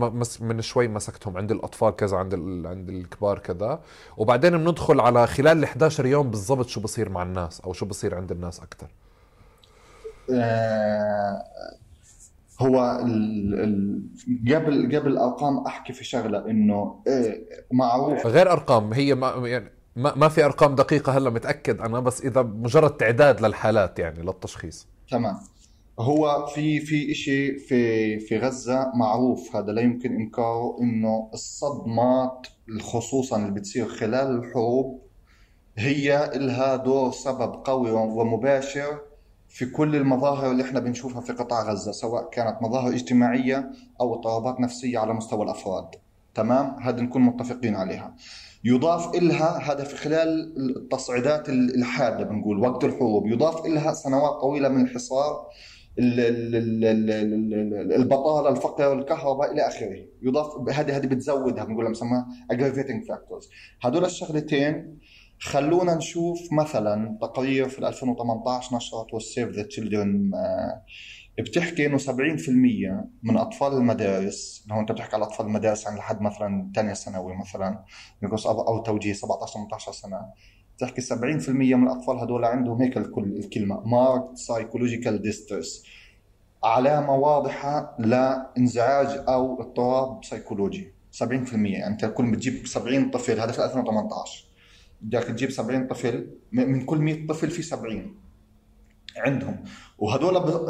من 0.41 0.61
شوي 0.61 0.89
مسكتهم 0.89 1.37
عند 1.37 1.51
الأطفال 1.51 1.97
كذا 1.97 2.17
عند 2.17 2.35
عند 2.67 2.89
الكبار 2.89 3.39
كذا. 3.39 3.81
وبعدين 4.17 4.65
بندخل 4.65 5.01
على 5.01 5.27
خلال 5.27 5.59
ال 5.59 5.65
11 5.65 6.07
يوم 6.07 6.31
بالضبط 6.31 6.67
شو 6.67 6.81
بصير 6.81 7.09
مع 7.09 7.23
الناس 7.23 7.61
أو 7.61 7.73
شو 7.73 7.87
بصير 7.87 8.15
عند 8.15 8.33
الناس 8.33 8.61
أكثر 8.61 8.89
آه، 10.33 11.43
هو 12.61 12.99
قبل 14.49 14.97
قبل 14.97 15.19
ارقام 15.19 15.67
أحكي 15.67 15.93
في 15.93 16.05
شغلة 16.05 16.51
إنه 16.51 17.03
إيه 17.07 17.47
معروف. 17.73 18.27
غير 18.27 18.53
أرقام 18.53 18.93
هي 18.93 19.15
ما 19.15 19.49
يعني 19.49 19.73
ما, 19.97 20.15
ما 20.15 20.29
في 20.29 20.45
أرقام 20.45 20.75
دقيقة 20.75 21.17
هلا 21.17 21.31
متأكد 21.31 21.81
أنا 21.81 22.01
بس 22.01 22.21
إذا 22.21 22.43
مجرد 22.43 22.97
تعداد 22.97 23.41
للحالات 23.41 23.99
يعني 23.99 24.23
للتشخيص. 24.23 24.87
تمام. 25.11 25.37
هو 26.01 26.47
في 26.47 26.81
في 26.81 27.15
شيء 27.15 27.59
في 27.59 28.19
في 28.19 28.39
غزة 28.39 28.93
معروف. 28.95 29.57
هذا 29.57 29.73
لا 29.73 29.83
يمكن 29.83 30.15
انكاره 30.15 30.77
إنه 30.81 31.31
الصدمات 31.35 32.47
خصوصا 32.81 33.37
اللي 33.37 33.51
بتصير 33.51 33.89
خلال 33.89 34.37
الحروب 34.39 35.01
هي 35.77 36.31
لها 36.35 36.77
دور 36.77 37.13
سبب 37.13 37.53
قوي 37.65 37.91
ومباشر 37.91 39.01
في 39.49 39.67
كل 39.67 39.97
المظاهر 39.97 40.51
اللي 40.51 40.63
إحنا 40.63 40.81
بنشوفها 40.81 41.21
في 41.21 41.33
قطاع 41.33 41.71
غزة 41.71 41.93
سواء 41.93 42.31
كانت 42.31 42.63
مظاهر 42.63 42.93
اجتماعية 42.93 43.71
أو 44.01 44.15
اضطرابات 44.15 44.61
نفسية 44.61 44.99
على 44.99 45.15
مستوى 45.15 45.45
الأفراد. 45.45 45.87
تمام؟ 46.35 46.77
هذا 46.83 47.01
نكون 47.01 47.23
متفقين 47.23 47.77
عليها. 47.77 48.15
يضاف 48.65 49.15
إلها 49.15 49.73
هذا 49.73 49.85
في 49.85 49.97
خلال 49.97 50.55
التصعيدات 50.77 51.49
الحادة 51.49 52.25
بنقول 52.25 52.59
وقت 52.59 52.85
الحروب 52.85 53.27
يضاف 53.27 53.67
إلها 53.67 53.93
سنوات 53.93 54.41
طويلة 54.41 54.69
من 54.69 54.81
الحصار 54.85 55.47
البطالة 57.97 58.49
الفقر 58.49 58.93
الكهرباء 58.93 59.53
إلى 59.53 59.69
آخره. 59.69 60.07
يضاف 60.23 60.69
هذه 60.71 60.97
هذه 60.97 61.07
بتزودها 61.07 61.65
بنقول 61.65 61.87
بنسميها 61.87 62.27
aggravating 62.53 63.07
factors. 63.07 63.49
هدول 63.81 64.05
الشغلتين 64.05 64.99
خلونا 65.41 65.95
نشوف 65.95 66.53
مثلا 66.53 67.19
تقرير 67.21 67.69
في 67.69 67.79
2018 67.79 68.77
نشرته 68.77 69.17
ال 69.17 69.23
Save 69.23 69.49
the 69.49 69.63
Children 69.63 70.31
بتحكي 71.39 71.87
إنه 71.87 71.99
70% 71.99 72.03
من 73.23 73.37
أطفال 73.37 73.73
المدارس 73.73 74.67
لو 74.71 74.81
أنت 74.81 74.93
بتحكي 74.93 75.17
على 75.17 75.25
أطفال 75.25 75.47
المدارس 75.47 75.87
عن 75.87 75.97
لحد 75.97 76.21
مثلا 76.21 76.73
ثانية 76.75 76.93
ثانوي 76.93 77.37
مثلا 77.37 77.85
أو 78.47 78.83
توجيهي 78.83 79.13
17 79.13 79.53
18 79.53 79.93
سنة. 79.93 80.21
تحكي 80.81 81.01
70% 81.01 81.15
من 81.49 81.83
الأطفال 81.83 82.19
هدول 82.19 82.45
عندهم 82.45 82.83
هيك 82.83 82.97
الكل 82.97 83.25
الكلمة 83.25 83.81
marked 83.87 84.37
psychological 84.37 85.23
distress 85.23 85.87
علامة 86.65 87.15
واضحة 87.15 87.97
لإنزعاج 87.99 89.25
أو 89.29 89.61
اضطراب 89.61 90.25
سيكولوجي 90.25 90.93
70% 91.23 91.25
يعني 91.53 91.87
أنت 91.87 92.05
كل 92.05 92.31
بتجيب 92.31 92.67
70 92.67 93.11
طفل 93.11 93.41
هذا 93.41 93.53
في 93.53 93.65
2018 93.65 94.45
بدك 95.01 95.25
تجيب 95.25 95.51
70 95.51 95.87
طفل 95.87 96.31
من 96.53 96.85
كل 96.85 96.99
100 96.99 97.27
طفل 97.27 97.51
في 97.51 97.63
70 97.63 98.15
عندهم. 99.17 99.65
وهدول 100.01 100.61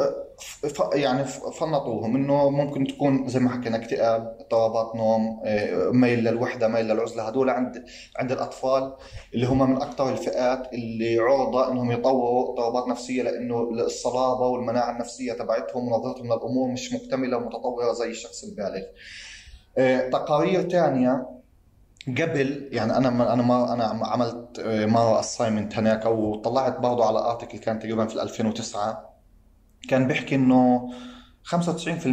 يعني 0.93 1.25
فنطوهم 1.25 2.15
إنه 2.15 2.49
ممكن 2.49 2.87
تكون 2.87 3.27
زي 3.27 3.39
ما 3.39 3.49
حكينا 3.49 3.77
اكتئاب 3.77 4.37
اضطرابات 4.39 4.95
نوم 4.95 5.41
آه، 5.45 5.89
ميل 5.91 6.23
للوحدة 6.23 6.67
ميل 6.67 6.85
للعزلة 6.85 7.23
هدول 7.23 7.49
عند 7.49 7.85
عند 8.17 8.31
الأطفال 8.31 8.93
اللي 9.33 9.45
هم 9.45 9.69
من 9.69 9.75
أكثر 9.75 10.09
الفئات 10.09 10.73
اللي 10.73 11.19
عرضة 11.19 11.71
إنهم 11.71 11.91
يطوروا 11.91 12.49
اضطرابات 12.49 12.87
نفسية 12.87 13.23
لأنه 13.23 13.61
الصلابة 13.61 14.47
والمناعة 14.47 14.91
النفسية 14.91 15.33
تبعتهم 15.33 15.87
ونظرتهم 15.87 16.25
للأمور 16.25 16.71
مش 16.71 16.93
مكتملة 16.93 17.37
ومتطورة 17.37 17.93
زي 17.93 18.09
الشخص 18.09 18.43
البالغ. 18.43 18.83
آه، 19.77 20.09
تقارير 20.09 20.69
ثانية 20.69 21.27
قبل 22.07 22.69
يعني 22.71 22.97
أنا 22.97 23.33
أنا 23.33 23.43
ما 23.43 23.73
أنا 23.73 24.07
عملت 24.07 24.59
آه، 24.59 24.85
مرة 24.85 25.19
اسايمنت 25.19 25.75
هناك 25.75 26.05
أو 26.05 26.35
طلعت 26.35 26.79
برضه 26.79 27.05
على 27.05 27.19
ارتكل 27.19 27.57
كان 27.57 27.79
تقريبا 27.79 28.05
في 28.05 28.21
2009 28.21 29.10
كان 29.89 30.07
بيحكي 30.07 30.35
إنه 30.35 30.89
95% 31.43 32.07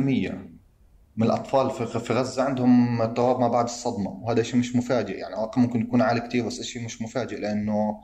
من 1.16 1.26
الأطفال 1.26 1.70
في 1.86 2.12
غزة 2.12 2.42
عندهم 2.42 3.02
اضطراب 3.02 3.40
ما 3.40 3.48
بعد 3.48 3.64
الصدمة 3.64 4.10
وهذا 4.10 4.42
شيء 4.42 4.56
مش 4.60 4.76
مفاجئ 4.76 5.16
يعني 5.16 5.34
رقم 5.34 5.60
ممكن 5.60 5.80
يكون 5.80 6.02
عالي 6.02 6.20
كثير 6.20 6.46
بس 6.46 6.62
شيء 6.62 6.84
مش 6.84 7.02
مفاجئ 7.02 7.40
لأنه 7.40 8.00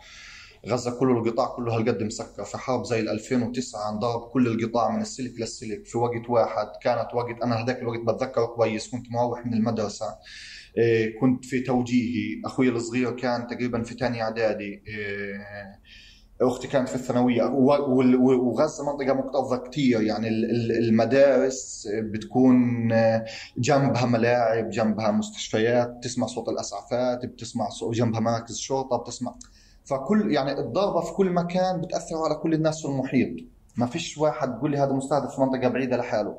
غزة 0.68 0.98
كله 0.98 1.12
القطاع 1.18 1.46
كله 1.56 1.76
هالقد 1.76 2.02
مسكر. 2.02 2.44
في 2.44 2.58
حرب 2.58 2.84
زي 2.84 3.00
2009 3.00 3.90
انضرب 3.90 4.30
كل 4.30 4.46
القطاع 4.46 4.90
من 4.90 5.00
السلك 5.00 5.32
للسلك. 5.40 5.86
في 5.86 5.98
وقت 5.98 6.28
واحد 6.30 6.66
كانت 6.82 7.08
وقت 7.14 7.42
أنا 7.42 7.64
هذاك 7.64 7.78
الوقت 7.78 8.00
بتذكر 8.00 8.46
كويس 8.46 8.88
كنت 8.90 9.06
مروح 9.10 9.46
من 9.46 9.54
المدرسة 9.54 10.06
إيه، 10.78 11.20
كنت 11.20 11.44
في 11.44 11.60
توجيهي. 11.60 12.42
أخوي 12.44 12.68
الصغير 12.68 13.10
كان 13.10 13.46
تقريبا 13.46 13.82
في 13.82 13.94
ثاني 13.94 14.22
إعدادي 14.22 14.82
إيه، 14.86 15.80
أختي 16.40 16.68
كانت 16.68 16.88
في 16.88 16.94
الثانوية. 16.94 17.44
وغزه 17.44 18.92
منطقة 18.92 19.14
مكتظة 19.14 19.56
كثير 19.56 20.02
يعني 20.02 20.28
المدارس 20.78 21.88
بتكون 21.92 22.88
جنبها 23.58 24.06
ملاعب 24.06 24.70
جنبها 24.70 25.10
مستشفيات 25.10 25.98
تسمع 26.02 26.26
صوت 26.26 26.48
الأسعافات 26.48 27.24
بتسمع 27.24 27.68
صوت 27.68 27.94
جنبها 27.94 28.20
مراكز 28.20 28.56
شرطة 28.56 28.96
بتسمع. 28.96 29.34
فكل 29.84 30.32
يعني 30.32 30.58
الضربه 30.58 31.00
في 31.00 31.12
كل 31.12 31.30
مكان 31.30 31.80
بتأثر 31.80 32.16
على 32.16 32.34
كل 32.34 32.54
الناس 32.54 32.82
في 32.82 32.88
المحيط. 32.88 33.44
ما 33.76 33.86
فيش 33.86 34.18
واحد 34.18 34.58
تقول 34.58 34.70
لي 34.70 34.78
هذا 34.78 34.92
مستهدف 34.92 35.34
في 35.34 35.40
منطقة 35.40 35.68
بعيدة 35.68 35.96
لحاله. 35.96 36.38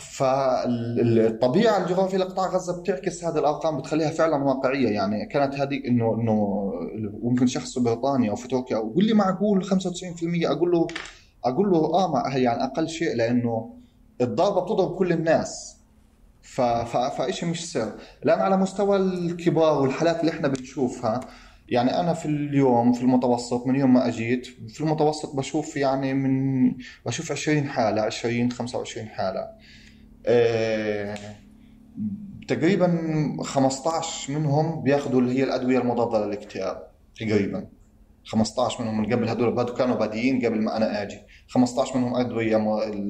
فالطبيعة 0.00 1.84
الجغرافية 1.84 2.18
لقطاع 2.18 2.46
غزة 2.46 2.80
بتعكس 2.80 3.24
هذه 3.24 3.38
الأرقام 3.38 3.78
بتخليها 3.78 4.10
فعلا 4.10 4.36
واقعية. 4.44 4.88
يعني 4.88 5.26
كانت 5.26 5.54
هذه 5.54 5.82
إنه 5.86 6.14
إنه 6.14 6.72
ممكن 7.22 7.46
شخص 7.46 7.74
في 7.74 7.80
بريطانيا 7.80 8.30
أو 8.30 8.36
في 8.36 8.48
تركيا 8.48 8.76
أو 8.76 8.90
يقول 8.90 9.04
لي 9.04 9.14
معقول 9.14 9.64
95% 9.64 9.74
أقول 10.44 10.70
له 10.70 10.86
أقول 11.44 11.70
له 11.70 11.78
آه 11.78 12.12
ما 12.12 12.36
يعني 12.36 12.64
أقل 12.64 12.88
شيء 12.88 13.16
لأنه 13.16 13.74
الضربه 14.20 14.60
بتضرب 14.60 14.96
كل 14.96 15.12
الناس. 15.12 15.76
ف... 16.42 16.60
ف... 16.60 16.96
فإشي 16.96 17.46
مش 17.46 17.72
سر. 17.72 17.92
لأن 18.24 18.40
على 18.40 18.56
مستوى 18.56 18.96
الكبار 18.96 19.82
والحالات 19.82 20.20
اللي 20.20 20.30
إحنا 20.32 20.48
بنشوفها 20.48 21.20
يعني 21.68 22.00
أنا 22.00 22.14
في 22.14 22.26
اليوم 22.26 22.92
في 22.92 23.02
المتوسط 23.02 23.66
من 23.66 23.76
يوم 23.76 23.94
ما 23.94 24.08
أجيت 24.08 24.46
في 24.46 24.80
المتوسط 24.80 25.36
بشوف 25.36 25.76
يعني 25.76 26.14
من 26.14 26.74
بشوف 27.06 27.32
20 27.32 27.68
حالة 27.68 28.02
20 28.02 28.52
25 28.52 29.08
حالة. 29.08 29.48
تقريبا 32.48 32.98
15 33.42 34.32
منهم 34.32 34.82
بياخذوا 34.82 35.20
اللي 35.20 35.38
هي 35.38 35.44
الأدوية 35.44 35.78
المضادة 35.78 36.26
للاكتئاب 36.26 36.90
تقريبا. 37.20 37.68
15 38.24 38.82
منهم 38.82 39.00
من 39.00 39.12
قبل 39.12 39.28
هدول 39.28 39.64
كانوا 39.64 39.96
بادئين 39.96 40.46
قبل 40.46 40.60
ما 40.62 40.76
أنا 40.76 41.02
آجي. 41.02 41.18
15 41.48 41.96
منهم 41.98 42.16
أدوية 42.16 42.56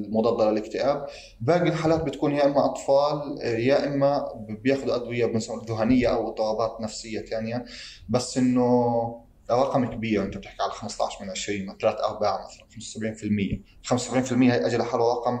مضاده 0.09 0.51
للاكتئاب. 0.51 1.05
باقي 1.41 1.69
الحالات 1.69 2.03
بتكون 2.03 2.31
يا 2.31 2.45
إما 2.45 2.65
أطفال 2.65 3.37
يا 3.43 3.87
إما 3.87 4.25
بياخذوا 4.63 4.95
أدوية 4.95 5.33
ذهنية 5.69 6.07
أو 6.07 6.27
اضطرابات 6.27 6.81
نفسية 6.81 7.21
ثانية. 7.21 7.65
بس 8.09 8.37
إنه 8.37 9.23
رقم 9.51 9.85
كبير 9.85 10.23
أنت 10.23 10.37
بتحكي 10.37 10.63
على 10.63 10.71
15 10.71 11.23
من 11.23 11.29
20 11.29 11.77
3 11.81 12.05
4 12.05 12.45
مثلا 12.45 12.65
75% 13.83 14.29
75% 14.29 14.33
هي 14.33 14.65
اجى 14.65 14.77
لحاله 14.77 15.13
رقم 15.13 15.39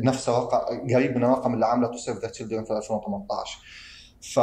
نفس 0.00 0.28
رقم 0.28 0.94
قريب 0.94 1.16
من 1.16 1.24
الرقم 1.24 1.54
اللي 1.54 1.66
عملته 1.66 1.96
سيف 1.96 2.18
ذا 2.18 2.28
تشيلدرن 2.28 2.64
في 2.64 2.72
2018 2.72 3.58
ف 4.34 4.40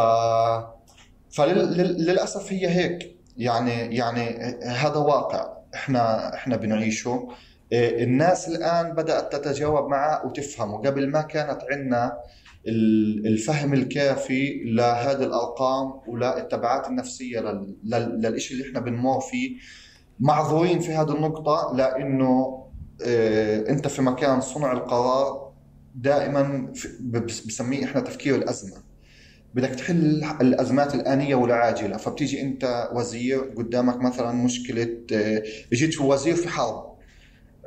فللاسف 1.36 2.52
هي 2.52 2.68
هيك. 2.68 3.16
يعني 3.38 3.96
يعني 3.96 4.30
هذا 4.64 4.96
واقع 4.96 5.58
إحنا 5.76 6.34
إحنا 6.36 6.56
بنعيشه. 6.56 7.28
إيه، 7.72 8.04
الناس 8.04 8.48
الآن 8.48 8.94
بدأت 8.96 9.36
تتجاوب 9.36 9.89
معه 9.89 10.26
وتفهمه. 10.26 10.78
قبل 10.78 11.10
ما 11.10 11.22
كانت 11.22 11.62
عندنا 11.72 12.18
الفهم 13.26 13.74
الكافي 13.74 14.64
لهذه 14.66 15.24
الأرقام 15.24 16.02
وللتبعات 16.08 16.88
النفسية 16.88 17.39
للشيء 17.84 18.58
اللي 18.58 18.70
إحنا 18.70 18.80
بنمر 18.80 19.20
فيه. 19.20 19.58
معذورين 20.20 20.80
في 20.80 20.91
هذه 20.91 21.16
النقطة 21.16 21.76
لأنه 21.76 22.62
انت 23.70 23.88
في 23.88 24.01
مكان 24.01 24.41
صنع 24.41 24.72
القرار 24.72 25.54
دائما 25.95 26.74
بسميه 27.47 27.86
إحنا 27.86 28.01
تفكير 28.01 28.36
الأزمة. 28.36 28.78
بدك 29.54 29.70
تحل 29.70 30.24
الأزمات 30.41 30.95
الآنية 30.95 31.36
والعاجلة. 31.36 31.97
فبتيجي 31.97 32.41
أنت 32.41 32.89
وزير 32.93 33.39
قدامك 33.39 34.01
مثلا 34.01 34.32
مشكلة 34.32 34.97
آه، 35.14 35.43
جيت 35.74 36.01
وزير 36.01 36.36
في 36.36 36.49
حرب. 36.49 36.93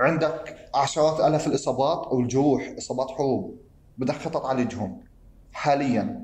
عندك 0.01 0.57
عشرات 0.75 1.21
آلاف 1.21 1.47
الإصابات 1.47 2.07
أو 2.07 2.21
الجروح 2.21 2.75
إصابات 2.79 3.11
حروب. 3.11 3.59
بدك 3.99 4.15
خطط 4.15 4.43
تعالجهم 4.43 5.01
حاليا 5.53 6.23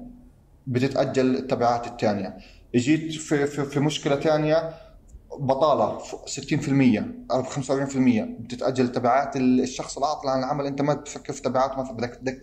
بتتأجل 0.66 1.36
التبعات 1.36 1.86
الثانية 1.86 2.36
جيت 2.74 3.12
في, 3.12 3.46
في, 3.46 3.64
في 3.64 3.80
مشكلة 3.80 4.16
ثانية 4.16 4.74
بطالة 5.40 5.98
60% 5.98 7.02
أو 7.30 7.42
45% 7.42 8.40
بتتأجل 8.40 8.92
تبعات 8.92 9.36
الشخص 9.36 9.98
العاطل 9.98 10.28
عن 10.28 10.38
العمل. 10.38 10.66
أنت 10.66 10.82
ما 10.82 10.94
بتفكر 10.94 11.32
في 11.32 11.42
تبعات 11.42 11.78
مثلا 11.78 11.92
بدك 11.96 12.20
بدك 12.20 12.40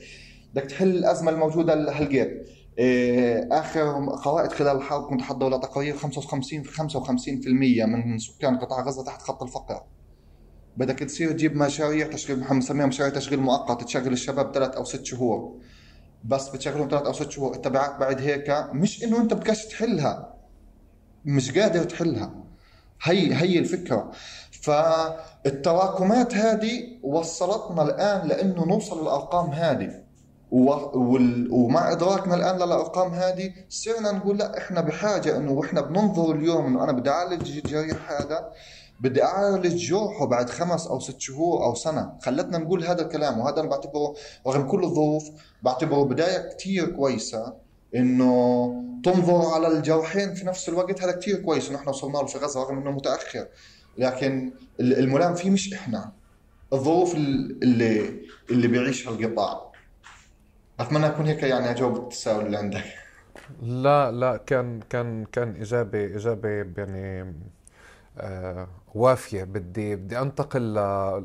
بدك 0.54 0.64
تحل 0.64 0.88
الأزمة 0.90 1.32
الموجودة 1.32 1.74
هالقد 1.74 2.44
إيه، 2.80 3.48
آخر 3.52 4.06
قواعد 4.24 4.54
خلال 4.54 4.78
الحرب 4.78 5.10
كنت 5.10 5.22
حضروا 5.22 5.58
لتقارير 5.58 5.98
55 5.98 6.64
في 6.64 6.72
55% 6.72 7.86
من 7.86 8.20
سكان 8.20 8.58
قطاع 8.58 8.82
غزة 8.82 9.04
تحت 9.04 9.22
خط 9.22 9.44
الفقر. 9.44 9.84
بدك 10.78 11.00
تصير 11.00 11.32
تجيب 11.32 11.56
مشاريع 11.56 12.08
تشغيل 12.08 12.40
بنسميها 12.50 12.86
مشاريع 12.86 13.14
تشغيل 13.14 13.40
مؤقت 13.40 13.84
تشغل 13.84 14.14
الشباب 14.14 14.54
ثلاث 14.54 14.76
أو 14.76 14.84
ست 14.84 15.06
شهور. 15.06 15.60
بس 16.24 16.50
بتشغلهم 16.50 16.90
ثلاث 16.90 17.04
أو 17.04 17.14
ست 17.14 17.32
شهور. 17.32 17.56
التبعات 17.56 18.00
بعد 18.00 18.22
هيك 18.22 18.50
مش 18.74 19.04
إنه 19.04 19.22
أنت 19.22 19.34
بدكش 19.34 19.66
تحلها 19.66 20.34
مش 21.26 21.58
قادر 21.58 21.84
تحلها. 21.84 22.49
هي 23.04 23.36
هي 23.36 23.60
الفكرة. 23.60 24.12
فالتراكمات 24.62 26.36
هذه 26.36 26.84
وصلتنا 27.04 27.82
الآن 27.84 28.28
لأنه 28.28 28.66
نوصل 28.66 29.02
للأرقام 29.02 29.50
هذه. 29.50 30.10
ومع 30.52 31.92
إدراكنا 31.92 32.36
الآن 32.36 32.56
للأرقام 32.56 33.14
هذه 33.14 33.54
صرنا 33.70 34.12
نقول 34.12 34.38
لا 34.38 34.58
إحنا 34.58 34.82
بحاجة 34.82 35.38
إنه 35.38 35.52
وإحنا 35.52 35.82
بننظر 35.82 36.36
اليوم 36.36 36.66
إنه 36.66 36.84
أنا 36.84 36.92
بدي 36.92 37.10
أعالج 37.10 37.58
الجريح 37.58 38.12
هذا 38.12 38.52
بدي 39.00 39.24
أعالج 39.24 39.76
جروحه 39.76 40.26
بعد 40.26 40.50
خمس 40.50 40.88
أو 40.88 41.00
ست 41.00 41.20
شهور 41.20 41.64
أو 41.64 41.76
سنة. 41.76 42.18
خلتنا 42.22 42.58
نقول 42.58 42.84
هذا 42.84 43.02
الكلام 43.02 43.40
وهذا 43.40 43.60
أنا 43.60 43.70
بعتبره 43.70 44.16
رغم 44.48 44.68
كل 44.68 44.84
الظروف 44.84 45.24
بعتبره 45.64 46.04
بداية 46.04 46.54
كثير 46.58 46.86
كويسة. 46.96 47.54
إنه 47.96 48.84
تنظر 49.04 49.54
على 49.54 49.68
الجرحين 49.68 50.34
في 50.34 50.46
نفس 50.46 50.70
الوقت 50.70 51.02
هذا 51.04 51.12
كثير 51.12 51.36
كويس 51.42 51.70
إنه 51.70 51.78
إحنا 51.78 51.90
وصلنا 51.90 52.18
له 52.18 52.26
في 52.26 52.38
غزة 52.38 52.64
رغم 52.64 52.78
إنه 52.78 52.92
متأخر. 52.92 53.48
لكن 53.98 54.52
الملام 54.80 55.36
فيه 55.36 55.50
مش 55.50 55.74
إحنا. 55.74 56.12
الظروف 56.74 57.16
اللي 57.16 58.20
اللي 58.52 58.68
بيعيشها 58.68 59.12
القطاع. 59.12 59.72
أتمنى 60.80 61.08
اكون 61.08 61.26
هيك 61.26 61.44
يعني 61.44 61.72
أجاوب 61.72 61.98
التساؤل 61.98 62.46
اللي 62.46 62.58
عندك. 62.58 62.84
لا 63.62 64.12
لا 64.12 64.38
كان 64.38 64.80
كان 64.90 65.26
كان 65.26 65.62
اجابه 65.62 66.06
إجابة 66.16 66.50
يعني 66.50 67.34
آه 68.18 68.68
وافية. 68.96 69.44
بدي 69.44 69.96
بدي 69.96 70.20
أنتقل 70.20 70.74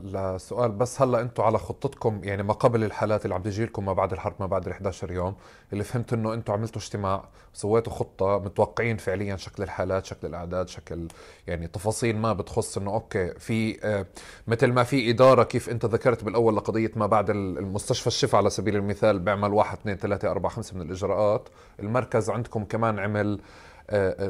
لسؤال 0.05 0.73
بس 0.73 1.03
هلأ 1.03 1.21
أنتم 1.21 1.43
على 1.43 1.59
خطتكم 1.59 2.21
يعني 2.25 2.43
ما 2.43 2.53
قبل 2.53 2.85
الحالات 2.85 3.25
اللي 3.25 3.35
عم 3.35 3.43
تجي 3.43 3.65
لكم 3.65 3.85
ما 3.85 3.93
بعد 3.93 4.13
الحرب 4.13 4.35
ما 4.41 4.47
بعد 4.47 4.67
ال 4.67 4.73
11 4.73 5.13
يوم 5.13 5.35
اللي 5.73 5.85
فهمت 5.85 6.13
إنه 6.13 6.35
أنتم 6.35 6.53
عملتوا 6.53 6.83
اجتماع 6.83 7.25
سويتوا 7.53 7.93
خطة 7.93 8.39
متوقعين 8.39 8.97
فعليا 8.97 9.37
شكل 9.37 9.63
الحالات 9.63 10.05
شكل 10.07 10.27
الأعداد 10.27 10.69
شكل 10.69 11.09
يعني 11.47 11.67
تفاصيل 11.67 12.17
ما 12.17 12.33
بتخص 12.33 12.79
إنه 12.79 12.95
أوكي 12.95 13.35
في 13.39 13.79
آه 13.85 14.07
مثل 14.49 14.73
ما 14.73 14.83
في 14.83 15.11
إدارة 15.11 15.43
كيف 15.43 15.69
أنت 15.71 15.85
ذكرت 15.85 16.25
بالأول 16.25 16.57
لقضية 16.57 16.91
ما 16.97 17.07
بعد 17.07 17.31
المستشفى 17.31 18.07
الشفا 18.07 18.39
على 18.39 18.51
سبيل 18.51 18.77
المثال 18.77 19.19
بيعمل 19.19 19.53
واحد 19.53 19.79
اثنين 19.79 19.97
ثلاثة 19.97 20.31
أربعة 20.31 20.53
خمسة 20.53 20.77
من 20.77 20.83
الإجراءات. 20.83 21.49
المركز 21.81 22.31
عندكم 22.31 22.65
كمان 22.65 22.99
عمل 22.99 23.41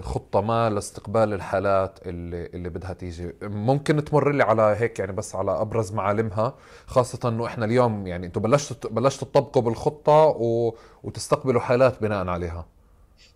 خطة 0.00 0.40
ما 0.40 0.70
لاستقبال 0.70 1.32
الحالات 1.32 1.98
اللي 2.06 2.46
اللي 2.46 2.68
بدها 2.68 2.92
تيجي. 2.92 3.34
ممكن 3.42 4.04
تمر 4.04 4.32
لي 4.32 4.42
على 4.42 4.62
هيك 4.62 4.98
يعني 4.98 5.12
بس 5.12 5.34
على 5.34 5.50
أبرز 5.60 5.92
معالمها 5.92 6.54
خاصة 6.86 7.28
إنه 7.28 7.46
إحنا 7.46 7.64
اليوم 7.64 8.06
يعني 8.06 8.26
أنتم 8.26 8.40
بلشتوا 8.40 8.90
بلشتوا 8.90 9.28
تطبقوا 9.28 9.62
بالخطة 9.62 10.12
و... 10.12 10.74
وتستقبلوا 11.02 11.60
حالات 11.60 12.02
بناء 12.02 12.28
عليها. 12.28 12.66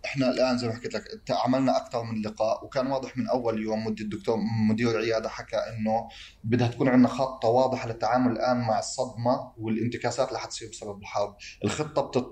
إحنا 0.05 0.31
الآن 0.31 0.57
زي 0.57 0.67
ما 0.67 0.73
حكيت 0.73 0.93
لك 0.93 1.03
عملنا 1.29 1.77
أكثر 1.77 2.03
من 2.03 2.21
لقاء 2.21 2.65
وكان 2.65 2.87
واضح 2.87 3.17
من 3.17 3.27
أول 3.27 3.63
يوم 3.63 3.85
مدير 3.85 4.05
الدكتور 4.05 4.37
مدير 4.69 4.91
العياده 4.91 5.29
حكى 5.29 5.55
إنه 5.55 6.07
بدها 6.43 6.67
تكون 6.67 6.87
عندنا 6.87 7.07
خطة 7.07 7.47
واضحة 7.47 7.87
للتعامل 7.87 8.31
الآن 8.31 8.57
مع 8.57 8.79
الصدمة 8.79 9.53
والانتكاسات 9.57 10.27
اللي 10.27 10.39
حتصير 10.39 10.69
بسبب 10.69 10.99
الحرب، 11.01 11.35
الخطة 11.63 12.01
بتت... 12.01 12.25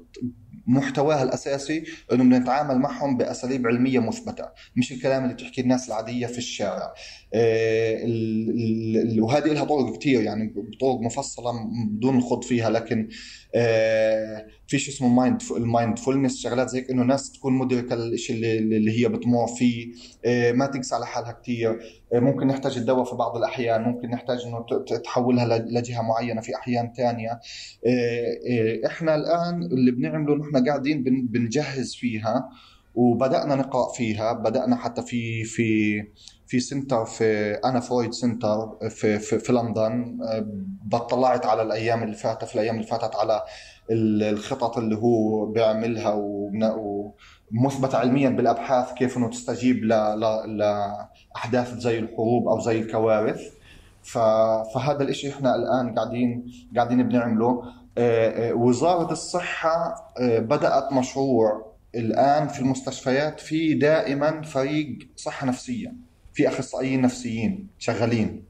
محتواها 0.70 1.24
الأساسي 1.24 1.84
إنه 2.12 2.24
بدنا 2.24 2.40
نتعامل 2.40 2.80
معهم 2.80 3.18
بأساليب 3.18 3.68
علمية 3.68 4.00
مثبتة، 4.00 4.46
مش 4.76 4.92
الكلام 4.92 5.24
اللي 5.24 5.34
بتحكي 5.34 5.62
الناس 5.62 5.88
العادية 5.88 6.28
في 6.28 6.38
الشارع. 6.38 6.94
آه، 7.34 8.04
وهذه 9.20 9.48
لها 9.54 9.64
طرق 9.64 9.98
كثير 9.98 10.22
يعني 10.22 10.54
طرق 10.82 11.00
مفصلة 11.02 11.52
بدون 11.90 12.18
الخوض 12.18 12.44
فيها 12.44 12.70
لكن 12.70 13.10
في 14.68 14.80
شيء 14.80 14.94
اسمه 14.94 15.08
mind 15.08 15.42
ال 15.58 15.65
mindfulness 15.65 16.42
شغلات 16.42 16.70
زي 16.70 16.86
إنه 16.92 17.02
الناس 17.02 17.32
تكون 17.32 17.54
مدركة 17.54 17.94
الشيء 17.94 18.36
اللي, 18.36 18.78
اللي 18.78 19.00
هي 19.02 19.10
بتمر 19.10 19.48
فيه. 19.48 19.92
آه، 20.26 20.52
ما 20.52 20.66
تقسى 20.66 20.96
على 20.96 21.06
حالها 21.06 21.32
كثير 21.32 21.80
ممكن 22.14 22.48
نحتاج 22.48 22.78
الدواء 22.78 23.04
في 23.04 23.16
بعض 23.16 23.38
الأحيان. 23.38 23.82
ممكن 23.82 24.10
نحتاج 24.10 24.46
إنه 24.46 24.66
تحولها 25.04 25.58
لجهة 25.58 26.02
معينة 26.02 26.42
في 26.42 26.56
أحيان 26.56 26.94
ثانية 26.98 27.40
إحنا 28.86 29.16
الآن 29.16 29.64
اللي 29.64 29.92
بنعمله 29.92 30.36
نحن 30.36 30.68
قاعدين 30.68 31.04
بنجهز 31.04 31.96
فيها 31.96 32.50
وبدأنا 32.96 33.56
نقرأ 33.56 33.94
فيها. 33.94 34.34
بدأنا 34.34 34.76
حتى 34.76 35.02
في 35.02 35.44
في 35.44 36.04
في 36.48 36.60
centre 36.60 37.06
في 37.06 37.54
Anna 37.66 37.80
Freud 37.80 38.12
Centre 38.12 38.78
في 38.90 39.20
في, 39.20 39.40
في 39.40 39.54
لندن 39.54 40.18
بطلعت 40.86 41.46
على 41.46 41.62
الأيام 41.62 42.04
اللي 42.04 42.16
فاتت 42.16 42.44
في 42.46 42.56
الأيام 42.56 42.76
اللي 42.76 42.88
فاتت 42.88 43.16
على 43.16 43.44
الخطط 43.92 44.78
اللي 44.78 44.96
هو 44.96 45.46
بيعملها 45.46 46.14
ومثبتة 47.52 47.98
علميا 47.98 48.30
بالأبحاث 48.30 48.94
كيف 48.94 49.18
إنه 49.18 49.30
تستجيب 49.30 49.84
لأحداث 50.48 51.74
زي 51.74 52.00
الحروب 52.00 52.48
أو 52.48 52.60
زي 52.60 52.80
الكوارث. 52.80 53.42
فهذا 54.04 55.04
الإشي 55.04 55.30
إحنا 55.30 55.56
الآن 55.56 55.96
قاعدين 55.96 56.46
قاعدين 56.76 57.10
بنعمله. 57.10 57.64
آه، 57.98 58.50
آه، 58.50 58.54
وزارة 58.54 59.12
الصحة 59.12 59.96
آه، 60.20 60.40
بدأت 60.40 60.94
مشروع 60.94 61.74
الآن 61.96 62.48
في 62.48 62.60
المستشفيات 62.60 63.40
في 63.40 63.74
دائما 63.74 64.42
فريق 64.42 64.98
صحة 65.16 65.48
نفسية. 65.48 66.07
في 66.38 66.48
أخصائيين 66.48 67.02
نفسيين 67.02 67.68
شغالين. 67.80 68.44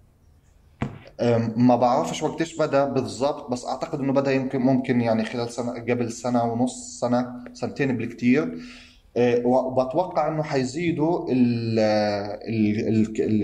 ما 1.55 1.75
بعرفش 1.75 2.23
وقتش 2.23 2.57
بدأ 2.57 2.85
بالضبط 2.85 3.51
بس 3.51 3.65
أعتقد 3.65 3.99
إنه 3.99 4.13
بدأ 4.13 4.31
يمكن 4.31 4.59
ممكن 4.59 5.01
يعني 5.01 5.25
خلال 5.25 5.49
سنة 5.49 5.71
قبل 5.71 6.11
سنة 6.11 6.43
ونص 6.43 6.99
سنة 6.99 7.43
سنتين 7.53 7.97
بالكثير 7.97 8.57
أه، 9.17 9.45
وبتوقع 9.45 10.27
إنه 10.27 10.43
حيزيدوا 10.43 11.27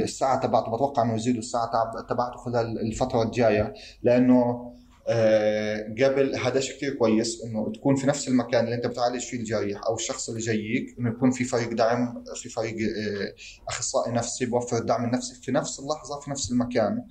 الساعة 0.04 0.39
تبعته 0.39 0.72
بتوقع 0.72 1.04
إنه 1.04 1.16
يزيدوا 1.16 1.39
الساعة 1.39 1.72
تبعته 2.10 2.38
خلال 2.38 2.82
الفترة 2.82 3.24
الجاية 3.24 3.74
لأنه 4.04 4.72
قبل 5.08 6.36
هذا 6.36 6.60
شيء 6.60 6.76
كثير 6.78 6.93
كويس 6.93 7.43
إنه 7.43 7.72
تكون 7.76 7.95
في 7.95 8.08
نفس 8.08 8.28
المكان 8.28 8.66
اللي 8.66 8.76
أنت 8.76 8.88
بتعالج 8.88 9.22
فيه 9.22 9.38
الجريح 9.38 9.82
أو 9.88 9.95
الشخص 9.95 10.30
اللي 10.30 10.41
جايك 10.41 10.95
إنه 10.99 11.10
يكون 11.10 11.32
في 11.32 11.43
فريق 11.43 11.74
دعم 11.74 12.24
في 12.36 12.49
فريق 12.49 12.76
آه، 12.76 13.34
أخصائي 13.68 14.12
نفسي 14.14 14.45
بوفر 14.45 14.78
الدعم 14.78 15.06
النفسي 15.06 15.36
في 15.41 15.51
نفس 15.51 15.80
اللحظة 15.80 16.20
في 16.20 16.32
نفس 16.32 16.51
المكان. 16.51 17.06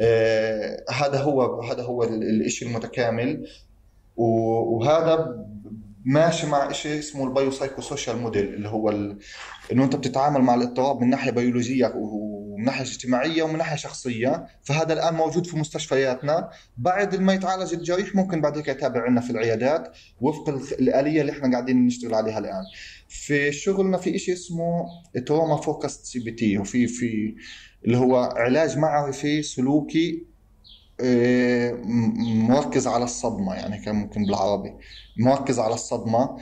آه، 0.00 0.84
هذا 0.90 1.20
هو 1.20 1.62
هذا 1.62 1.82
هو 1.82 2.04
الشيء 2.04 2.68
المتكامل. 2.68 3.46
وهذا 4.16 5.46
ماشي 6.04 6.46
مع 6.46 6.72
شيء 6.72 6.98
اسمه 6.98 7.24
ال 7.24 7.50
bio-psycho-social 7.50 8.16
model 8.16 8.54
اللي 8.54 8.68
هو 8.68 8.90
إنه 9.72 9.84
أنت 9.84 9.96
بتتعامل 9.96 10.40
مع 10.40 10.54
الاضطراب 10.54 11.00
من 11.00 11.10
ناحية 11.10 11.30
بيولوجية 11.30 11.86
ومن 12.60 12.66
ناحية 12.66 12.82
اجتماعية 12.82 13.42
ومن 13.42 13.58
ناحية 13.58 13.76
شخصية 13.76 14.46
فهذا 14.62 14.92
الآن 14.92 15.14
موجود 15.14 15.46
في 15.46 15.56
مستشفياتنا. 15.56 16.50
بعد 16.76 17.16
ما 17.16 17.32
يتعالج 17.34 17.74
الجريح 17.74 18.14
ممكن 18.14 18.40
بعد 18.40 18.56
هيك 18.56 18.68
يتابع 18.68 19.02
عندنا 19.02 19.20
في 19.20 19.30
العيادات 19.30 19.96
وفق 20.20 20.48
الآلية 20.48 21.20
اللي 21.20 21.32
إحنا 21.32 21.50
قاعدين 21.52 21.86
نشتغل 21.86 22.14
عليها 22.14 22.38
الآن. 22.38 22.62
في 23.08 23.52
شغلنا 23.52 23.96
في 23.98 24.18
شيء 24.18 24.34
اسمه 24.34 24.84
trauma 25.26 25.56
focused 25.56 26.04
CBT 26.04 26.58
وفي 26.58 26.86
في 26.86 27.34
اللي 27.84 27.96
هو 27.96 28.16
علاج 28.16 28.78
معرفي 28.78 29.42
سلوكي 29.42 30.26
آه، 31.02 31.72
مركز 32.48 32.86
على 32.86 33.04
الصدمة 33.04 33.54
يعني 33.54 33.78
كان 33.84 33.94
ممكن 33.94 34.24
بالعربي. 34.26 34.72
مركز 35.18 35.58
على 35.58 35.74
الصدمة. 35.74 36.36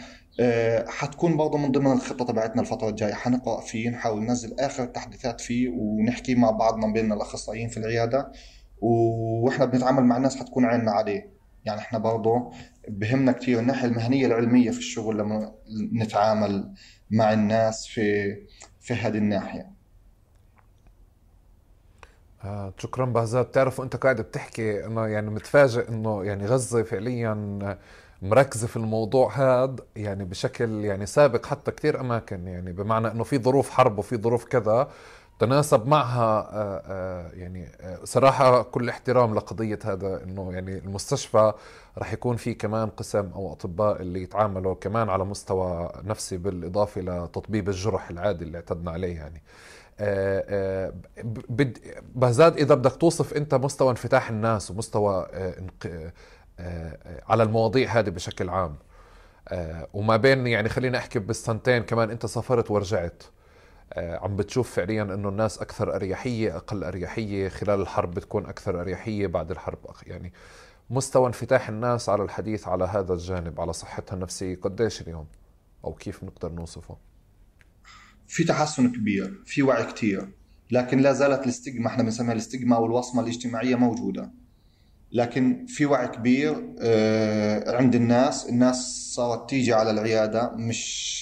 حتكون 0.88 1.36
برضه 1.36 1.58
من 1.58 1.72
ضمن 1.72 1.92
الخطة 1.92 2.24
تبعتنا 2.24 2.62
الفترة 2.62 2.88
الجاية. 2.88 3.14
حنقرأ 3.14 3.60
فيه 3.60 3.90
نحاول 3.90 4.22
ننزل 4.22 4.60
آخر 4.60 4.82
التحديثات 4.82 5.40
فيه 5.40 5.68
ونحكي 5.68 6.34
مع 6.34 6.50
بعضنا 6.50 6.92
بيننا 6.92 7.14
الأخصائيين 7.14 7.68
في 7.68 7.76
العيادة. 7.76 8.32
وإحنا 8.80 9.64
بنتعامل 9.64 10.04
مع 10.04 10.16
الناس 10.16 10.36
حتكون 10.36 10.64
عيننا 10.64 10.90
عليه. 10.90 11.30
يعني 11.64 11.80
إحنا 11.80 11.98
برضه 11.98 12.52
بهمنا 12.88 13.32
كثير 13.32 13.58
الناحية 13.58 13.88
المهنية 13.88 14.26
العلمية 14.26 14.70
في 14.70 14.78
الشغل 14.78 15.18
لما 15.18 15.54
نتعامل 15.92 16.74
مع 17.10 17.32
الناس 17.32 17.86
في 17.86 18.36
في 18.80 18.94
هذه 18.94 19.18
الناحية. 19.18 19.70
آه 22.44 22.74
شكرا 22.78 23.04
بهزاد. 23.04 23.44
بتعرف 23.46 23.80
وانت 23.80 23.96
قاعد 23.96 24.20
بتحكي 24.20 24.86
إنه 24.86 25.06
يعني 25.06 25.30
متفاجئ 25.30 25.88
إنه 25.88 26.24
يعني 26.24 26.46
غزة 26.46 26.82
فعليا 26.82 27.58
مركزه 28.22 28.66
في 28.66 28.76
الموضوع 28.76 29.32
هذا 29.32 29.76
يعني 29.96 30.24
بشكل 30.24 30.84
يعني 30.84 31.06
سابق 31.06 31.46
حتى 31.46 31.70
كثير 31.70 32.00
أماكن 32.00 32.46
يعني 32.46 32.72
بمعنى 32.72 33.10
إنه 33.10 33.24
في 33.24 33.38
ظروف 33.38 33.70
حرب 33.70 33.98
وفي 33.98 34.16
ظروف 34.16 34.44
كذا 34.44 34.88
تناسب 35.38 35.86
معها 35.86 36.50
آه، 36.52 36.82
آه، 36.86 37.30
يعني 37.32 37.68
آه، 37.80 37.98
صراحة 38.04 38.62
كل 38.62 38.88
احترام 38.88 39.34
لقضية 39.34 39.78
هذا 39.84 40.22
إنه 40.24 40.52
يعني 40.52 40.78
المستشفى 40.78 41.52
راح 41.98 42.12
يكون 42.12 42.36
في 42.36 42.54
كمان 42.54 42.88
قسم 42.88 43.30
أو 43.34 43.52
أطباء 43.52 44.02
اللي 44.02 44.22
يتعاملوا 44.22 44.74
كمان 44.74 45.08
على 45.08 45.24
مستوى 45.24 45.92
نفسي 46.04 46.36
بالإضافة 46.36 47.00
لتطبيب 47.00 47.68
الجرح 47.68 48.10
العادي 48.10 48.44
اللي 48.44 48.58
اعتدنا 48.58 48.90
عليه 48.90 49.16
يعني. 49.16 49.42
بهزاد 52.14 52.56
إذا 52.56 52.74
بدك 52.74 52.96
توصف 52.96 53.34
أنت 53.34 53.54
مستوى 53.54 53.90
انفتاح 53.90 54.30
الناس 54.30 54.70
ومستوى 54.70 55.26
على 57.28 57.42
المواضيع 57.42 57.98
هذه 57.98 58.10
بشكل 58.10 58.48
عام. 58.48 58.76
وما 59.92 60.16
بين 60.16 60.46
يعني 60.46 60.68
خلينا 60.68 60.98
أحكي 60.98 61.18
بالسنتين 61.18 61.82
كمان 61.82 62.10
أنت 62.10 62.26
سافرت 62.26 62.70
ورجعت 62.70 63.22
عم 63.96 64.36
بتشوف 64.36 64.70
فعليا 64.70 65.02
إنه 65.02 65.28
الناس 65.28 65.58
أكثر 65.58 65.94
أريحية 65.96 66.56
أقل 66.56 66.84
أريحية 66.84 67.48
خلال 67.48 67.80
الحرب 67.80 68.14
بتكون 68.14 68.46
أكثر 68.46 68.80
أريحية 68.80 69.26
بعد 69.26 69.50
الحرب 69.50 69.78
يعني 70.06 70.32
مستوى 70.90 71.26
انفتاح 71.26 71.68
الناس 71.68 72.08
على 72.08 72.22
الحديث 72.22 72.68
على 72.68 72.84
هذا 72.84 73.12
الجانب 73.12 73.60
على 73.60 73.72
صحتها 73.72 74.14
النفسية 74.14 74.56
قديش 74.56 75.00
اليوم؟ 75.02 75.26
أو 75.84 75.94
كيف 75.94 76.24
نقدر 76.24 76.52
نوصفه؟ 76.52 76.96
في 78.26 78.44
تحسن 78.44 78.92
كبير 78.92 79.42
في 79.44 79.62
وعي 79.62 79.84
كثير 79.84 80.28
لكن 80.70 80.98
لا 80.98 81.12
زالت 81.12 81.42
الاستجما 81.42 81.86
إحنا 81.86 82.02
بنسميها 82.02 82.32
الاستجما 82.32 82.76
والوصمة 82.78 83.22
الاجتماعية 83.22 83.76
موجودة. 83.76 84.30
لكن 85.12 85.66
في 85.68 85.86
وعي 85.86 86.08
كبير 86.08 86.74
آه، 86.80 87.76
عند 87.76 87.94
الناس. 87.94 88.48
الناس 88.48 88.76
صارت 89.14 89.50
تيجي 89.50 89.72
على 89.72 89.90
العيادة 89.90 90.52
مش 90.56 91.18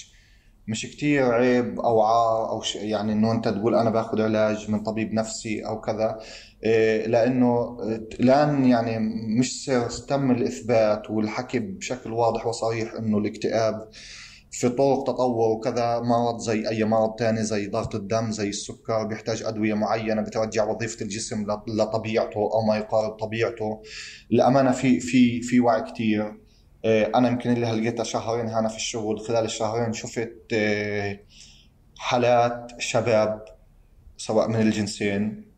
مش 0.68 0.86
كتير 0.86 1.32
عيب 1.32 1.80
أو 1.80 2.02
عار 2.02 2.50
أو 2.50 2.62
ش... 2.62 2.76
يعني 2.76 3.12
إنه 3.12 3.32
أنت 3.32 3.48
تقول 3.48 3.74
أنا 3.74 3.90
باخذ 3.90 4.22
علاج 4.22 4.70
من 4.70 4.82
طبيب 4.82 5.12
نفسي 5.12 5.66
أو 5.66 5.80
كذا. 5.80 6.18
آه، 6.64 7.06
لأنه 7.06 7.78
الآن 8.20 8.64
يعني 8.64 8.98
مش 9.38 9.70
تم 10.08 10.30
الإثبات 10.30 11.10
والحكي 11.10 11.58
بشكل 11.58 12.12
واضح 12.12 12.46
وصريح 12.46 12.94
إنه 12.94 13.18
الاكتئاب 13.18 13.88
في 14.50 14.68
طرق 14.68 15.02
تطور 15.02 15.50
وكذا 15.50 16.00
مرض 16.00 16.38
زي 16.38 16.68
أي 16.68 16.84
مرض 16.84 17.14
تاني 17.14 17.42
زي 17.42 17.66
ضغط 17.66 17.94
الدم 17.94 18.30
زي 18.30 18.48
السكر 18.48 19.04
بيحتاج 19.04 19.42
أدوية 19.42 19.74
معينة 19.74 20.22
بترجع 20.22 20.64
وظيفة 20.64 21.02
الجسم 21.02 21.46
لطبيعته 21.68 22.38
أو 22.38 22.62
ما 22.68 22.76
يقارب 22.76 23.10
طبيعته. 23.12 23.82
الامانه 24.32 24.72
في 24.72 25.00
في 25.00 25.42
في 25.42 25.60
وعي 25.60 25.82
كثير 25.82 26.40
آه، 26.84 27.10
أنا 27.14 27.28
يمكن 27.28 27.52
اللي 27.52 27.66
هلقيتها 27.66 28.04
شهرين 28.04 28.48
هنا 28.48 28.68
في 28.68 28.76
الشغل. 28.76 29.20
خلال 29.20 29.44
الشهرين 29.44 29.92
شفت 29.92 30.32
آه، 30.52 31.20
حالات 31.98 32.72
شباب 32.78 33.44
سواء 34.16 34.48
من 34.48 34.60
الجنسين 34.60 35.52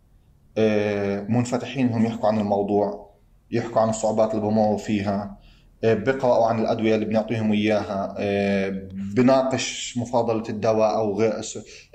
آه، 0.58 1.20
منفتحين 1.20 1.88
انهم 1.88 2.06
يحكوا 2.06 2.28
عن 2.28 2.38
الموضوع 2.38 3.10
يحكوا 3.50 3.80
عن 3.80 3.88
الصعوبات 3.88 4.30
اللي 4.30 4.42
بمروا 4.42 4.78
فيها. 4.78 5.37
آه، 5.84 5.94
بيقرأوا 5.94 6.46
عن 6.46 6.58
الأدوية 6.60 6.94
اللي 6.94 7.06
بنعطيهم 7.06 7.52
إياها 7.52 8.14
آه، 8.18 8.88
بناقش 9.16 9.98
مفاضلة 9.98 10.42
الدواء 10.48 10.96
أو 10.96 11.18
غير 11.18 11.32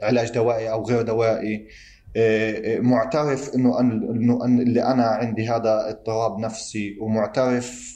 علاج 0.03 0.31
دوائي 0.31 0.71
أو 0.71 0.85
غير 0.85 1.01
دوائي. 1.01 1.67
آه، 2.15 2.79
معترف 2.79 3.55
إنه 3.55 3.79
إنه 3.79 4.45
اللي 4.45 4.83
أنا 4.83 5.03
عندي 5.03 5.49
هذا 5.49 5.89
اضطراب 5.89 6.39
نفسي 6.39 6.97
ومعترف 7.01 7.93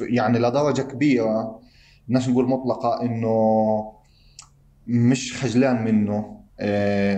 يعني 0.00 0.38
لدرجة 0.38 0.82
كبيرة 0.82 1.60
بدناش 2.08 2.28
نقول 2.28 2.48
مطلقة 2.48 3.02
إنه 3.02 3.36
مش 4.86 5.42
خجلان 5.42 5.84
منه 5.84 6.36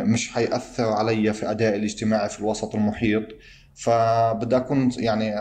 مش 0.04 0.32
حيأثر 0.32 0.84
علي 0.84 1.32
في 1.32 1.50
أدائي 1.50 1.76
الاجتماعي 1.76 2.28
في 2.28 2.40
الوسط 2.40 2.74
المحيط. 2.74 3.24
فبدي 3.74 4.56
أكون 4.56 4.90
يعني 4.98 5.34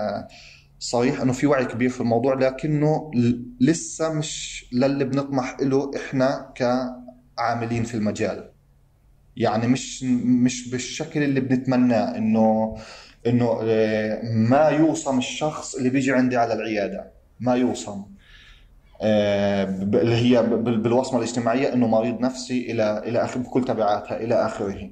صحيح 0.79 1.21
إنه 1.21 1.33
في 1.33 1.47
وعي 1.47 1.65
كبير 1.65 1.89
في 1.89 2.01
الموضوع 2.01 2.33
لكنه 2.33 3.11
لسه 3.61 4.13
مش 4.13 4.65
للي 4.73 5.05
بنطمح 5.05 5.57
له 5.61 5.91
إحنا 5.95 6.53
كعاملين 6.55 7.83
في 7.83 7.95
المجال. 7.95 8.51
يعني 9.37 9.67
مش 9.67 10.03
مش 10.43 10.69
بالشكل 10.69 11.23
اللي 11.23 11.39
بنتمناه 11.39 12.17
إنه 12.17 12.77
إنه 13.27 13.59
آه، 13.63 14.21
ما 14.33 14.69
يوصم 14.69 15.17
الشخص 15.17 15.75
اللي 15.75 15.89
بيجي 15.89 16.11
عندي 16.13 16.37
على 16.37 16.53
العيادة. 16.53 17.11
ما 17.39 17.53
يوصم. 17.55 18.05
آه، 19.01 19.63
اللي 19.83 20.15
هي 20.15 20.43
بالوصمة 20.59 21.19
الاجتماعية 21.19 21.73
إنه 21.73 21.87
مريض 21.87 22.19
نفسي 22.21 22.71
إلى 22.71 23.03
إلى 23.05 23.23
اخر 23.23 23.39
بكل 23.39 23.65
تبعاتها 23.65 24.17
إلى 24.17 24.35
آخره. 24.45 24.89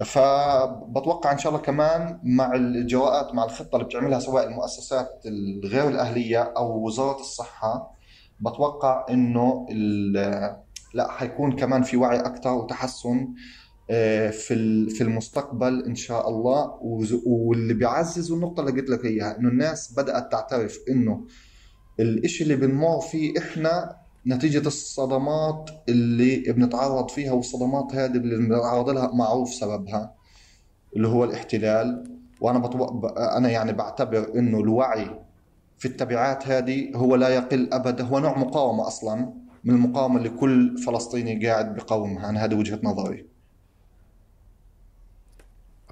فبتوقع 0.00 1.32
إن 1.32 1.38
شاء 1.38 1.52
الله 1.52 1.64
كمان 1.64 2.20
مع 2.24 2.54
الإجراءات 2.54 3.34
مع 3.34 3.44
الخطة 3.44 3.76
اللي 3.76 3.84
بتعملها 3.84 4.18
سواء 4.18 4.46
المؤسسات 4.46 5.22
الغير 5.26 5.88
الأهلية 5.88 6.42
أو 6.56 6.86
وزارة 6.86 7.20
الصحة 7.20 7.94
بتوقع 8.40 9.06
إنه 9.10 9.66
لا 10.94 11.10
حيكون 11.10 11.56
كمان 11.56 11.82
في 11.82 11.96
وعي 11.96 12.20
أكثر 12.20 12.52
وتحسن 12.52 13.34
آه، 13.90 14.30
في 14.30 14.86
في 14.90 15.00
المستقبل 15.00 15.84
إن 15.86 15.94
شاء 15.94 16.28
الله. 16.28 16.78
واللي 17.26 17.74
بيعزز 17.74 18.32
النقطة 18.32 18.60
اللي 18.60 18.80
قلت 18.80 18.90
لك 18.90 19.04
إياها 19.04 19.38
إنه 19.38 19.48
الناس 19.48 19.94
بدأت 19.96 20.32
تعترف 20.32 20.78
إنه 20.90 21.26
الإشي 22.00 22.44
اللي 22.44 22.56
بنمر 22.56 23.00
فيه 23.00 23.38
إحنا 23.38 23.96
نتيجة 24.26 24.66
الصدمات 24.66 25.70
اللي 25.88 26.52
بنتعرض 26.52 27.10
فيها 27.10 27.32
والصدمات 27.32 27.94
هذه 27.94 28.16
اللي 28.16 28.36
بنتعرض 28.36 28.90
لها 28.90 29.14
معروف 29.14 29.48
سببها 29.48 30.14
اللي 30.96 31.08
هو 31.08 31.24
الاحتلال. 31.24 32.10
وأنا 32.40 32.58
بطو... 32.58 33.06
أنا 33.08 33.50
يعني 33.50 33.72
بعتبر 33.72 34.38
إنه 34.38 34.60
الوعي 34.60 35.20
في 35.78 35.88
التبعات 35.88 36.48
هذه 36.48 36.96
هو 36.96 37.16
لا 37.16 37.28
يقل 37.28 37.68
أبدا 37.72 38.04
هو 38.04 38.18
نوع 38.18 38.38
مقاومة 38.38 38.86
أصلا 38.86 39.32
من 39.64 39.74
المقاومة 39.74 40.18
اللي 40.18 40.28
كل 40.28 40.78
فلسطيني 40.78 41.46
قاعد 41.46 41.74
بقاومها. 41.74 42.28
أنا 42.28 42.44
هذه 42.44 42.54
وجهة 42.54 42.80
نظري. 42.82 43.26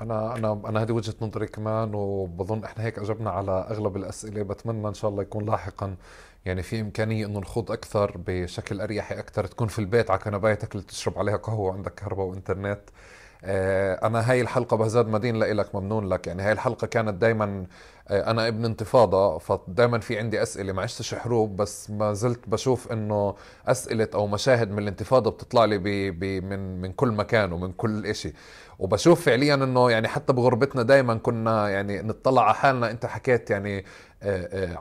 أنا 0.00 0.36
أنا 0.36 0.62
أنا 0.66 0.82
هذه 0.82 0.92
وجهة 0.92 1.14
نظري 1.22 1.46
كمان 1.46 1.94
وبظن 1.94 2.64
إحنا 2.64 2.84
هيك 2.84 2.98
أجبنا 2.98 3.30
على 3.30 3.66
أغلب 3.70 3.96
الأسئلة. 3.96 4.42
بتمنى 4.42 4.88
إن 4.88 4.94
شاء 4.94 5.10
الله 5.10 5.22
يكون 5.22 5.46
لاحقا 5.46 5.96
يعني 6.44 6.62
في 6.62 6.80
إمكانية 6.80 7.26
إنه 7.26 7.40
نخوض 7.40 7.72
أكثر 7.72 8.16
بشكل 8.26 8.80
أريحي 8.80 9.18
أكثر 9.18 9.46
تكون 9.46 9.68
في 9.68 9.78
البيت 9.78 10.10
على 10.10 10.20
كنبايتك 10.20 10.72
اللي 10.74 10.86
تشرب 10.86 11.18
عليها 11.18 11.36
قهوة 11.36 11.70
وعندك 11.70 11.94
كهرباء 11.94 12.26
وإنترنت. 12.26 12.80
آه، 13.44 14.06
أنا 14.06 14.30
هاي 14.30 14.40
الحلقة 14.40 14.76
بهزاد 14.76 15.08
مدين 15.08 15.36
لإلك 15.36 15.74
ممنون 15.74 16.08
لك. 16.08 16.26
يعني 16.26 16.42
هاي 16.42 16.52
الحلقة 16.52 16.86
كانت 16.86 17.14
دايما 17.14 17.66
آه، 18.08 18.30
أنا 18.30 18.48
ابن 18.48 18.64
انتفاضة 18.64 19.38
فدائما 19.38 19.98
في 19.98 20.18
عندي 20.18 20.42
أسئلة 20.42 20.72
ما 20.72 20.82
عشتش 20.82 21.14
حروب 21.14 21.56
بس 21.56 21.90
ما 21.90 22.12
زلت 22.12 22.48
بشوف 22.48 22.92
إنه 22.92 23.34
أسئلة 23.66 24.08
أو 24.14 24.26
مشاهد 24.26 24.70
من 24.70 24.78
الانتفاضة 24.78 25.30
بتطلع 25.30 25.64
لي 25.64 25.78
بي 25.78 26.10
بي 26.10 26.40
من 26.40 26.80
من 26.80 26.92
كل 26.92 27.08
مكان 27.12 27.52
ومن 27.52 27.72
كل 27.72 28.06
إشي. 28.06 28.32
وبشوف 28.78 29.24
فعليا 29.24 29.54
إنه 29.54 29.90
يعني 29.90 30.08
حتى 30.08 30.32
بغربتنا 30.32 30.82
دائما 30.82 31.14
كنا 31.14 31.68
يعني 31.68 32.02
نطلع 32.02 32.42
على 32.44 32.54
حالنا 32.54 32.90
أنت 32.90 33.06
حكيت 33.06 33.50
يعني 33.50 33.84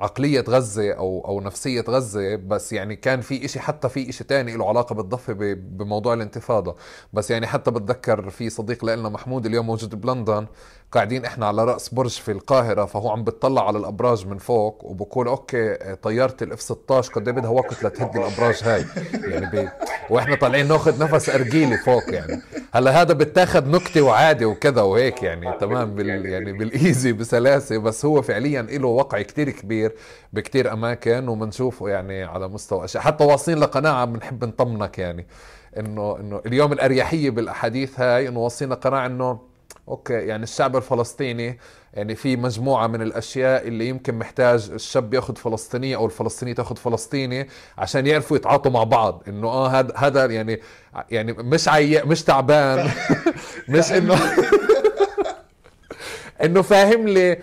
عقلية 0.01 0.45
غزة 0.49 0.91
أو 0.93 1.25
أو 1.27 1.41
نفسية 1.41 1.81
غزة 1.89 2.35
بس 2.35 2.73
يعني 2.73 2.95
كان 2.95 3.21
في 3.21 3.45
إشي 3.45 3.59
حتى 3.59 3.89
في 3.89 4.09
إشي 4.09 4.23
تاني 4.23 4.57
له 4.57 4.69
علاقة 4.69 4.95
بالضفة 4.95 5.33
بموضوع 5.53 6.13
الانتفاضة. 6.13 6.75
بس 7.13 7.31
يعني 7.31 7.47
حتى 7.47 7.71
بتذكر 7.71 8.29
في 8.29 8.49
صديق 8.49 8.85
لنا 8.85 9.09
محمود 9.09 9.45
اليوم 9.45 9.65
موجود 9.67 10.01
بلندن 10.01 10.47
قاعدين 10.91 11.25
إحنا 11.25 11.45
على 11.47 11.65
رأس 11.65 11.89
برج 11.93 12.09
في 12.09 12.31
القاهرة 12.31 12.85
فهو 12.85 13.09
عم 13.09 13.23
بتطلع 13.23 13.67
على 13.67 13.77
الأبراج 13.77 14.27
من 14.27 14.37
فوق 14.37 14.85
وبقول 14.85 15.27
okay 15.27 15.95
طيارة 15.95 16.35
ال 16.41 16.51
F 16.51 16.61
16 16.61 17.13
قد 17.13 17.27
إيه 17.27 17.35
بدها 17.35 17.49
وقت 17.49 17.83
لتهدي 17.83 18.19
الأبراج 18.19 18.63
هاي. 18.63 18.85
يعني 19.13 19.45
بي 19.45 19.69
وإحنا 20.09 20.35
طالعين 20.35 20.67
ناخذ 20.67 21.03
نفس 21.03 21.29
أرجيلي 21.29 21.77
فوق 21.77 22.03
يعني. 22.13 22.41
هلأ 22.73 23.01
هذا 23.01 23.13
بتاخذ 23.13 23.69
نكتة 23.69 24.01
وعادي 24.01 24.45
وكذا 24.45 24.81
وهيك 24.81 25.23
يعني 25.23 25.57
تمام 25.59 25.95
بال 25.95 26.25
يعني 26.25 26.53
بال 26.53 26.73
easy 26.73 27.13
بسلاسة. 27.13 27.77
بس 27.77 28.05
هو 28.05 28.21
فعليا 28.21 28.61
له 28.61 28.87
وقع 28.87 29.21
كتير 29.21 29.49
كبير 29.49 29.95
بكتير 30.33 30.73
أماكن 30.73 31.27
وبنشوفه 31.27 31.89
يعني 31.89 32.23
على 32.23 32.47
مستوى 32.47 32.85
أشياء. 32.85 33.03
حتى 33.03 33.23
واصلين 33.23 33.57
لقناعة 33.57 34.05
بنحب 34.05 34.45
نطمنك 34.45 34.99
يعني 34.99 35.27
انه 35.77 36.17
إنه 36.19 36.41
اليوم 36.45 36.73
الأريحية 36.73 37.29
بالأحاديث 37.29 37.99
هاي 37.99 38.27
إنه 38.27 38.39
واصلين 38.39 38.71
لقناعة 38.71 39.05
إنه 39.05 39.50
okay 39.91 40.13
يعني 40.13 40.43
الشعب 40.43 40.75
الفلسطيني 40.77 41.59
يعني 41.93 42.15
في 42.15 42.35
مجموعة 42.35 42.87
من 42.87 43.01
الأشياء 43.01 43.67
اللي 43.67 43.87
يمكن 43.87 44.15
محتاج 44.15 44.69
الشاب 44.73 45.13
ياخذ 45.13 45.35
فلسطينيه 45.35 45.95
أو 45.95 46.05
الفلسطيني 46.05 46.53
تاخذ 46.53 46.75
فلسطيني 46.75 47.47
عشان 47.77 48.07
يعرفوا 48.07 48.37
يتعاطوا 48.37 48.71
مع 48.71 48.83
بعض. 48.83 49.23
إنه 49.27 49.47
آه 49.47 49.67
هذا 49.67 49.93
هذا 49.95 50.25
يعني 50.25 50.59
يعني 51.11 51.33
مش 51.33 51.67
عي 51.67 52.03
مش 52.03 52.23
تعبان. 52.23 52.89
مش 53.69 53.91
انه 53.91 54.15
إنه 56.43 56.61
فاهم 56.61 57.07
لي 57.07 57.37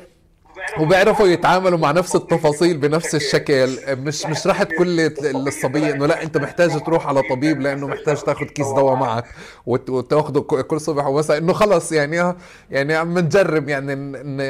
وبيعرفوا 0.80 1.26
يتعاملوا 1.26 1.78
مع 1.78 1.90
نفس 1.90 2.16
التفاصيل 2.16 2.76
بنفس 2.76 3.14
الشكل. 3.14 3.78
مش 3.88 4.26
مش 4.26 4.46
راح 4.46 4.62
تقول 4.62 4.96
للصبية 5.22 5.90
إنه 5.94 6.06
لا 6.06 6.22
أنت 6.22 6.36
محتاج 6.36 6.84
تروح 6.84 7.06
على 7.06 7.22
طبيب 7.30 7.60
لأنه 7.60 7.86
محتاج 7.86 8.16
تاخذ 8.22 8.44
كيس 8.46 8.66
دواء 8.66 8.94
معك 8.94 9.24
وتاخذه 9.66 10.40
كل 10.40 10.80
صبح 10.80 11.06
ومساء. 11.06 11.38
إنه 11.38 11.52
خلص 11.52 11.92
يعني 11.92 12.34
يعني 12.70 12.94
عم 12.94 13.18
نجرب 13.18 13.68
يعني 13.68 13.94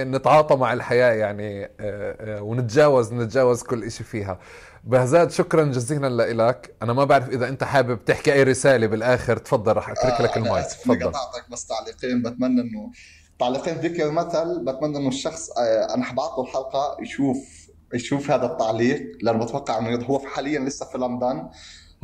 نتعاطى 0.05 0.57
مع 0.57 0.73
الحياة 0.73 1.13
يعني 1.13 1.65
آه، 1.65 1.71
آه، 1.81 2.43
ونتجاوز 2.43 3.13
نتجاوز 3.13 3.63
كل 3.63 3.91
شيء 3.91 4.07
فيها. 4.07 4.39
بهزاد 4.85 5.31
شكرا 5.31 5.65
جزيلا 5.65 6.33
لك 6.33 6.75
أنا 6.83 6.93
ما 6.93 7.05
بعرف 7.05 7.29
إذا 7.29 7.49
أنت 7.49 7.65
حابب 7.65 8.05
تحكي 8.05 8.33
أي 8.33 8.43
رسالة 8.43 8.87
بالآخر. 8.87 9.37
تفضل 9.37 9.77
رح 9.77 9.91
أترك 9.91 10.21
لك 10.21 10.37
المايك. 10.37 10.67
تفضل. 10.67 11.13
بس 11.53 11.67
تعليقين. 11.67 12.23
بتمنى 12.23 12.61
إنه 12.61 12.91
تعليقين 13.39 13.75
ذكر 13.75 14.11
مثل 14.11 14.65
بتمنى 14.65 14.99
إنه 14.99 15.09
الشخص 15.09 15.51
آه، 15.51 15.95
أنا 15.95 16.05
حبعته 16.05 16.43
الحلقة 16.43 16.97
يشوف 17.03 17.69
يشوف 17.95 18.31
هذا 18.31 18.47
التعليق 18.47 19.03
لأنه 19.23 19.45
بتوقع 19.45 19.79
إنه 19.79 20.05
هو 20.05 20.19
حاليا 20.19 20.61
لسه 20.61 20.87
في 20.87 20.99
لندن 20.99 21.49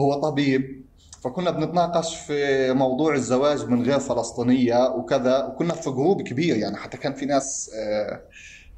هو 0.00 0.14
طبيب. 0.14 0.84
فكنا 1.24 1.50
بنتناقش 1.50 2.16
في 2.16 2.72
موضوع 2.72 3.14
الزواج 3.14 3.64
من 3.64 3.82
غير 3.82 3.98
فلسطينية 3.98 4.88
وكذا 4.88 5.44
وكنا 5.44 5.74
في 5.74 5.90
جروب 5.90 6.22
كبير 6.22 6.56
يعني 6.56 6.76
حتى 6.76 6.96
كان 6.96 7.14
في 7.14 7.26
ناس 7.26 7.70
آه، 7.74 8.20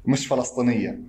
مش 0.05 0.27
فلسطينية. 0.27 0.99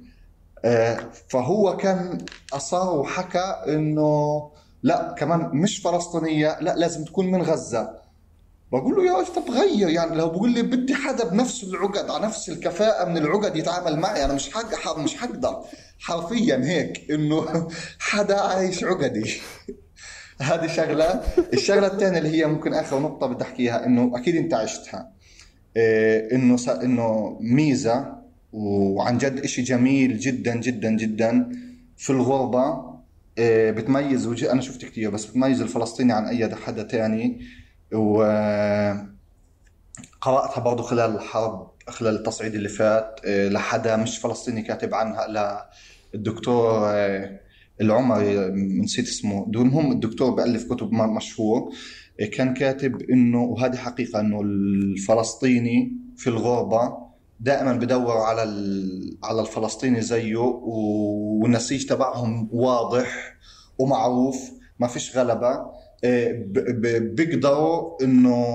آه، 0.64 1.00
فهو 1.28 1.76
كان 1.76 2.18
أصر 2.52 2.96
وحكى 2.96 3.62
إنه 3.68 4.50
لا 4.82 5.14
كمان 5.18 5.50
مش 5.52 5.78
فلسطينية 5.78 6.58
لا 6.60 6.76
لازم 6.76 7.04
تكون 7.04 7.26
من 7.26 7.42
غزة. 7.42 8.07
بقول 8.72 8.96
له 8.96 9.04
يا 9.06 9.24
طب 9.24 9.50
غير 9.50 9.88
يعني 9.88 10.16
لو 10.16 10.28
بقول 10.28 10.50
لي 10.50 10.62
بدي 10.62 10.94
حدا 10.94 11.28
بنفس 11.28 11.64
العقد 11.64 12.10
على 12.10 12.26
نفس 12.26 12.48
الكفاءة 12.48 13.08
من 13.08 13.16
العقد 13.16 13.56
يتعامل 13.56 13.96
معي 14.00 14.24
أنا 14.24 14.34
مش 14.34 14.50
حق 14.50 14.98
مش 14.98 15.16
حقدر. 15.16 15.56
حرفيا 15.98 16.64
هيك 16.64 17.10
إنه 17.10 17.68
حدا 17.98 18.40
عايش 18.40 18.84
عقدي. 18.84 19.34
هذه 20.40 20.66
شغلة. 20.66 21.22
الشغلة 21.52 21.86
الثانية 21.86 22.18
اللي 22.18 22.28
هي 22.28 22.46
ممكن 22.46 22.74
آخر 22.74 22.98
نقطة 23.00 23.26
بدي 23.26 23.44
أحكيها 23.44 23.86
إنه 23.86 24.12
أكيد 24.14 24.36
أنت 24.36 24.54
عشتها. 24.54 25.12
إيه 25.76 26.34
إنه 26.34 26.56
إنه 26.82 27.38
ميزة 27.40 28.18
وعن 28.52 29.18
جد 29.18 29.40
إشي 29.40 29.62
جميل 29.62 30.18
جدا 30.18 30.56
جدا 30.56 30.90
جدا. 30.90 31.52
في 31.96 32.10
الغربة 32.10 32.88
إيه 33.38 33.70
بتميز 33.70 34.26
وجه 34.26 34.52
أنا 34.52 34.60
شفت 34.60 34.84
كثير 34.84 35.10
بس 35.10 35.24
بتميز 35.26 35.60
الفلسطيني 35.60 36.12
عن 36.12 36.26
أي 36.26 36.54
حدا 36.56 36.82
تاني. 36.82 37.40
وقرأتها 37.92 39.08
برضو 40.60 40.82
خلال 40.82 41.14
الحرب 41.16 41.70
خلال 41.88 42.16
التصعيد 42.16 42.54
اللي 42.54 42.68
فات 42.68 43.20
آه، 43.24 43.48
لحدا 43.48 43.96
مش 43.96 44.18
فلسطيني 44.18 44.62
كاتب 44.62 44.94
عنها 44.94 45.26
للدكتور 46.14 46.80
آه، 46.84 47.40
العمري 47.80 48.50
نسيت 48.82 49.08
اسمه 49.08 49.46
المهم 49.54 49.92
الدكتور 49.92 50.30
بألف 50.30 50.72
كتب 50.72 50.92
مشهور 50.92 51.72
آه، 52.20 52.24
كان 52.24 52.54
كاتب 52.54 53.02
إنه 53.02 53.42
وهذه 53.42 53.76
حقيقة 53.76 54.20
إنه 54.20 54.40
الفلسطيني 54.40 55.92
في 56.16 56.26
الغربة 56.26 57.08
دائما 57.40 57.72
بدور 57.72 58.16
على 58.16 58.42
على 59.24 59.40
الفلسطيني 59.40 60.00
زيه 60.00 60.36
والنسيج 60.36 61.86
تبعهم 61.86 62.48
واضح 62.52 63.36
ومعروف 63.78 64.50
ما 64.78 64.86
فيش 64.86 65.16
غلبة. 65.16 65.77
بيقدروا 67.00 68.04
إنه 68.04 68.46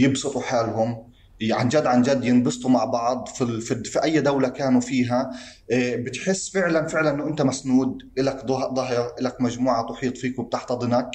يبسطوا 0.00 0.40
حالهم. 0.40 1.06
عن 1.50 1.68
جد 1.68 1.86
عن 1.86 2.02
جد 2.02 2.24
ينبسطوا 2.24 2.70
مع 2.70 2.84
بعض 2.84 3.28
في, 3.28 3.60
في, 3.84 4.02
أي 4.04 4.20
دولة 4.20 4.48
كانوا 4.48 4.80
فيها. 4.80 5.30
إيه، 5.70 5.96
بتحس 5.96 6.50
فعلا 6.50 6.86
فعلا 6.86 7.10
إنه 7.10 7.28
أنت 7.28 7.42
مسنود 7.42 7.98
لك 8.18 8.46
ظهر 8.46 9.14
لك 9.20 9.40
مجموعة 9.40 9.86
تحيط 9.92 10.16
فيك 10.16 10.38
وبتحتضنك 10.38 11.10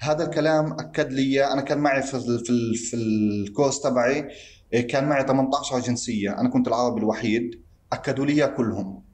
هذا 0.00 0.24
الكلام 0.24 0.72
أكد 0.72 1.12
لي 1.12 1.44
أنا 1.44 1.60
كان 1.60 1.78
معي 1.78 2.02
في 2.02 2.20
في, 2.20 2.74
في 2.74 2.96
الكورس 2.96 3.80
تبعي 3.80 4.28
إيه، 4.72 4.86
كان 4.86 5.08
معي 5.08 5.26
18 5.26 5.80
جنسية. 5.80 6.40
أنا 6.40 6.48
كنت 6.50 6.68
العربي 6.68 7.00
الوحيد. 7.00 7.50
أكدوا 7.92 8.26
لي 8.26 8.46
كلهم. 8.46 9.09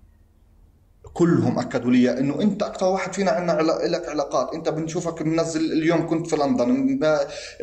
كلهم 1.18 1.58
أكدوا 1.58 1.90
لي 1.90 2.18
إنه 2.18 2.42
أنت 2.42 2.62
أكثر 2.62 2.86
واحد 2.86 3.12
فينا 3.12 3.30
عندنا 3.30 3.62
لك 3.62 4.08
علاقات. 4.08 4.54
أنت 4.54 4.68
بنشوفك 4.68 5.22
منزل 5.22 5.72
اليوم 5.72 6.06
كنت 6.06 6.26
في 6.26 6.36
لندن 6.36 6.98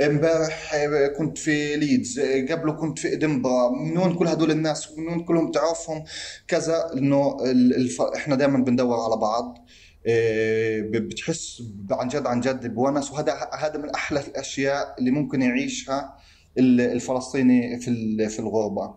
إمبارح 0.06 0.76
كنت 1.18 1.38
في 1.38 1.76
ليدز 1.76 2.20
قبله 2.20 2.74
كنت 2.74 3.00
في 3.00 3.14
ادنبرا 3.14 3.70
من 3.70 3.98
وين 3.98 4.16
كل 4.16 4.28
هدول 4.28 4.52
الناس؟ 4.52 4.98
من 4.98 5.08
وين 5.08 5.26
كلهم 5.26 5.52
تعرفهم؟ 5.52 6.04
كذا 6.48 6.94
إنه 6.94 7.38
الف... 7.52 8.02
إحنا 8.02 8.36
دائما 8.36 8.58
بندور 8.58 9.00
على 9.00 9.18
بعض. 9.18 9.66
إيه، 10.06 10.82
بتحس 10.82 11.64
عن 11.92 12.08
جد 12.08 12.26
عن 12.28 12.40
جد 12.40 12.74
بونس. 12.74 13.12
وهذا 13.12 13.50
هذا 13.60 13.78
من 13.78 13.90
أحلى 13.90 14.20
الأشياء 14.20 14.96
اللي 15.00 15.12
ممكن 15.12 15.42
يعيشها 15.42 16.16
الفلسطيني 16.58 17.80
في 17.80 18.18
في 18.30 18.40
الغربة. 18.40 18.96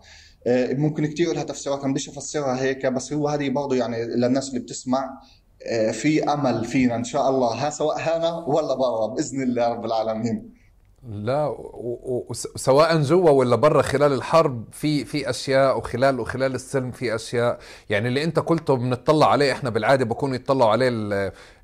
ممكن 0.73 1.05
كثير 1.05 1.33
لها 1.33 1.43
تفسيرات 1.43 1.83
أنا 1.83 1.91
بديش 1.91 2.09
افسرها 2.09 2.61
هيك 2.61 2.85
بس 2.85 3.13
هو 3.13 3.27
هذه 3.27 3.49
برضه 3.49 3.75
يعني 3.75 4.05
للناس 4.05 4.49
اللي 4.49 4.59
بتسمع 4.59 5.19
آه، 5.65 5.91
في 5.91 6.23
أمل 6.23 6.65
فينا 6.65 6.95
إن 6.95 7.03
شاء 7.03 7.29
الله 7.29 7.47
ها 7.47 7.69
سواء 7.69 7.99
هنا 7.99 8.33
ولا 8.47 8.75
برا 8.75 9.07
بإذن 9.07 9.41
الله 9.43 9.67
رب 9.67 9.85
العالمين. 9.85 10.56
لا 11.07 11.55
وسواء 12.29 13.01
جوا 13.01 13.29
ولا 13.29 13.55
برا 13.55 13.81
خلال 13.81 14.13
الحرب 14.13 14.63
في 14.71 15.05
في 15.05 15.29
أشياء 15.29 15.77
وخلال 15.77 16.19
وخلال 16.19 16.55
السلم 16.55 16.91
في 16.91 17.15
أشياء. 17.15 17.59
يعني 17.89 18.07
اللي 18.07 18.23
أنت 18.23 18.39
قلته 18.39 18.75
بنطلع 18.75 19.31
عليه 19.31 19.51
إحنا 19.51 19.69
بالعادة 19.69 20.05
بكونوا 20.05 20.35
يطلعوا 20.35 20.71
عليه 20.71 20.89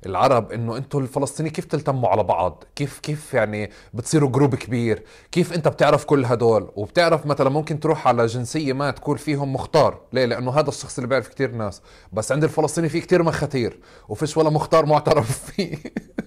العرب 0.06 0.52
إنه 0.52 0.76
أنتم 0.76 0.98
الفلسطينيين 0.98 1.52
كيف 1.52 1.64
تلتموا 1.64 2.08
على 2.08 2.22
بعض؟ 2.22 2.64
كيف 2.76 2.98
كيف 2.98 3.34
يعني 3.34 3.70
بتصيروا 3.94 4.30
جروب 4.30 4.54
كبير؟ 4.54 5.02
كيف 5.32 5.52
أنت 5.52 5.68
بتعرف 5.68 6.04
كل 6.04 6.24
هدول؟ 6.24 6.70
وبتعرف 6.76 7.26
مثلا 7.26 7.50
ممكن 7.50 7.80
تروح 7.80 8.08
على 8.08 8.26
جنسية 8.26 8.72
ما 8.72 8.90
تكون 8.90 9.16
فيهم 9.16 9.52
مختار. 9.52 10.00
ليه؟ 10.12 10.24
لأنه 10.24 10.50
هذا 10.50 10.68
الشخص 10.68 10.98
اللي 10.98 11.08
بيعرف 11.08 11.28
كثير 11.28 11.50
ناس. 11.50 11.82
بس 12.12 12.32
عند 12.32 12.44
الفلسطيني 12.44 12.88
في 12.88 13.00
كثير 13.00 13.22
مخاتير 13.22 13.80
وفيش 14.08 14.36
ولا 14.36 14.50
مختار 14.50 14.86
معترف 14.86 15.50
فيه. 15.50 15.78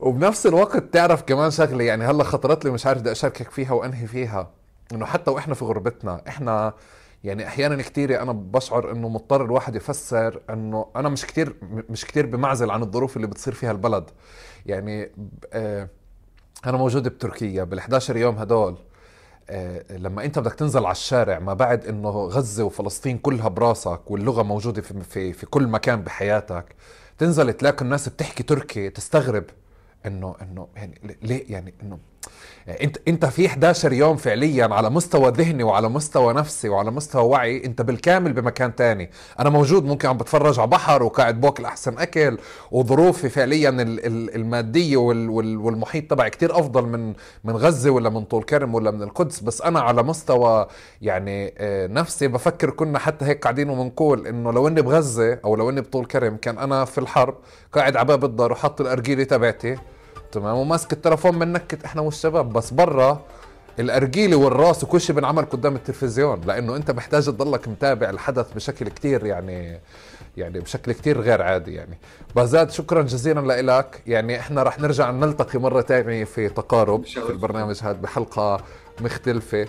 وبنفس 0.00 0.46
الوقت 0.46 0.76
تعرف 0.92 1.22
كمان 1.22 1.50
شغلة 1.50 1.84
يعني 1.84 2.04
هلا 2.04 2.24
خطرت 2.24 2.64
لي 2.64 2.70
مش 2.70 2.86
عارف 2.86 3.00
بدي 3.00 3.12
أشاركك 3.12 3.50
فيها 3.50 3.72
وأنهي 3.72 4.06
فيها. 4.06 4.50
إنه 4.92 5.06
حتى 5.06 5.30
وإحنا 5.30 5.54
في 5.54 5.64
غربتنا 5.64 6.22
إحنا 6.28 6.74
يعني 7.24 7.46
أحيانا 7.46 7.82
كثير 7.82 8.22
أنا 8.22 8.32
بشعر 8.32 8.92
إنه 8.92 9.08
مضطر 9.08 9.44
الواحد 9.44 9.76
يفسر 9.76 10.40
إنه 10.50 10.86
أنا 10.96 11.08
مش 11.08 11.26
كثير 11.26 11.56
مش 11.90 12.04
كثير 12.04 12.26
بمعزل 12.26 12.70
عن 12.70 12.82
الظروف 12.82 13.16
اللي 13.16 13.26
بتصير 13.26 13.54
فيها 13.54 13.70
البلد. 13.72 14.10
يعني 14.66 15.10
آه 15.52 15.88
أنا 16.66 16.76
موجود 16.76 17.08
بتركيا 17.08 17.64
بال11 17.74 18.10
يوم 18.16 18.36
هدول. 18.38 18.76
آه، 19.50 19.96
لما 19.96 20.24
أنت 20.24 20.38
بدك 20.38 20.54
تنزل 20.54 20.84
على 20.84 20.92
الشارع 20.92 21.38
ما 21.38 21.54
بعد 21.54 21.86
إنه 21.86 22.08
غزة 22.10 22.64
وفلسطين 22.64 23.18
كلها 23.18 23.48
براسك 23.48 24.10
واللغة 24.10 24.42
موجودة 24.42 24.82
في 24.82 25.00
في 25.04 25.32
في 25.32 25.46
كل 25.46 25.66
مكان 25.66 26.02
بحياتك 26.02 26.74
تنزل 27.18 27.52
تلاقي 27.52 27.82
الناس 27.84 28.08
بتحكي 28.08 28.42
تركي 28.42 28.90
تستغرب. 28.90 29.44
إنه 30.06 30.36
إنه 30.42 30.68
يعني 30.76 30.94
ليه 31.22 31.52
يعني 31.52 31.74
إنه 31.82 31.98
انت 32.82 32.96
انت 33.08 33.26
في 33.26 33.46
11 33.46 33.92
يوم 33.92 34.16
فعليا 34.16 34.74
على 34.74 34.90
مستوى 34.90 35.30
ذهني 35.30 35.62
وعلى 35.62 35.88
مستوى 35.88 36.34
نفسي 36.34 36.68
وعلى 36.68 36.90
مستوى 36.90 37.22
وعي 37.22 37.64
انت 37.64 37.82
بالكامل 37.82 38.32
بمكان 38.32 38.74
تاني. 38.76 39.10
أنا 39.40 39.50
موجود 39.50 39.84
ممكن 39.84 40.08
عم 40.08 40.16
بتفرج 40.18 40.58
على 40.58 40.68
بحر 40.70 41.02
وقاعد 41.02 41.40
باكل 41.40 41.64
أحسن 41.64 41.98
أكل 41.98 42.38
وظروفي 42.70 43.28
فعليا 43.28 43.70
المادية 44.34 44.96
والمحيط 44.96 46.10
تبعي 46.10 46.30
كتير 46.30 46.58
أفضل 46.58 46.86
من 46.86 47.14
من 47.44 47.56
غزة 47.56 47.90
ولا 47.90 48.08
من 48.10 48.24
طول 48.24 48.42
كرم 48.42 48.74
ولا 48.74 48.90
من 48.90 49.02
القدس. 49.02 49.40
بس 49.40 49.62
أنا 49.62 49.80
على 49.80 50.02
مستوى 50.02 50.66
يعني 51.02 51.54
آه، 51.58 51.86
نفسي 51.86 52.28
بفكر 52.28 52.70
كنا 52.70 52.98
حتى 52.98 53.24
هيك 53.24 53.42
قاعدين 53.42 53.70
وبنقول 53.70 54.26
إنه 54.26 54.52
لو 54.52 54.68
إني 54.68 54.82
بغزة 54.82 55.38
أو 55.44 55.56
لو 55.56 55.70
إني 55.70 55.80
بطول 55.80 56.04
كرم 56.06 56.36
كان 56.36 56.58
أنا 56.58 56.84
في 56.84 56.98
الحرب 56.98 57.34
قاعد 57.72 57.96
على 57.96 58.06
باب 58.06 58.24
الدار 58.24 58.52
وحط 58.52 58.80
الأرجيلة 58.80 59.24
تبعتي. 59.24 59.76
تمام؟ 60.32 60.56
وماسك 60.56 60.92
التلفون 60.92 61.38
بنكت 61.38 61.84
إحنا 61.84 62.02
والشباب 62.02 62.52
بس 62.52 62.70
برا 62.70 63.20
الارجيله 63.78 64.36
والراس 64.36 64.84
وكل 64.84 65.00
شيء 65.00 65.16
بنعمل 65.16 65.44
قدام 65.44 65.76
التلفزيون. 65.76 66.40
لأنه 66.46 66.76
أنت 66.76 66.90
محتاج 66.90 67.24
تضلك 67.26 67.68
متابع 67.68 68.10
الحدث 68.10 68.52
بشكل 68.52 68.88
كتير 68.88 69.26
يعني 69.26 69.80
يعني 70.36 70.60
بشكل 70.60 70.92
كتير 70.92 71.20
غير 71.20 71.42
عادي 71.42 71.74
يعني. 71.74 71.98
بازاد 72.36 72.70
شكرا 72.70 73.02
جزيلا 73.02 73.62
لك 73.62 74.02
يعني 74.06 74.40
إحنا 74.40 74.62
رح 74.62 74.78
نرجع 74.78 75.10
نلتقي 75.10 75.58
مرة 75.58 75.80
تانية 75.80 76.24
في 76.24 76.48
تقارب 76.48 77.04
في 77.06 77.30
البرنامج 77.30 77.80
هذا 77.82 77.92
بحلقة 78.00 78.60
مختلفة. 79.00 79.66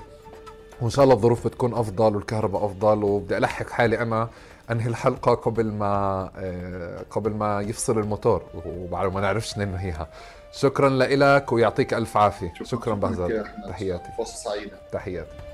وإن 0.82 0.90
شاء 0.90 1.04
الله 1.04 1.16
الظروف 1.16 1.48
بتكون 1.48 1.74
أفضل 1.74 2.16
والكهرباء 2.16 2.66
أفضل. 2.66 3.04
وبدي 3.04 3.38
ألحق 3.38 3.70
حالي 3.70 4.00
أنا 4.00 4.30
أنهي 4.72 4.88
الحلقة 4.88 5.34
قبل 5.34 5.66
ما 5.72 6.30
آه، 6.38 7.06
قبل 7.12 7.32
ما 7.32 7.62
يفصل 7.62 8.00
الموتور. 8.00 8.44
وبعد 8.66 9.14
ما 9.14 9.22
نعرفش 9.22 9.58
ننهيها. 9.58 10.08
شكرا 10.52 10.90
لك 10.90 11.52
ويعطيك 11.52 11.94
ألف 11.94 12.18
عافية. 12.18 12.54
شكرا, 12.54 12.68
شكرا 12.68 12.94
بهزاد. 12.96 13.46
تحياتي. 13.68 14.10
فرصة 14.18 14.36
سعيدة. 14.36 14.78
تحياتي. 14.92 15.51